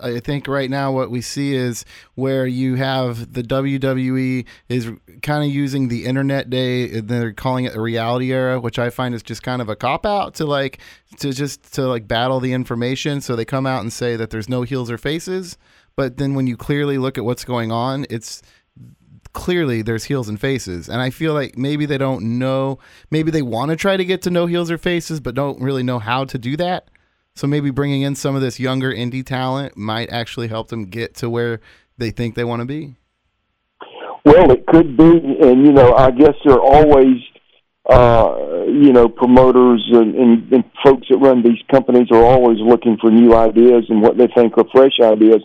[0.02, 1.84] I think right now what we see is
[2.14, 4.90] where you have the WWE is
[5.22, 6.90] kind of using the internet day.
[6.90, 9.76] and They're calling it the reality era, which I find is just kind of a
[9.76, 10.78] cop out to like
[11.18, 13.20] to just to like battle the information.
[13.20, 15.56] So they come out and say that there's no heels or faces,
[15.94, 18.42] but then when you clearly look at what's going on, it's
[19.32, 22.78] clearly there's heels and faces and i feel like maybe they don't know
[23.10, 25.82] maybe they want to try to get to know heels or faces but don't really
[25.82, 26.88] know how to do that
[27.34, 31.14] so maybe bringing in some of this younger indie talent might actually help them get
[31.14, 31.60] to where
[31.98, 32.94] they think they want to be
[34.24, 35.10] Well, it could be,
[35.40, 37.16] and you know, I guess there are always,
[37.90, 38.36] uh,
[38.66, 43.10] you know, promoters and, and, and folks that run these companies are always looking for
[43.10, 45.42] new ideas and what they think are fresh ideas.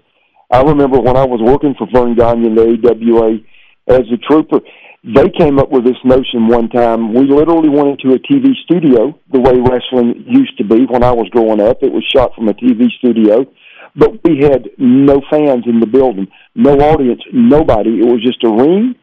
[0.52, 3.40] I remember when I was working for Verne Gagne in the AWA
[3.88, 4.62] as a trooper,
[5.16, 7.14] they came up with this notion one time.
[7.14, 11.12] We literally went into a TV studio, the way wrestling used to be when I
[11.12, 11.78] was growing up.
[11.82, 13.46] It was shot from a TV studio,
[13.96, 18.00] but we had no fans in the building, no audience, nobody.
[18.00, 18.96] It was just a ring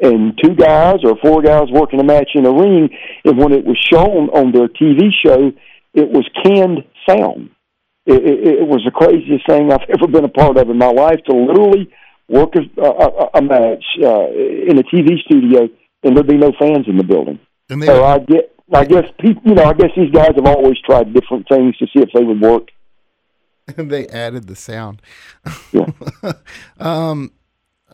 [0.00, 2.88] and two guys or four guys working a match in a ring.
[3.24, 5.52] And when it was shown on their TV show,
[5.94, 7.50] it was canned sound.
[8.06, 10.90] It, it, it was the craziest thing I've ever been a part of in my
[10.90, 11.90] life to literally
[12.28, 14.28] work a, a, a match uh,
[14.70, 15.68] in a TV studio
[16.02, 17.38] and there'd be no fans in the building.
[17.70, 20.46] and they So I get, I guess people, you know, I guess these guys have
[20.46, 22.68] always tried different things to see if they would work.
[23.76, 25.02] And they added the sound
[25.72, 25.86] Yeah.
[26.80, 27.32] um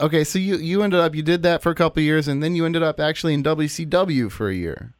[0.00, 2.54] okay so you you ended up you did that for a couple years and then
[2.54, 4.94] you ended up actually in wcw for a year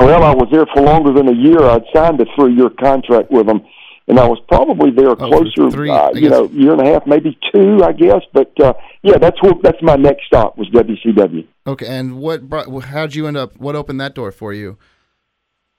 [0.00, 1.60] Well, I was there for longer than a year.
[1.64, 3.60] I'd signed a three-year contract with them,
[4.08, 7.06] and I was probably there Oh, closer, three- uh, you know, year and a half,
[7.06, 8.22] maybe two, I guess.
[8.32, 8.72] But uh,
[9.02, 11.46] yeah, that's where that's my next stop was WCW.
[11.66, 14.76] okay and what brought how'd you end up what opened that door for you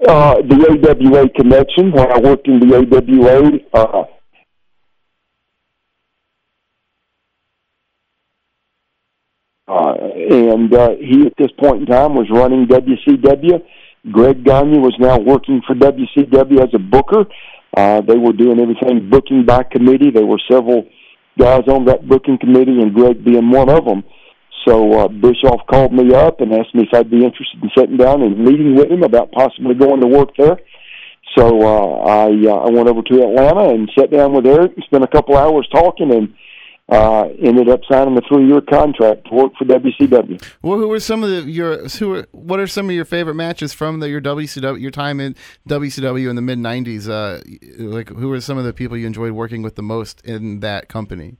[0.07, 3.59] Uh, the AWA connection when I worked in the AWA.
[3.73, 4.03] Uh,
[9.67, 13.63] uh, and uh, he, at this point in time, was running WCW.
[14.11, 17.25] Greg Gagne was now working for WCW as a booker.
[17.75, 20.11] Uh, they were doing everything booking by committee.
[20.11, 20.87] There were several
[21.37, 24.03] guys on that booking committee, and Greg being one of them.
[24.67, 27.97] So uh, Bischoff called me up and asked me if I'd be interested in sitting
[27.97, 30.57] down and meeting with him about possibly going to work there.
[31.37, 34.83] So uh, I uh, I went over to Atlanta and sat down with Eric and
[34.85, 36.33] spent a couple hours talking and
[36.91, 40.43] uh, ended up signing a three year contract to work for WCW.
[40.63, 43.35] Well, who were some of the your who were what are some of your favorite
[43.35, 45.35] matches from the your WCW your time in
[45.67, 47.07] WCW in the mid '90s?
[47.07, 47.41] Uh,
[47.77, 50.89] like who were some of the people you enjoyed working with the most in that
[50.89, 51.37] company?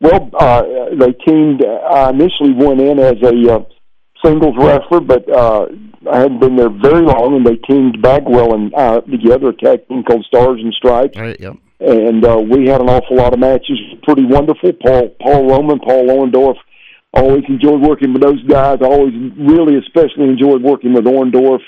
[0.00, 0.62] Well, uh,
[0.98, 1.64] they teamed.
[1.64, 3.64] I initially went in as a uh,
[4.24, 5.66] singles wrestler, but uh,
[6.10, 9.86] I hadn't been there very long, and they teamed Bagwell and I together, a tag
[9.86, 11.16] team called Stars and Stripes.
[11.16, 11.38] Right.
[11.38, 11.56] Yep.
[11.84, 13.78] And uh, we had an awful lot of matches.
[14.04, 14.72] Pretty wonderful.
[14.72, 16.56] Paul Paul Roma, Paul Orndorff.
[17.12, 18.78] Always enjoyed working with those guys.
[18.80, 21.60] Always really, especially enjoyed working with Orndorff.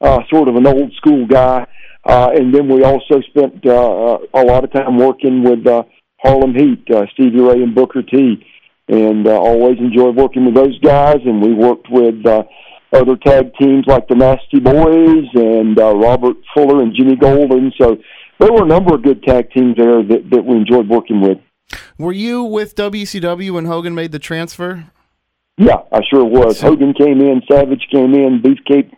[0.00, 1.66] Uh, sort of an old school guy.
[2.04, 5.82] Uh, and then we also spent uh, a lot of time working with uh,
[6.18, 8.46] Harlem Heat, uh, Stevie Ray and Booker T,
[8.88, 11.18] and uh, always enjoyed working with those guys.
[11.24, 12.44] And we worked with uh,
[12.92, 17.72] other tag teams like the Nasty Boys and uh, Robert Fuller and Jimmy Golden.
[17.80, 17.96] So
[18.38, 21.38] there were a number of good tag teams there that, that we enjoyed working with.
[21.98, 24.90] Were you with WCW when Hogan made the transfer?
[25.58, 26.60] Yeah, I sure was.
[26.60, 28.92] Hogan came in, Savage came in, Beefcake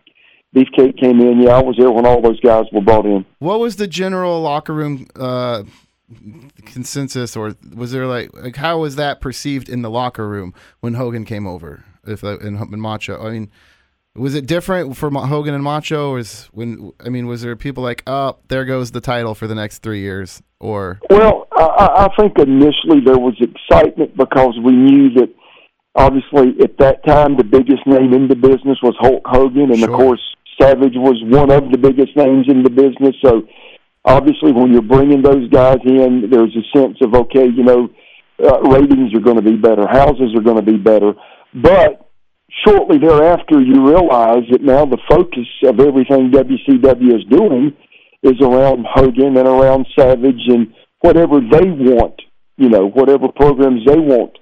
[0.55, 1.43] Beefcake came in.
[1.43, 3.25] Yeah, I was there when all those guys were brought in.
[3.39, 5.65] What was the general locker room uh,
[6.65, 10.95] consensus, or was there like like how was that perceived in the locker room when
[10.95, 11.85] Hogan came over?
[12.05, 13.51] If uh, in, in Macho, I mean,
[14.19, 16.15] was it different for Hogan and Macho?
[16.15, 19.55] Was when I mean, was there people like, oh, there goes the title for the
[19.55, 21.01] next three years, or?
[21.09, 25.29] Well, I, I think initially there was excitement because we knew that
[25.95, 29.91] obviously at that time the biggest name in the business was Hulk Hogan, and Sure.
[29.91, 30.21] of course
[30.61, 33.15] Savage was one of the biggest names in the business.
[33.25, 33.43] So
[34.05, 37.89] obviously when you're bringing those guys in, there's a sense of okay, you know,
[38.43, 41.15] uh, ratings are going to be better, houses are going to be better,
[41.55, 42.08] but
[42.67, 47.77] shortly thereafter you realize that now the focus of everything WCW is doing
[48.23, 52.21] is around Hogan and around Savage and whatever they want,
[52.57, 54.37] you know, whatever programs they want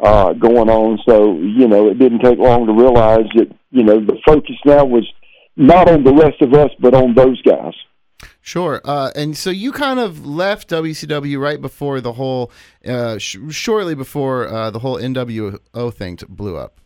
[0.00, 0.98] uh, going on.
[1.08, 4.84] So, you know, it didn't take long to realize that, you know, the focus now
[4.84, 5.06] was
[5.56, 7.74] not on the rest of us, but on those guys.
[8.40, 8.80] Sure.
[8.84, 12.52] Uh, and so you kind of left WCW right before the whole,
[12.86, 16.80] uh, sh- shortly before uh, the whole NWO thing t- blew up.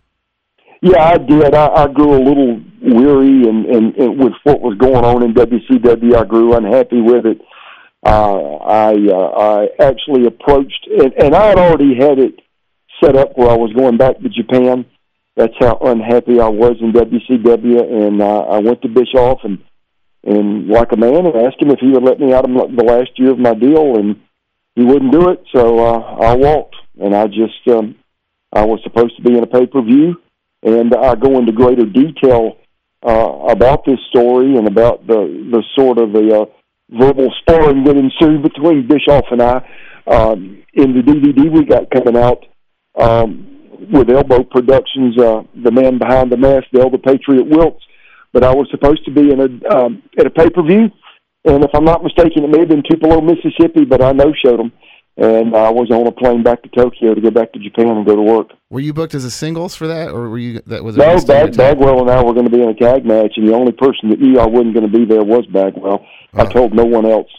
[0.81, 1.55] Yeah, I did.
[1.55, 5.35] I, I grew a little weary and, and, and with what was going on in
[5.35, 6.15] WCW.
[6.15, 7.41] I grew unhappy with it.
[8.07, 12.41] Uh, I uh, I actually approached, and, and I had already had it
[13.03, 14.87] set up where I was going back to Japan.
[15.35, 19.59] That's how unhappy I was in WCW, and uh, I went to Bischoff and
[20.25, 22.85] and like a man, and asked him if he would let me out of the
[22.85, 24.21] last year of my deal, and
[24.77, 25.43] he wouldn't do it.
[25.53, 27.97] So uh, I walked, and I just um,
[28.53, 30.21] I was supposed to be in a pay per view
[30.63, 32.59] and I go into greater detail
[33.07, 36.45] uh, about this story and about the the sort of the uh,
[36.91, 39.63] verbal sparring that ensued between Bischoff and I
[40.07, 42.45] um, in the DVD we got coming out
[42.99, 43.47] um,
[43.93, 47.85] with Elbow Productions, uh, the man behind the mask, Del the Patriot Wilkes.
[48.33, 50.91] But I was supposed to be in a um, at a pay per view,
[51.45, 54.59] and if I'm not mistaken, it may have been Tupelo, Mississippi, but I no showed
[54.59, 54.73] them.
[55.21, 58.07] And I was on a plane back to Tokyo to go back to Japan and
[58.07, 58.51] go to work.
[58.71, 61.57] Were you booked as a singles for that, or were you that was No, Bag.
[61.57, 64.11] Bagwell and I were going to be in a tag match, and the only person
[64.11, 66.07] that knew I wasn't going to be there was Bagwell.
[66.35, 66.49] I Oh.
[66.49, 67.31] told no one else.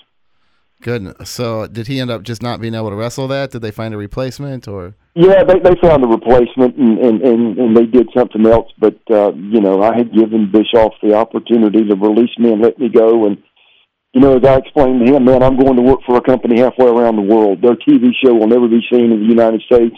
[0.81, 1.29] Goodness.
[1.29, 3.51] So did he end up just not being able to wrestle that?
[3.51, 4.95] Did they find a replacement, or?
[5.15, 8.71] Yeah, they they found a replacement, and and and, and they did something else.
[8.77, 12.77] But uh, you know, I had given Bischoff the opportunity to release me and let
[12.79, 13.37] me go, and
[14.13, 16.59] you know, as I explained to him, man, I'm going to work for a company
[16.59, 17.61] halfway around the world.
[17.61, 19.95] Their TV show will never be seen in the United States.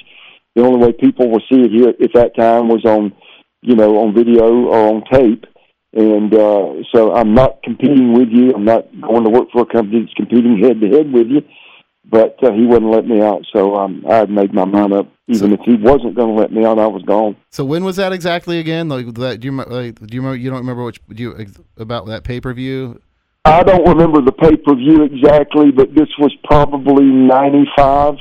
[0.56, 3.14] The only way people will see it here at that time was on,
[3.62, 5.46] you know, on video or on tape.
[5.94, 8.54] And uh, so I'm not competing with you.
[8.54, 11.42] I'm not going to work for a company that's competing head to head with you.
[12.10, 15.08] But uh, he wouldn't let me out, so um, I had made my mind up.
[15.28, 17.38] Even if he wasn't going to let me out, I was gone.
[17.52, 18.90] So when was that exactly again?
[18.90, 19.40] Like that?
[19.40, 20.36] Do you like, do you remember?
[20.36, 21.00] You don't remember which?
[21.08, 21.48] Do you
[21.78, 23.00] about that pay per view?
[23.44, 28.16] I don't remember the pay per view exactly, but this was probably '95,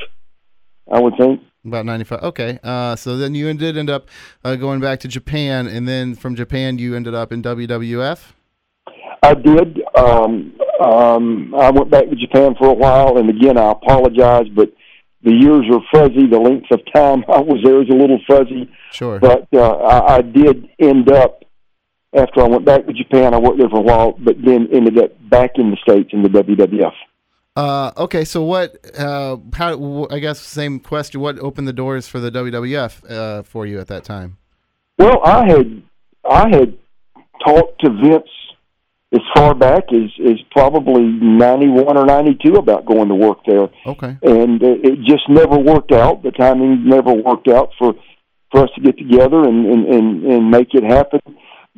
[0.90, 1.40] I would think.
[1.64, 2.22] About ninety five.
[2.22, 2.59] Okay.
[2.62, 4.09] Uh, so then you did end up
[4.44, 8.32] uh, going back to Japan, and then from Japan you ended up in WWF.
[9.22, 9.82] I did.
[9.94, 14.72] Um, um, I went back to Japan for a while, and again, I apologize, but
[15.22, 16.26] the years are fuzzy.
[16.26, 19.18] The length of time I was there is a little fuzzy, Sure.
[19.20, 21.40] but uh, I, I did end up
[22.15, 23.35] after I went back to Japan.
[23.35, 26.23] I worked there for a while, but then ended up back in the states in
[26.23, 26.93] the WWF.
[27.57, 28.24] Uh, okay.
[28.24, 28.77] So what?
[28.99, 30.07] Uh, how?
[30.11, 31.20] I guess same question.
[31.20, 34.39] What opened the doors for the WWF uh, for you at that time?
[34.99, 35.82] Well, I had
[36.28, 36.78] I had
[37.45, 38.28] talked to Vince
[39.12, 43.39] as far back as as probably ninety one or ninety two about going to work
[43.47, 43.69] there.
[43.87, 44.16] Okay.
[44.23, 46.23] and uh, it just never worked out.
[46.23, 47.95] The timing never worked out for
[48.53, 51.20] for us to get together and and and, and make it happen.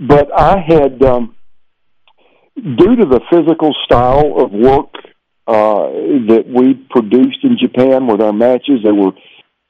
[0.06, 1.36] But I had, um,
[2.56, 4.90] due to the physical style of work
[5.46, 5.90] uh,
[6.28, 9.12] that we produced in Japan with our matches, they were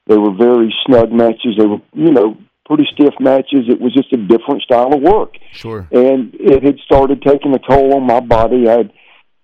[0.06, 1.56] they were very snug matches.
[1.58, 2.36] They were you know
[2.66, 3.68] pretty stiff matches.
[3.68, 5.86] It was just a different style of work Sure.
[5.92, 8.68] and it had started taking a toll on my body.
[8.68, 8.92] I had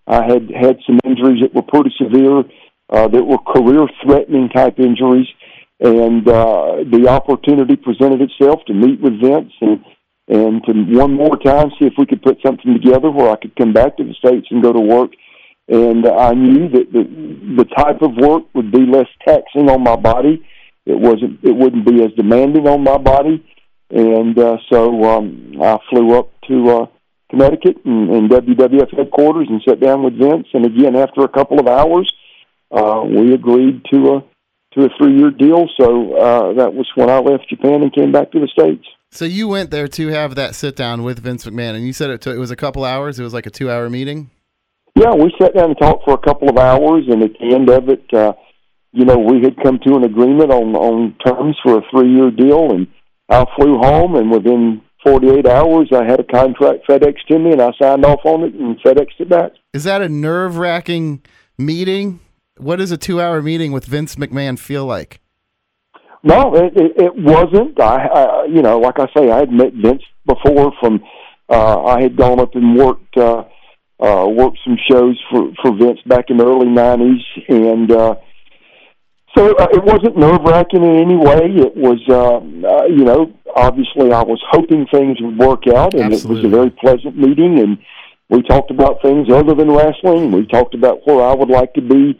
[0.06, 2.38] I had had some injuries that were pretty severe,
[2.88, 5.26] uh, that were career threatening type injuries,
[5.80, 9.84] and uh, the opportunity presented itself to meet with Vince and
[10.28, 13.56] and to one more time see if we could put something together where I could
[13.56, 15.12] come back to the states and go to work.
[15.68, 17.04] And I knew that the
[17.56, 20.44] the type of work would be less taxing on my body.
[20.86, 21.40] It wasn't.
[21.42, 23.44] It wouldn't be as demanding on my body.
[23.90, 26.86] And uh, so um, I flew up to uh,
[27.30, 30.46] Connecticut and, and WWF headquarters and sat down with Vince.
[30.52, 32.10] And again, after a couple of hours,
[32.70, 34.24] uh, we agreed to a
[34.74, 35.68] to a three year deal.
[35.78, 38.86] So uh, that was when I left Japan and came back to the states.
[39.10, 42.10] So you went there to have that sit down with Vince McMahon, and you said
[42.10, 43.18] it took, it was a couple hours.
[43.18, 44.30] It was like a two hour meeting.
[44.94, 47.70] Yeah, we sat down and talked for a couple of hours, and at the end
[47.70, 48.34] of it, uh,
[48.92, 52.30] you know, we had come to an agreement on on terms for a three year
[52.30, 52.86] deal, and
[53.28, 57.62] I flew home, and within 48 hours, I had a contract FedEx to me, and
[57.62, 59.52] I signed off on it and FedExed it back.
[59.72, 61.22] Is that a nerve wracking
[61.56, 62.20] meeting?
[62.56, 65.20] What does a two hour meeting with Vince McMahon feel like?
[66.22, 67.80] No, it, it, it wasn't.
[67.80, 70.72] I, I, you know, like I say, I had met Vince before.
[70.80, 71.00] From
[71.48, 73.44] uh, I had gone up and worked uh,
[74.00, 78.14] uh, worked some shows for for Vince back in the early '90s, and uh,
[79.36, 81.46] so uh, it wasn't nerve wracking in any way.
[81.62, 86.12] It was, uh, uh, you know, obviously I was hoping things would work out, and
[86.12, 86.40] Absolutely.
[86.40, 87.60] it was a very pleasant meeting.
[87.60, 87.78] And
[88.30, 90.32] we talked about things other than wrestling.
[90.32, 92.18] We talked about where I would like to be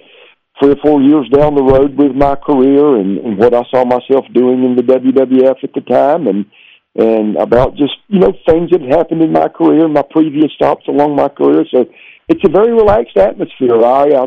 [0.60, 3.85] three or four years down the road with my career, and, and what I saw
[3.85, 6.47] myself doing in the WWF at the time, and
[6.94, 11.16] and about just you know things that happened in my career, my previous stops along
[11.16, 11.64] my career.
[11.72, 11.86] So
[12.28, 13.85] it's a very relaxed atmosphere.
[13.85, 14.10] I.
[14.10, 14.26] Uh,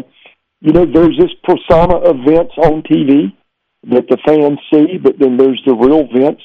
[0.61, 3.33] you know, there's this persona of Vince on TV
[3.89, 6.41] that the fans see, but then there's the real Vince,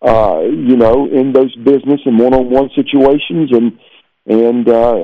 [0.00, 3.78] uh, you know, in those business and one-on-one situations, and
[4.26, 4.94] and uh,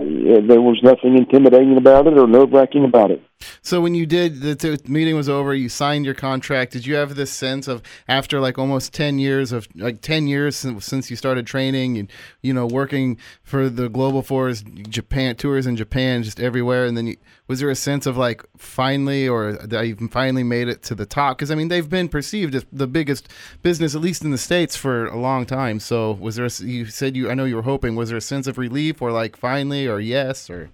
[0.46, 3.22] there was nothing intimidating about it or nerve-wracking about it.
[3.66, 6.72] So when you did the meeting was over, you signed your contract.
[6.72, 10.54] Did you have this sense of after like almost ten years of like ten years
[10.54, 12.08] since, since you started training and
[12.42, 17.08] you know working for the Global Force Japan tours in Japan, just everywhere, and then
[17.08, 17.16] you,
[17.48, 21.36] was there a sense of like finally or you finally made it to the top?
[21.36, 23.28] Because I mean they've been perceived as the biggest
[23.62, 25.80] business, at least in the states, for a long time.
[25.80, 26.46] So was there?
[26.46, 27.96] A, you said you I know you were hoping.
[27.96, 30.70] Was there a sense of relief or like finally or yes or?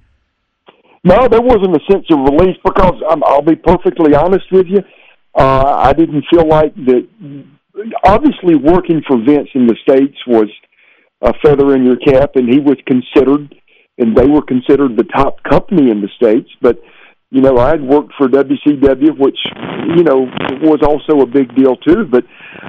[1.04, 4.78] No, there wasn't a sense of relief because um, I'll be perfectly honest with you.
[5.34, 7.08] Uh, I didn't feel like that.
[8.04, 10.48] Obviously, working for Vince in the states was
[11.22, 13.52] a feather in your cap, and he was considered,
[13.98, 16.50] and they were considered the top company in the states.
[16.60, 16.78] But
[17.30, 19.38] you know, I had worked for WCW, which
[19.96, 20.26] you know
[20.62, 22.04] was also a big deal too.
[22.04, 22.24] But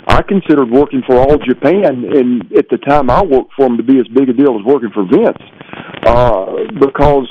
[0.07, 3.84] I considered working for All Japan, and at the time I worked for them to
[3.84, 5.38] be as big a deal as working for Vince,
[6.07, 6.45] uh,
[6.80, 7.27] because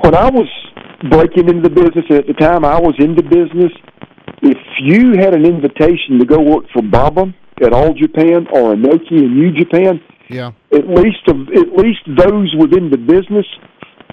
[0.00, 0.48] when I was
[1.10, 3.72] breaking into the business, and at the time I was in the business,
[4.42, 7.32] if you had an invitation to go work for Baba
[7.64, 10.52] at All Japan or Inoki in New Japan, Yeah.
[10.72, 13.46] at least of at least those within the business,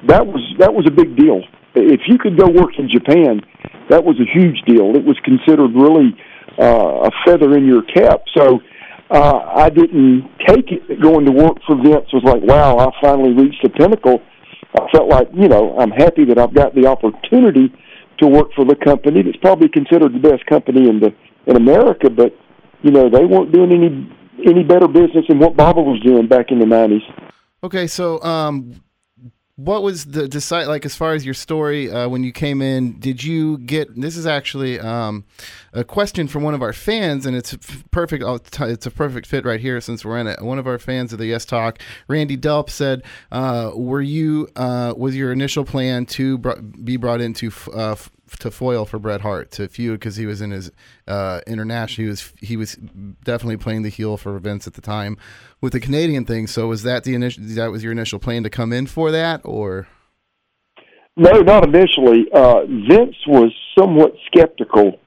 [0.06, 1.44] that was that was a big deal.
[1.76, 3.42] If you could go work in Japan,
[3.90, 4.96] that was a huge deal.
[4.96, 6.16] It was considered really
[6.60, 8.22] uh, a feather in your cap.
[8.36, 8.60] So
[9.10, 12.90] uh, I didn't take it that going to work for Vince was like, wow, I
[13.02, 14.22] finally reached the pinnacle.
[14.76, 17.74] I felt like, you know, I'm happy that I've got the opportunity
[18.20, 21.14] to work for the company that's probably considered the best company in the
[21.46, 22.34] in America, but
[22.82, 23.90] you know, they weren't doing any
[24.46, 27.02] any better business than what Baba was doing back in the nineties.
[27.64, 28.82] Okay, so um,
[29.60, 32.98] what was the decide like as far as your story uh, when you came in?
[33.00, 35.26] Did you get this is actually um,
[35.74, 37.58] a question from one of our fans, and it's
[37.92, 38.24] perfect.
[38.26, 40.42] It's a perfect fit right here since we're in it.
[40.42, 44.94] One of our fans of the Yes Talk, Randy Delp, said, uh, "Were you uh,
[44.96, 47.96] was your initial plan to br- be brought into f- uh,
[48.40, 50.72] to foil for Bret Hart to feud because he was in his
[51.08, 52.06] uh, international.
[52.06, 52.76] He was he was
[53.24, 55.18] definitely playing the heel for Vince at the time
[55.62, 56.48] with the Canadian thing.
[56.48, 57.44] So was that the initial?
[57.46, 59.88] That was your initial plan to come in for that, or
[61.16, 62.28] No, not initially.
[62.34, 65.00] Uh, Vince was somewhat skeptical,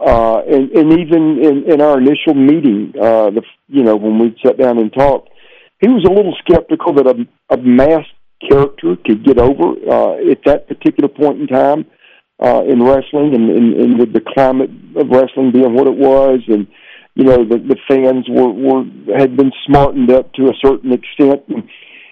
[0.00, 4.36] uh, and, and even in, in our initial meeting, uh, the you know when we
[4.44, 5.30] sat down and talked,
[5.80, 8.12] he was a little skeptical that a, a masked
[8.48, 11.84] character could get over uh, at that particular point in time
[12.42, 16.40] uh, in wrestling, and, and, and with the climate of wrestling being what it was,
[16.48, 16.66] and
[17.14, 18.84] you know the, the fans were, were
[19.18, 21.42] had been smartened up to a certain extent.
[21.48, 21.68] And,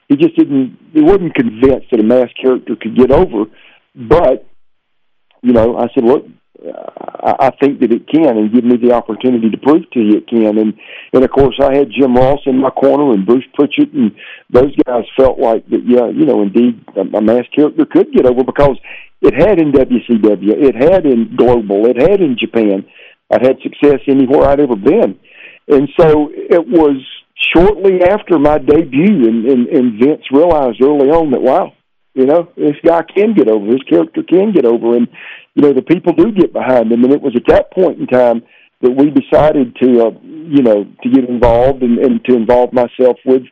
[0.09, 3.45] he just didn't he wasn't convinced that a masked character could get over
[3.95, 4.47] but
[5.43, 6.25] you know i said look
[7.23, 10.29] I, think that it can and give me the opportunity to prove to you it
[10.29, 10.75] can and
[11.13, 14.13] and of course i had jim ross in my corner and bruce prichard and
[14.51, 18.27] those guys felt like that yeah you know indeed a, a masked character could get
[18.27, 18.79] over because
[19.23, 21.87] it had in wcw it had in global.
[21.87, 22.87] It had in japan.
[23.33, 25.19] I'd had success anywhere i'd ever been.
[25.69, 27.05] And so it was
[27.55, 31.73] shortly after my debut, and, and, and Vince realized early on that wow,
[32.15, 35.09] you know, this guy can get over, his character can get over, and
[35.55, 37.05] you know the people do get behind him.
[37.05, 38.43] And it was at that point in time
[38.81, 43.17] that we decided to, uh, you know, to get involved and, and to involve myself
[43.25, 43.43] with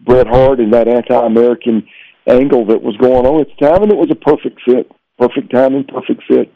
[0.00, 1.86] Bret Hart and that anti-American
[2.26, 4.90] angle that was going on at the time, and it was a perfect fit,
[5.20, 6.52] perfect timing, perfect fit.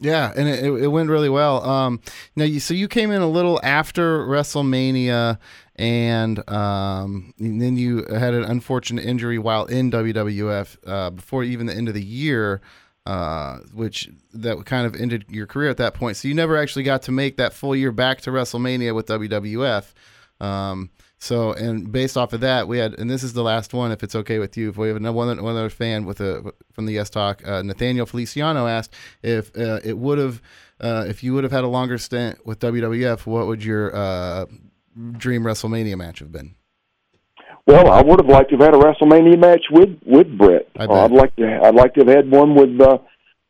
[0.00, 1.64] Yeah, and it, it went really well.
[1.64, 2.00] Um,
[2.36, 5.38] now, you, so you came in a little after WrestleMania,
[5.74, 11.66] and, um, and then you had an unfortunate injury while in WWF uh, before even
[11.66, 12.60] the end of the year,
[13.06, 16.16] uh, which that kind of ended your career at that point.
[16.16, 19.94] So you never actually got to make that full year back to WrestleMania with WWF.
[20.40, 20.90] Um,
[21.20, 24.04] so, and based off of that, we had, and this is the last one, if
[24.04, 24.68] it's okay with you.
[24.70, 27.60] If we have another one, one other fan with a from the Yes Talk, uh,
[27.62, 30.40] Nathaniel Feliciano asked if uh, it would have,
[30.80, 34.46] uh, if you would have had a longer stint with WWF, what would your uh,
[35.12, 36.54] dream WrestleMania match have been?
[37.66, 40.68] Well, I would have liked to have had a WrestleMania match with with Bret.
[40.78, 41.60] I would like to.
[41.64, 42.98] I'd like to have had one with uh,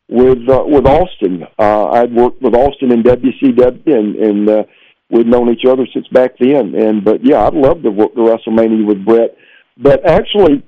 [0.09, 1.43] with uh, with Austin.
[1.59, 4.65] Uh, I'd worked with Austin in WCW and and.
[5.09, 6.75] We'd known each other since back then.
[6.75, 9.35] And but yeah, I'd love to work the WrestleMania with Bret.
[9.77, 10.63] But actually,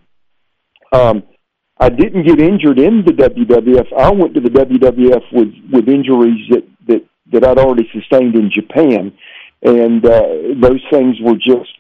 [0.92, 1.24] um,
[1.78, 3.88] I didn't get injured in the WWF.
[3.98, 8.52] I went to the WWF with with injuries that that that I'd already sustained in
[8.52, 9.12] Japan,
[9.64, 10.28] and uh,
[10.60, 11.72] those things were just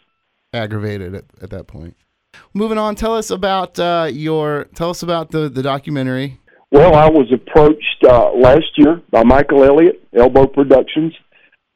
[0.54, 1.96] aggravated at, at that point.
[2.54, 6.40] Moving on, tell us about uh, your tell us about the the documentary.
[6.72, 11.14] Well, I was approached uh, last year by Michael Elliott, Elbow Productions,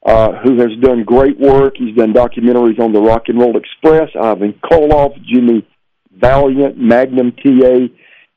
[0.06, 1.76] uh, who has done great work.
[1.78, 5.68] He's done documentaries on the Rock and Roll Express, Ivan Koloff, Jimmy
[6.16, 7.88] Valiant, Magnum TA,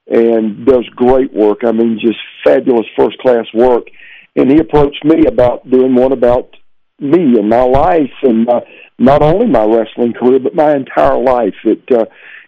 [0.06, 1.58] and does great work.
[1.64, 3.88] I mean, just fabulous first class work.
[4.34, 6.56] And he approached me about doing one about
[7.00, 8.60] me and my life, and uh,
[8.98, 11.54] not only my wrestling career, but my entire life.
[11.64, 12.06] It uh,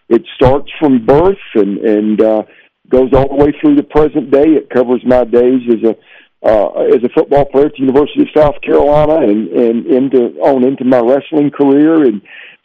[0.09, 2.43] it starts from birth and and uh,
[2.89, 4.57] goes all the way through the present day.
[4.57, 5.97] It covers my days as a
[6.43, 10.65] uh, as a football player at the University of South Carolina and, and into on
[10.65, 12.23] into my wrestling career and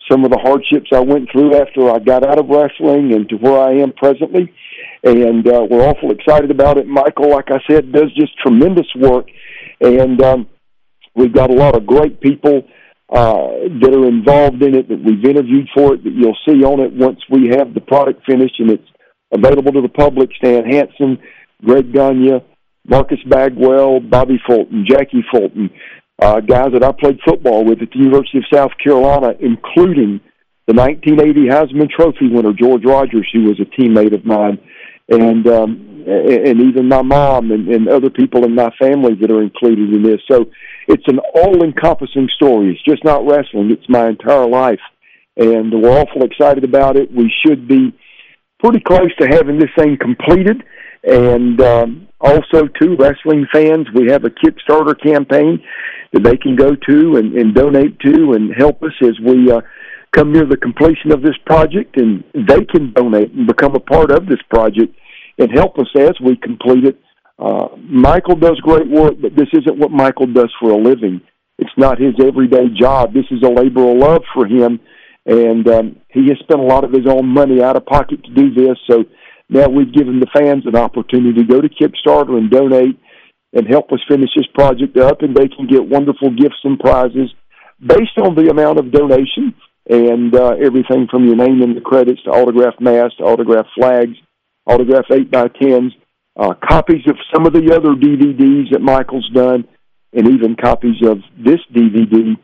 [0.09, 3.35] some of the hardships I went through after I got out of wrestling and to
[3.35, 4.53] where I am presently.
[5.03, 6.87] And uh, we're awful excited about it.
[6.87, 9.27] Michael, like I said, does just tremendous work,
[9.81, 10.47] and um,
[11.15, 12.67] we've got a lot of great people
[13.09, 13.47] uh,
[13.81, 16.91] that are involved in it that we've interviewed for it that you'll see on it
[16.93, 18.87] once we have the product finished and it's
[19.31, 20.31] available to the public.
[20.37, 21.19] Stan Hansen,
[21.63, 22.41] Greg Gagne,
[22.87, 25.69] Marcus Bagwell, Bobby Fulton, Jackie Fulton,
[26.21, 30.21] uh, guys that I played football with at the University of South Carolina, including
[30.67, 34.59] the 1980 Heisman Trophy winner George Rogers, who was a teammate of mine,
[35.09, 39.41] and um, and even my mom and, and other people in my family that are
[39.41, 40.21] included in this.
[40.29, 40.45] So
[40.87, 42.71] it's an all-encompassing story.
[42.71, 44.79] It's just not wrestling; it's my entire life,
[45.35, 47.11] and we're awful excited about it.
[47.11, 47.93] We should be
[48.59, 50.63] pretty close to having this thing completed,
[51.05, 55.63] and um, also, to wrestling fans, we have a Kickstarter campaign
[56.11, 59.61] that they can go to and, and donate to and help us as we uh,
[60.11, 61.97] come near the completion of this project.
[61.97, 64.95] And they can donate and become a part of this project
[65.37, 66.99] and help us as we complete it.
[67.37, 71.21] Uh, Michael does great work, but this isn't what Michael does for a living.
[71.59, 73.13] It's not his everyday job.
[73.13, 74.79] This is a labor of love for him,
[75.25, 78.31] and um, he has spent a lot of his own money out of pocket to
[78.33, 78.77] do this.
[78.89, 79.03] So
[79.49, 82.99] now we've given the fans an opportunity to go to Kickstarter and donate
[83.53, 87.31] and help us finish this project up, and they can get wonderful gifts and prizes
[87.79, 89.53] based on the amount of donation
[89.89, 94.17] and uh, everything from your name in the credits to autographed masks, to autographed flags,
[94.65, 95.91] autographed 8 by 10s
[96.37, 99.67] uh, copies of some of the other DVDs that Michael's done,
[100.13, 102.35] and even copies of this DVD,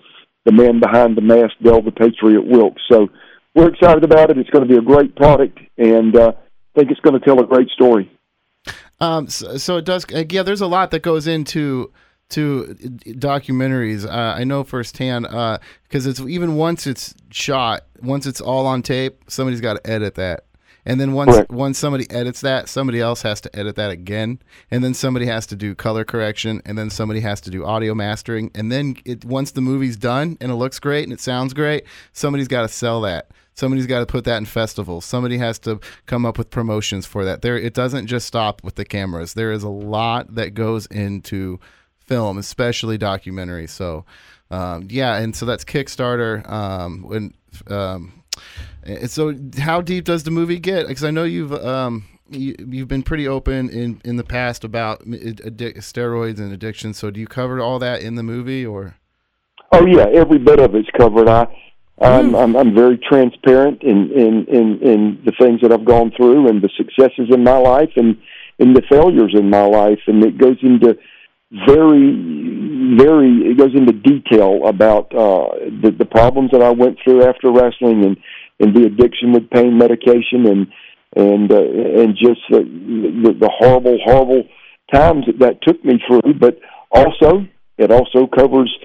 [0.45, 2.81] The Man Behind the Mask, Del the Patriot Wilkes.
[2.89, 3.07] So
[3.55, 4.37] we're excited about it.
[4.37, 6.33] It's going to be a great product, and uh,
[6.75, 8.11] think it's going to tell a great story.
[8.99, 10.05] Um, so, so, it does.
[10.13, 11.91] Uh, yeah, there's a lot that goes into
[12.29, 12.75] to
[13.05, 14.05] documentaries.
[14.05, 18.81] Uh, I know firsthand because uh, it's even once it's shot, once it's all on
[18.81, 20.45] tape, somebody's got to edit that.
[20.85, 21.51] And then once Correct.
[21.51, 24.39] once somebody edits that, somebody else has to edit that again,
[24.71, 27.93] and then somebody has to do color correction, and then somebody has to do audio
[27.93, 31.53] mastering, and then it once the movie's done and it looks great and it sounds
[31.53, 33.29] great, somebody's got to sell that.
[33.53, 35.05] Somebody's got to put that in festivals.
[35.05, 37.41] Somebody has to come up with promotions for that.
[37.41, 39.33] There, it doesn't just stop with the cameras.
[39.33, 41.59] There is a lot that goes into
[41.99, 43.67] film, especially documentary.
[43.67, 44.05] So,
[44.49, 46.49] um, yeah, and so that's Kickstarter.
[46.49, 47.33] Um, when,
[47.67, 48.23] um,
[48.83, 50.87] and so how deep does the movie get?
[50.87, 55.05] Because I know you've um, you, have been pretty open in in the past about
[55.05, 56.93] steroids and addiction.
[56.93, 58.95] So do you cover all that in the movie or?
[59.71, 61.29] Oh yeah, every bit of it's covered.
[61.29, 61.47] I
[62.01, 66.49] I'm, I'm, I'm very transparent in, in, in, in the things that I've gone through
[66.49, 68.17] and the successes in my life and
[68.57, 69.99] in the failures in my life.
[70.07, 70.97] And it goes into
[71.67, 75.53] very, very, it goes into detail about uh,
[75.83, 78.17] the, the problems that I went through after wrestling and,
[78.59, 80.67] and the addiction with pain medication and,
[81.15, 82.59] and, uh, and just the,
[83.23, 84.43] the, the horrible, horrible
[84.91, 86.33] times that that took me through.
[86.39, 86.57] But
[86.91, 87.45] also,
[87.77, 88.75] it also covers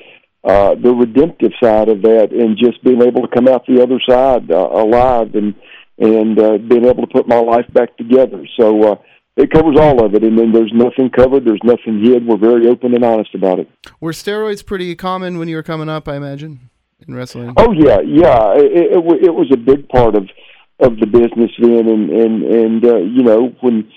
[0.47, 4.01] uh, the redemptive side of that, and just being able to come out the other
[4.09, 5.55] side uh, alive, and
[5.99, 8.47] and uh, being able to put my life back together.
[8.59, 8.97] So uh,
[9.37, 12.27] it covers all of it, and then there's nothing covered, there's nothing hid.
[12.27, 13.69] We're very open and honest about it.
[14.01, 16.07] Were steroids pretty common when you were coming up?
[16.07, 16.71] I imagine
[17.07, 17.53] in wrestling.
[17.57, 18.55] Oh yeah, yeah.
[18.55, 20.29] It, it, it was a big part of
[20.79, 23.91] of the business then, and and and uh, you know when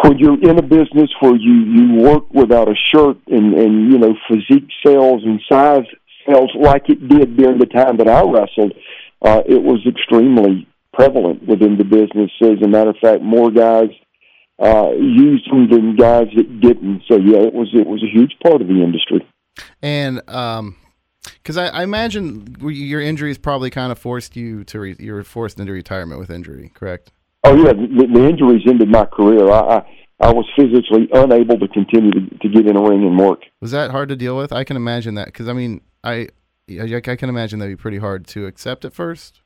[0.00, 3.98] when you're in a business where you you work without a shirt and and you
[3.98, 5.84] know physique sales and size
[6.26, 8.72] sales like it did during the time that I wrestled,
[9.22, 12.30] uh, it was extremely prevalent within the business.
[12.40, 13.90] As a matter of fact, more guys
[14.62, 17.02] uh, used them than guys that didn't.
[17.08, 19.26] So yeah, it was it was a huge part of the industry.
[19.82, 20.76] And um,
[21.22, 25.24] because I, I imagine your injuries probably kind of forced you to re- you were
[25.24, 27.12] forced into retirement with injury, correct?
[27.44, 29.50] Oh yeah, the, the injuries ended my career.
[29.50, 29.82] I, I
[30.20, 33.40] I was physically unable to continue to, to get in a ring and work.
[33.60, 34.52] Was that hard to deal with?
[34.52, 36.28] I can imagine that because I mean, I
[36.70, 39.40] I can imagine that'd be pretty hard to accept at first.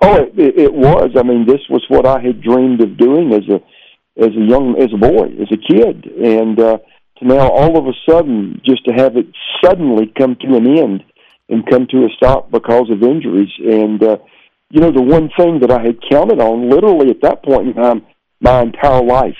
[0.00, 1.10] Oh, it, it was.
[1.16, 3.60] I mean, this was what I had dreamed of doing as a
[4.24, 6.78] as a young as a boy, as a kid, and uh,
[7.18, 9.26] to now all of a sudden just to have it
[9.62, 11.04] suddenly come to an end
[11.50, 14.02] and come to a stop because of injuries and.
[14.02, 14.16] uh
[14.70, 17.74] you know, the one thing that I had counted on literally at that point in
[17.74, 18.06] time
[18.40, 19.36] my entire life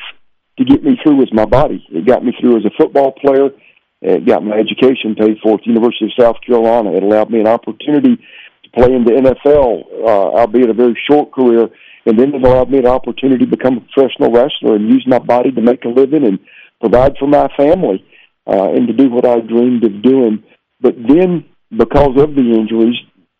[0.58, 1.84] to get me through was my body.
[1.90, 3.50] It got me through as a football player.
[4.00, 6.92] It got my education paid for at the University of South Carolina.
[6.92, 11.32] It allowed me an opportunity to play in the NFL, uh, albeit a very short
[11.32, 11.68] career.
[12.06, 15.18] And then it allowed me an opportunity to become a professional wrestler and use my
[15.18, 16.38] body to make a living and
[16.80, 18.04] provide for my family
[18.46, 20.42] uh, and to do what I dreamed of doing.
[20.80, 21.46] But then,
[21.76, 22.96] because of the injuries,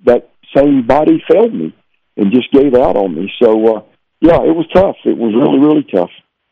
[0.06, 1.74] that same body failed me
[2.16, 3.32] and just gave out on me.
[3.43, 3.82] So uh,
[4.20, 4.97] yeah, it was tough.
[5.05, 6.10] It was really really tough.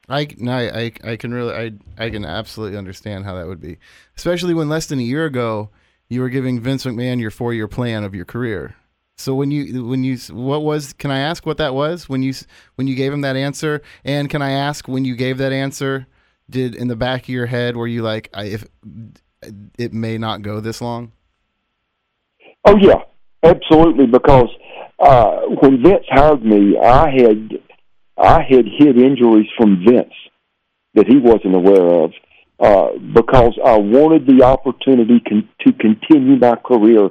[0.08, 3.78] I, I, I can really I I can absolutely understand how that would be,
[4.16, 5.70] especially when less than a year ago
[6.08, 8.76] you were giving Vince McMahon your four year plan of your career.
[9.16, 12.34] So when you when you what was can I ask what that was when you
[12.74, 16.06] when you gave him that answer and can I ask when you gave that answer
[16.50, 18.66] did in the back of your head were you like I, if
[19.78, 21.12] it may not go this long?
[22.64, 23.02] Oh yeah,
[23.42, 24.48] absolutely because
[24.98, 27.50] uh, when Vince hired me, I had
[28.16, 30.12] I had hid injuries from Vince
[30.94, 32.12] that he wasn't aware of
[32.60, 37.08] uh, because I wanted the opportunity con- to continue my career,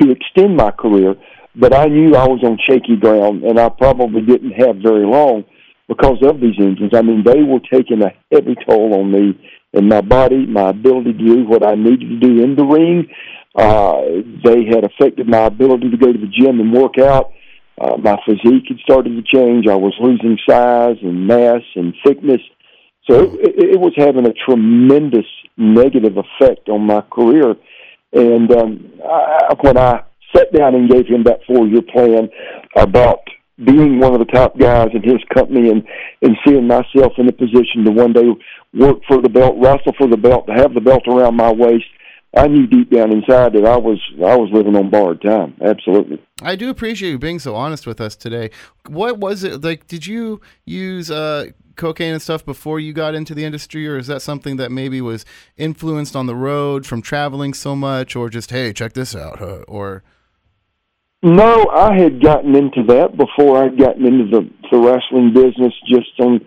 [0.00, 1.14] to extend my career.
[1.56, 5.44] But I knew I was on shaky ground, and I probably didn't have very long
[5.88, 6.92] because of these injuries.
[6.94, 9.38] I mean, they were taking a heavy toll on me
[9.72, 13.08] and my body, my ability to do what I needed to do in the ring,
[13.54, 14.00] uh,
[14.44, 17.32] they had affected my ability to go to the gym and work out.
[17.80, 19.66] Uh, my physique had started to change.
[19.66, 22.40] I was losing size and mass and thickness.
[23.08, 27.54] So it, it was having a tremendous negative effect on my career.
[28.12, 30.02] And um, I, when I
[30.34, 32.28] sat down and gave him that four-year plan
[32.76, 33.20] about
[33.64, 35.86] being one of the top guys in his company and
[36.22, 38.24] and seeing myself in a position to one day
[38.74, 41.84] work for the belt, wrestle for the belt, to have the belt around my waist,
[42.36, 45.56] I knew deep down inside that I was I was living on borrowed time.
[45.60, 46.22] Absolutely.
[46.42, 48.50] I do appreciate you being so honest with us today.
[48.86, 49.88] What was it like?
[49.88, 54.06] Did you use uh, cocaine and stuff before you got into the industry, or is
[54.06, 55.24] that something that maybe was
[55.56, 59.64] influenced on the road from traveling so much, or just hey, check this out, huh?
[59.66, 60.04] or
[61.22, 66.08] no, I had gotten into that before I'd gotten into the, the wrestling business, just
[66.20, 66.40] on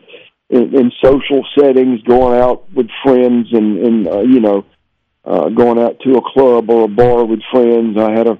[0.49, 4.65] in, in social settings, going out with friends, and and uh, you know
[5.25, 7.97] uh, going out to a club or a bar with friends.
[7.97, 8.39] I had a,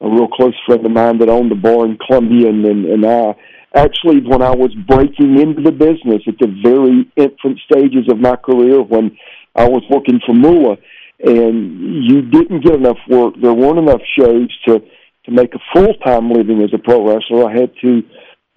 [0.00, 3.06] a real close friend of mine that owned a bar in Columbia, and, and, and
[3.06, 3.34] I
[3.74, 8.36] actually, when I was breaking into the business at the very infant stages of my
[8.36, 9.16] career, when
[9.54, 10.76] I was working for Moolah,
[11.24, 14.82] and you didn't get enough work, there weren't enough shows to
[15.24, 17.48] to make a full time living as a pro wrestler.
[17.48, 18.02] I had to,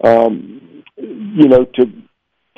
[0.02, 1.86] um, you know, to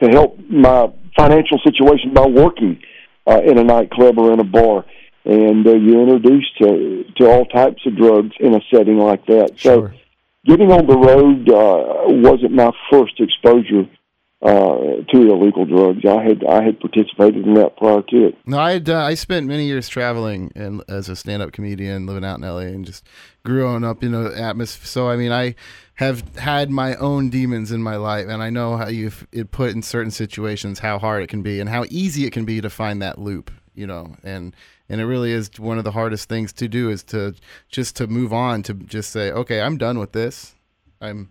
[0.03, 0.86] to help my
[1.16, 2.81] financial situation by working
[3.27, 4.86] uh, in a nightclub or in a bar
[5.29, 9.59] and uh, you're introduced to to all types of drugs in a setting like that.
[9.59, 9.93] Sure.
[9.93, 9.99] So,
[10.47, 13.87] getting on the road uh, wasn't my first exposure
[14.41, 16.05] uh, to illegal drugs.
[16.07, 18.39] I had I had participated in that prior to it.
[18.47, 22.25] No, I had, uh, I spent many years traveling and as a stand-up comedian, living
[22.25, 23.05] out in LA, and just
[23.45, 24.87] growing up in an atmosphere.
[24.87, 25.57] So I mean, I
[25.95, 29.75] have had my own demons in my life, and I know how you it put
[29.75, 32.71] in certain situations how hard it can be and how easy it can be to
[32.71, 33.51] find that loop.
[33.75, 34.57] You know, and
[34.89, 37.35] and it really is one of the hardest things to do is to
[37.70, 40.55] just to move on to just say, okay, I'm done with this.
[41.01, 41.31] I'm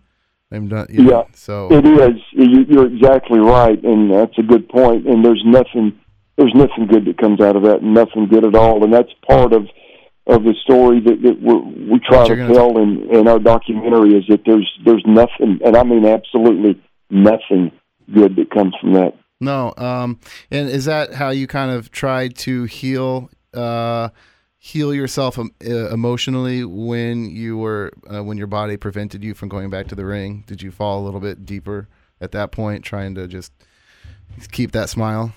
[0.50, 0.86] I'm done.
[0.90, 2.20] You know, Yeah, So It is.
[2.32, 5.06] You- You're exactly right, and that's a good point.
[5.06, 5.98] And there's nothing,
[6.36, 8.82] there's nothing good that comes out of that, nothing good at all.
[8.84, 9.66] And that's part of
[10.26, 11.56] of the story that, that we're,
[11.90, 15.82] we try to tell in in our documentary is that there's there's nothing, and I
[15.84, 16.80] mean absolutely
[17.10, 17.72] nothing
[18.14, 19.14] good that comes from that.
[19.40, 19.72] No.
[19.76, 20.18] Um,
[20.50, 24.10] and is that how you kind of tried to heal, uh,
[24.58, 29.70] heal yourself um, emotionally when you were uh, when your body prevented you from going
[29.70, 30.44] back to the ring?
[30.46, 31.88] Did you fall a little bit deeper
[32.20, 33.52] at that point, trying to just
[34.52, 35.32] keep that smile?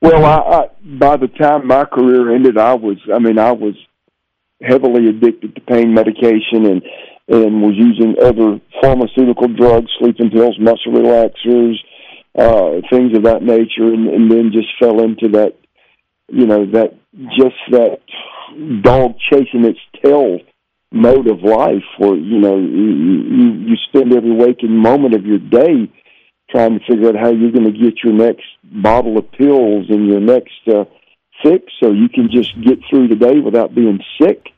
[0.00, 0.68] Well, I, I
[0.98, 3.74] by the time my career ended, I was I mean I was
[4.62, 6.82] heavily addicted to pain medication and
[7.28, 11.74] and was using other pharmaceutical drugs, sleeping pills, muscle relaxers,
[12.38, 15.54] uh, things of that nature, and, and then just fell into that,
[16.28, 16.94] you know, that
[17.36, 18.00] just that
[18.82, 20.38] dog chasing its tail
[20.90, 25.90] mode of life, where you know you you, spend every waking moment of your day
[26.50, 30.06] trying to figure out how you're going to get your next bottle of pills and
[30.06, 30.84] your next uh,
[31.42, 34.48] fix so you can just get through the day without being sick.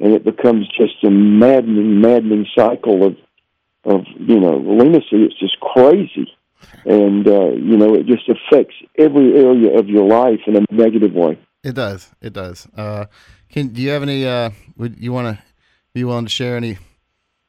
[0.00, 3.16] And it becomes just a maddening, maddening cycle of,
[3.84, 5.24] of you know, lunacy.
[5.24, 6.32] It's just crazy.
[6.84, 11.12] And, uh, you know, it just affects every area of your life in a negative
[11.12, 11.38] way.
[11.64, 12.10] It does.
[12.20, 12.66] It does.
[12.76, 13.06] Uh,
[13.50, 14.26] can do you have any?
[14.26, 15.42] Uh, would you want to
[15.92, 16.78] be willing to share any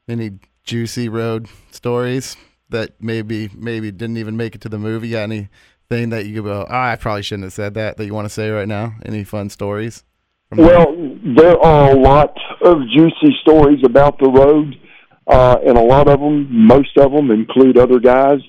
[0.08, 0.32] any
[0.64, 2.36] juicy road stories
[2.70, 5.12] that maybe maybe didn't even make it to the movie?
[5.12, 6.66] Got anything that you could go?
[6.70, 7.98] Oh, I probably shouldn't have said that.
[7.98, 8.94] That you want to say right now?
[9.06, 10.04] Any fun stories?
[10.56, 10.96] Well,
[11.38, 14.76] there are a lot of juicy stories about the road,
[15.28, 18.40] uh, and a lot of them, most of them, include other guys.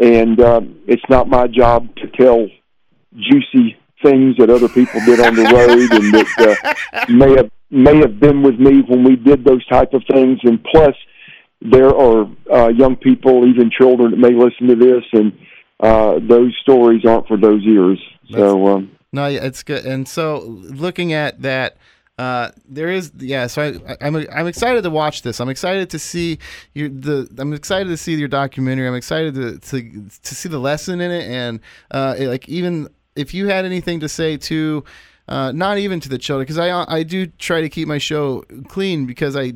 [0.00, 2.46] And uh, it's not my job to tell
[3.14, 7.96] juicy things that other people did on the road and that uh, may have may
[7.96, 10.38] have been with me when we did those type of things.
[10.44, 10.94] And plus,
[11.60, 15.32] there are uh, young people, even children, that may listen to this, and
[15.80, 18.00] uh, those stories aren't for those ears.
[18.30, 18.66] So.
[18.68, 19.84] Um, No, it's good.
[19.86, 21.76] And so, looking at that,
[22.18, 23.46] uh, there is yeah.
[23.46, 25.40] So I, I'm I'm excited to watch this.
[25.40, 26.38] I'm excited to see
[26.74, 27.28] your the.
[27.38, 28.88] I'm excited to see your documentary.
[28.88, 31.60] I'm excited to to to see the lesson in it, and
[31.90, 34.84] uh, it- like even if you had anything to say to.
[35.28, 38.42] Uh, not even to the children, because I I do try to keep my show
[38.68, 39.54] clean because I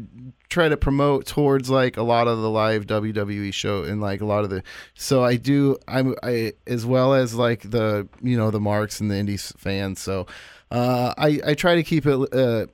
[0.48, 4.24] try to promote towards like a lot of the live WWE show and like a
[4.24, 4.64] lot of the
[4.94, 9.08] so I do I'm I as well as like the you know the marks and
[9.12, 10.26] the indies fans so
[10.70, 12.66] uh I I try to keep it uh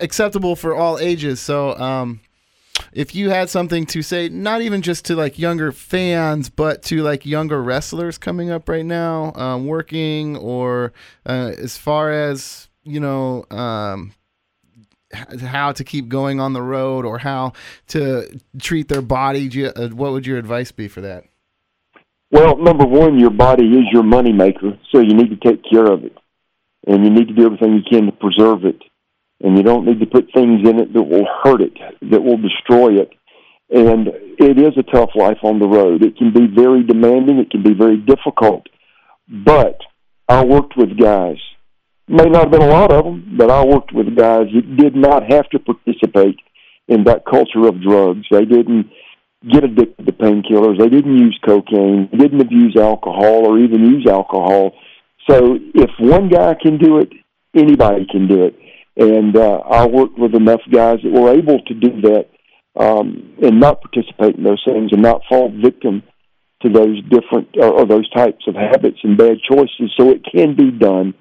[0.00, 2.20] acceptable for all ages so um
[2.92, 7.02] if you had something to say not even just to like younger fans but to
[7.02, 10.92] like younger wrestlers coming up right now um working or
[11.26, 14.12] uh, as far as you know um
[15.12, 17.52] how to keep going on the road or how
[17.88, 19.66] to treat their body.
[19.66, 21.24] Uh, what would your advice be for that?
[22.30, 25.84] Well, number one, your body is your money maker, so you need to take care
[25.84, 26.16] of it,
[26.86, 28.82] and you need to do everything you can to preserve it.
[29.40, 31.76] And you don't need to put things in it that will hurt it,
[32.10, 33.10] that will destroy it.
[33.70, 36.04] And it is a tough life on the road.
[36.04, 37.38] It can be very demanding.
[37.38, 38.66] It can be very difficult.
[39.28, 39.78] But
[40.28, 41.38] I worked with guys.
[42.06, 44.94] May not have been a lot of them, but I worked with guys that did
[44.94, 46.38] not have to participate
[46.88, 48.26] in that culture of drugs.
[48.30, 48.90] They didn't
[49.50, 50.78] get addicted to painkillers.
[50.78, 52.08] They didn't use cocaine.
[52.12, 54.72] Didn't abuse alcohol or even use alcohol.
[55.28, 57.10] So if one guy can do it,
[57.54, 58.58] anybody can do it.
[58.96, 62.26] And uh, I worked with enough guys that were able to do that
[62.78, 66.02] um, and not participate in those things and not fall victim
[66.62, 69.92] to those different or, or those types of habits and bad choices.
[69.98, 71.14] So it can be done.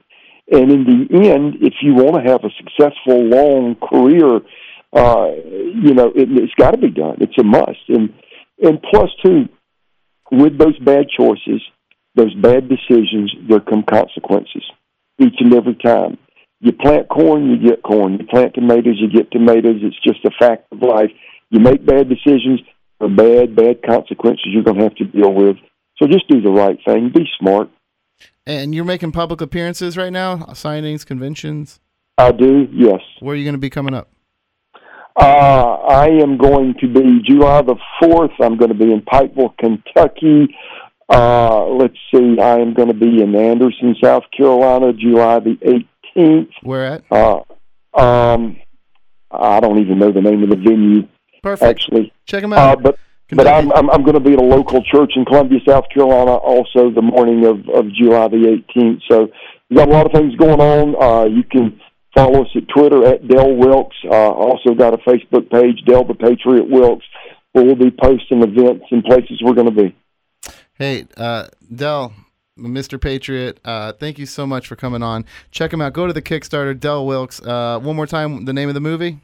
[0.51, 4.41] And in the end, if you want to have a successful, long career,
[4.93, 5.31] uh,
[5.81, 7.17] you know, it, it's got to be done.
[7.21, 7.87] It's a must.
[7.87, 8.13] And
[8.61, 9.47] and plus, too,
[10.31, 11.61] with those bad choices,
[12.15, 14.63] those bad decisions, there come consequences
[15.19, 16.17] each and every time.
[16.59, 18.17] You plant corn, you get corn.
[18.19, 19.81] You plant tomatoes, you get tomatoes.
[19.81, 21.09] It's just a fact of life.
[21.49, 22.61] You make bad decisions,
[22.99, 25.57] there are bad, bad consequences you're going to have to deal with.
[25.97, 27.11] So just do the right thing.
[27.13, 27.69] Be smart.
[28.45, 31.79] And you're making public appearances right now, signings, conventions.
[32.17, 32.99] I do, yes.
[33.19, 34.09] Where are you going to be coming up?
[35.19, 38.33] Uh, I am going to be July the 4th.
[38.39, 40.55] I'm going to be in Pikeville, Kentucky.
[41.11, 42.39] Uh, let's see.
[42.39, 45.83] I am going to be in Anderson, South Carolina, July the
[46.15, 46.49] 18th.
[46.63, 47.03] Where at?
[47.11, 47.41] Uh,
[47.99, 48.57] um,
[49.29, 51.07] I don't even know the name of the venue
[51.43, 51.69] Perfect.
[51.69, 52.13] actually.
[52.27, 52.83] Check him Uh, out.
[52.83, 52.97] but
[53.33, 56.31] but I'm I'm, I'm going to be at a local church in Columbia, South Carolina,
[56.35, 59.01] also the morning of of July the 18th.
[59.09, 59.29] So
[59.69, 60.95] we got a lot of things going on.
[61.01, 61.79] Uh, you can
[62.13, 63.95] follow us at Twitter at Del Wilkes.
[64.05, 67.05] Uh, also got a Facebook page, Del the Patriot Wilkes,
[67.53, 69.95] where we'll be posting events and places we're going to be.
[70.81, 71.45] Hey, uh,
[71.75, 72.11] Del,
[72.57, 72.99] Mr.
[72.99, 75.25] Patriot, uh, thank you so much for coming on.
[75.51, 75.93] Check him out.
[75.93, 77.39] Go to the Kickstarter, Del Wilkes.
[77.39, 79.19] Uh, one more time, the name of the movie.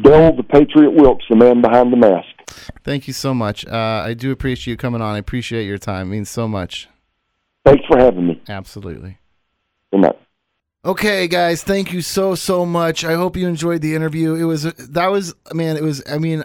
[0.00, 2.28] Del the Patriot Wilkes, the man behind the mask.
[2.84, 3.66] Thank you so much.
[3.66, 5.14] Uh, I do appreciate you coming on.
[5.14, 6.06] I appreciate your time.
[6.06, 6.88] It means so much.
[7.66, 8.40] Thanks for having me.
[8.48, 9.18] Absolutely.
[9.92, 10.18] Good night.
[10.86, 13.04] Okay, guys, thank you so so much.
[13.04, 14.34] I hope you enjoyed the interview.
[14.34, 16.44] It was that was man, it was I mean,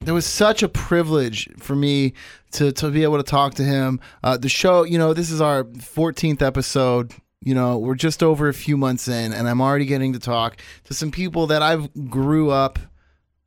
[0.00, 2.14] there was such a privilege for me
[2.52, 4.00] to to be able to talk to him.
[4.22, 7.12] Uh, the show, you know, this is our 14th episode.
[7.40, 10.60] You know, we're just over a few months in, and I'm already getting to talk
[10.84, 12.78] to some people that I've grew up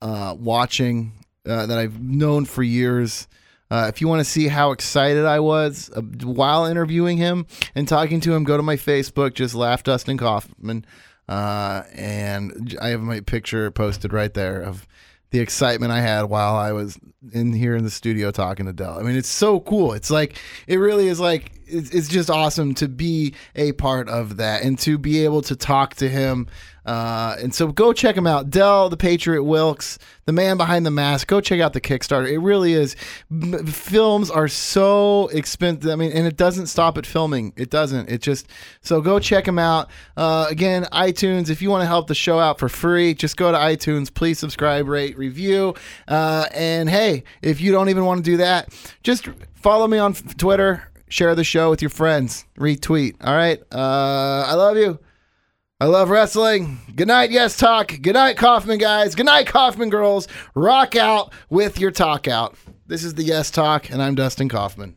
[0.02, 1.14] uh, watching,
[1.45, 3.28] uh, that I've known for years.
[3.69, 7.88] Uh, if you want to see how excited I was uh, while interviewing him and
[7.88, 10.86] talking to him, go to my Facebook, just laugh Dustin Kaufman.
[11.28, 14.86] Uh, and I have my picture posted right there of
[15.32, 16.99] the excitement I had while I was
[17.34, 18.99] in here in the studio talking to Del.
[18.99, 19.94] I mean, it's so cool.
[19.94, 20.38] It's like,
[20.68, 24.78] it really is like, it's, it's just awesome to be a part of that and
[24.80, 26.48] to be able to talk to him.
[26.86, 28.49] Uh, and so go check him out.
[28.49, 31.28] Del, the Patriot Wilkes, the man behind the mask.
[31.28, 32.30] Go check out the Kickstarter.
[32.30, 32.95] It really is.
[33.66, 35.91] Films are so expensive.
[35.91, 37.53] I mean, and it doesn't stop at filming.
[37.56, 38.10] It doesn't.
[38.10, 38.48] It just,
[38.82, 39.90] so go check him out.
[40.18, 43.52] Uh, again, iTunes, if you want to help the show out for free, just go
[43.52, 44.12] to iTunes.
[44.12, 45.76] Please subscribe, rate, review.
[46.08, 50.14] Uh, and hey, if you don't even want to do that, just follow me on
[50.14, 50.88] Twitter.
[51.10, 52.45] Share the show with your friends.
[52.58, 53.16] Retweet.
[53.22, 53.62] All right.
[53.70, 54.98] Uh, I love you.
[55.82, 56.78] I love wrestling.
[56.95, 57.91] Good night, yes, talk.
[58.03, 59.16] Good night, Kaufman guys.
[59.16, 60.28] Good night, Kaufman girls.
[60.53, 62.56] Rock out with your talk out.
[62.86, 64.95] This is the Yes Talk, and I'm Dustin Kaufman.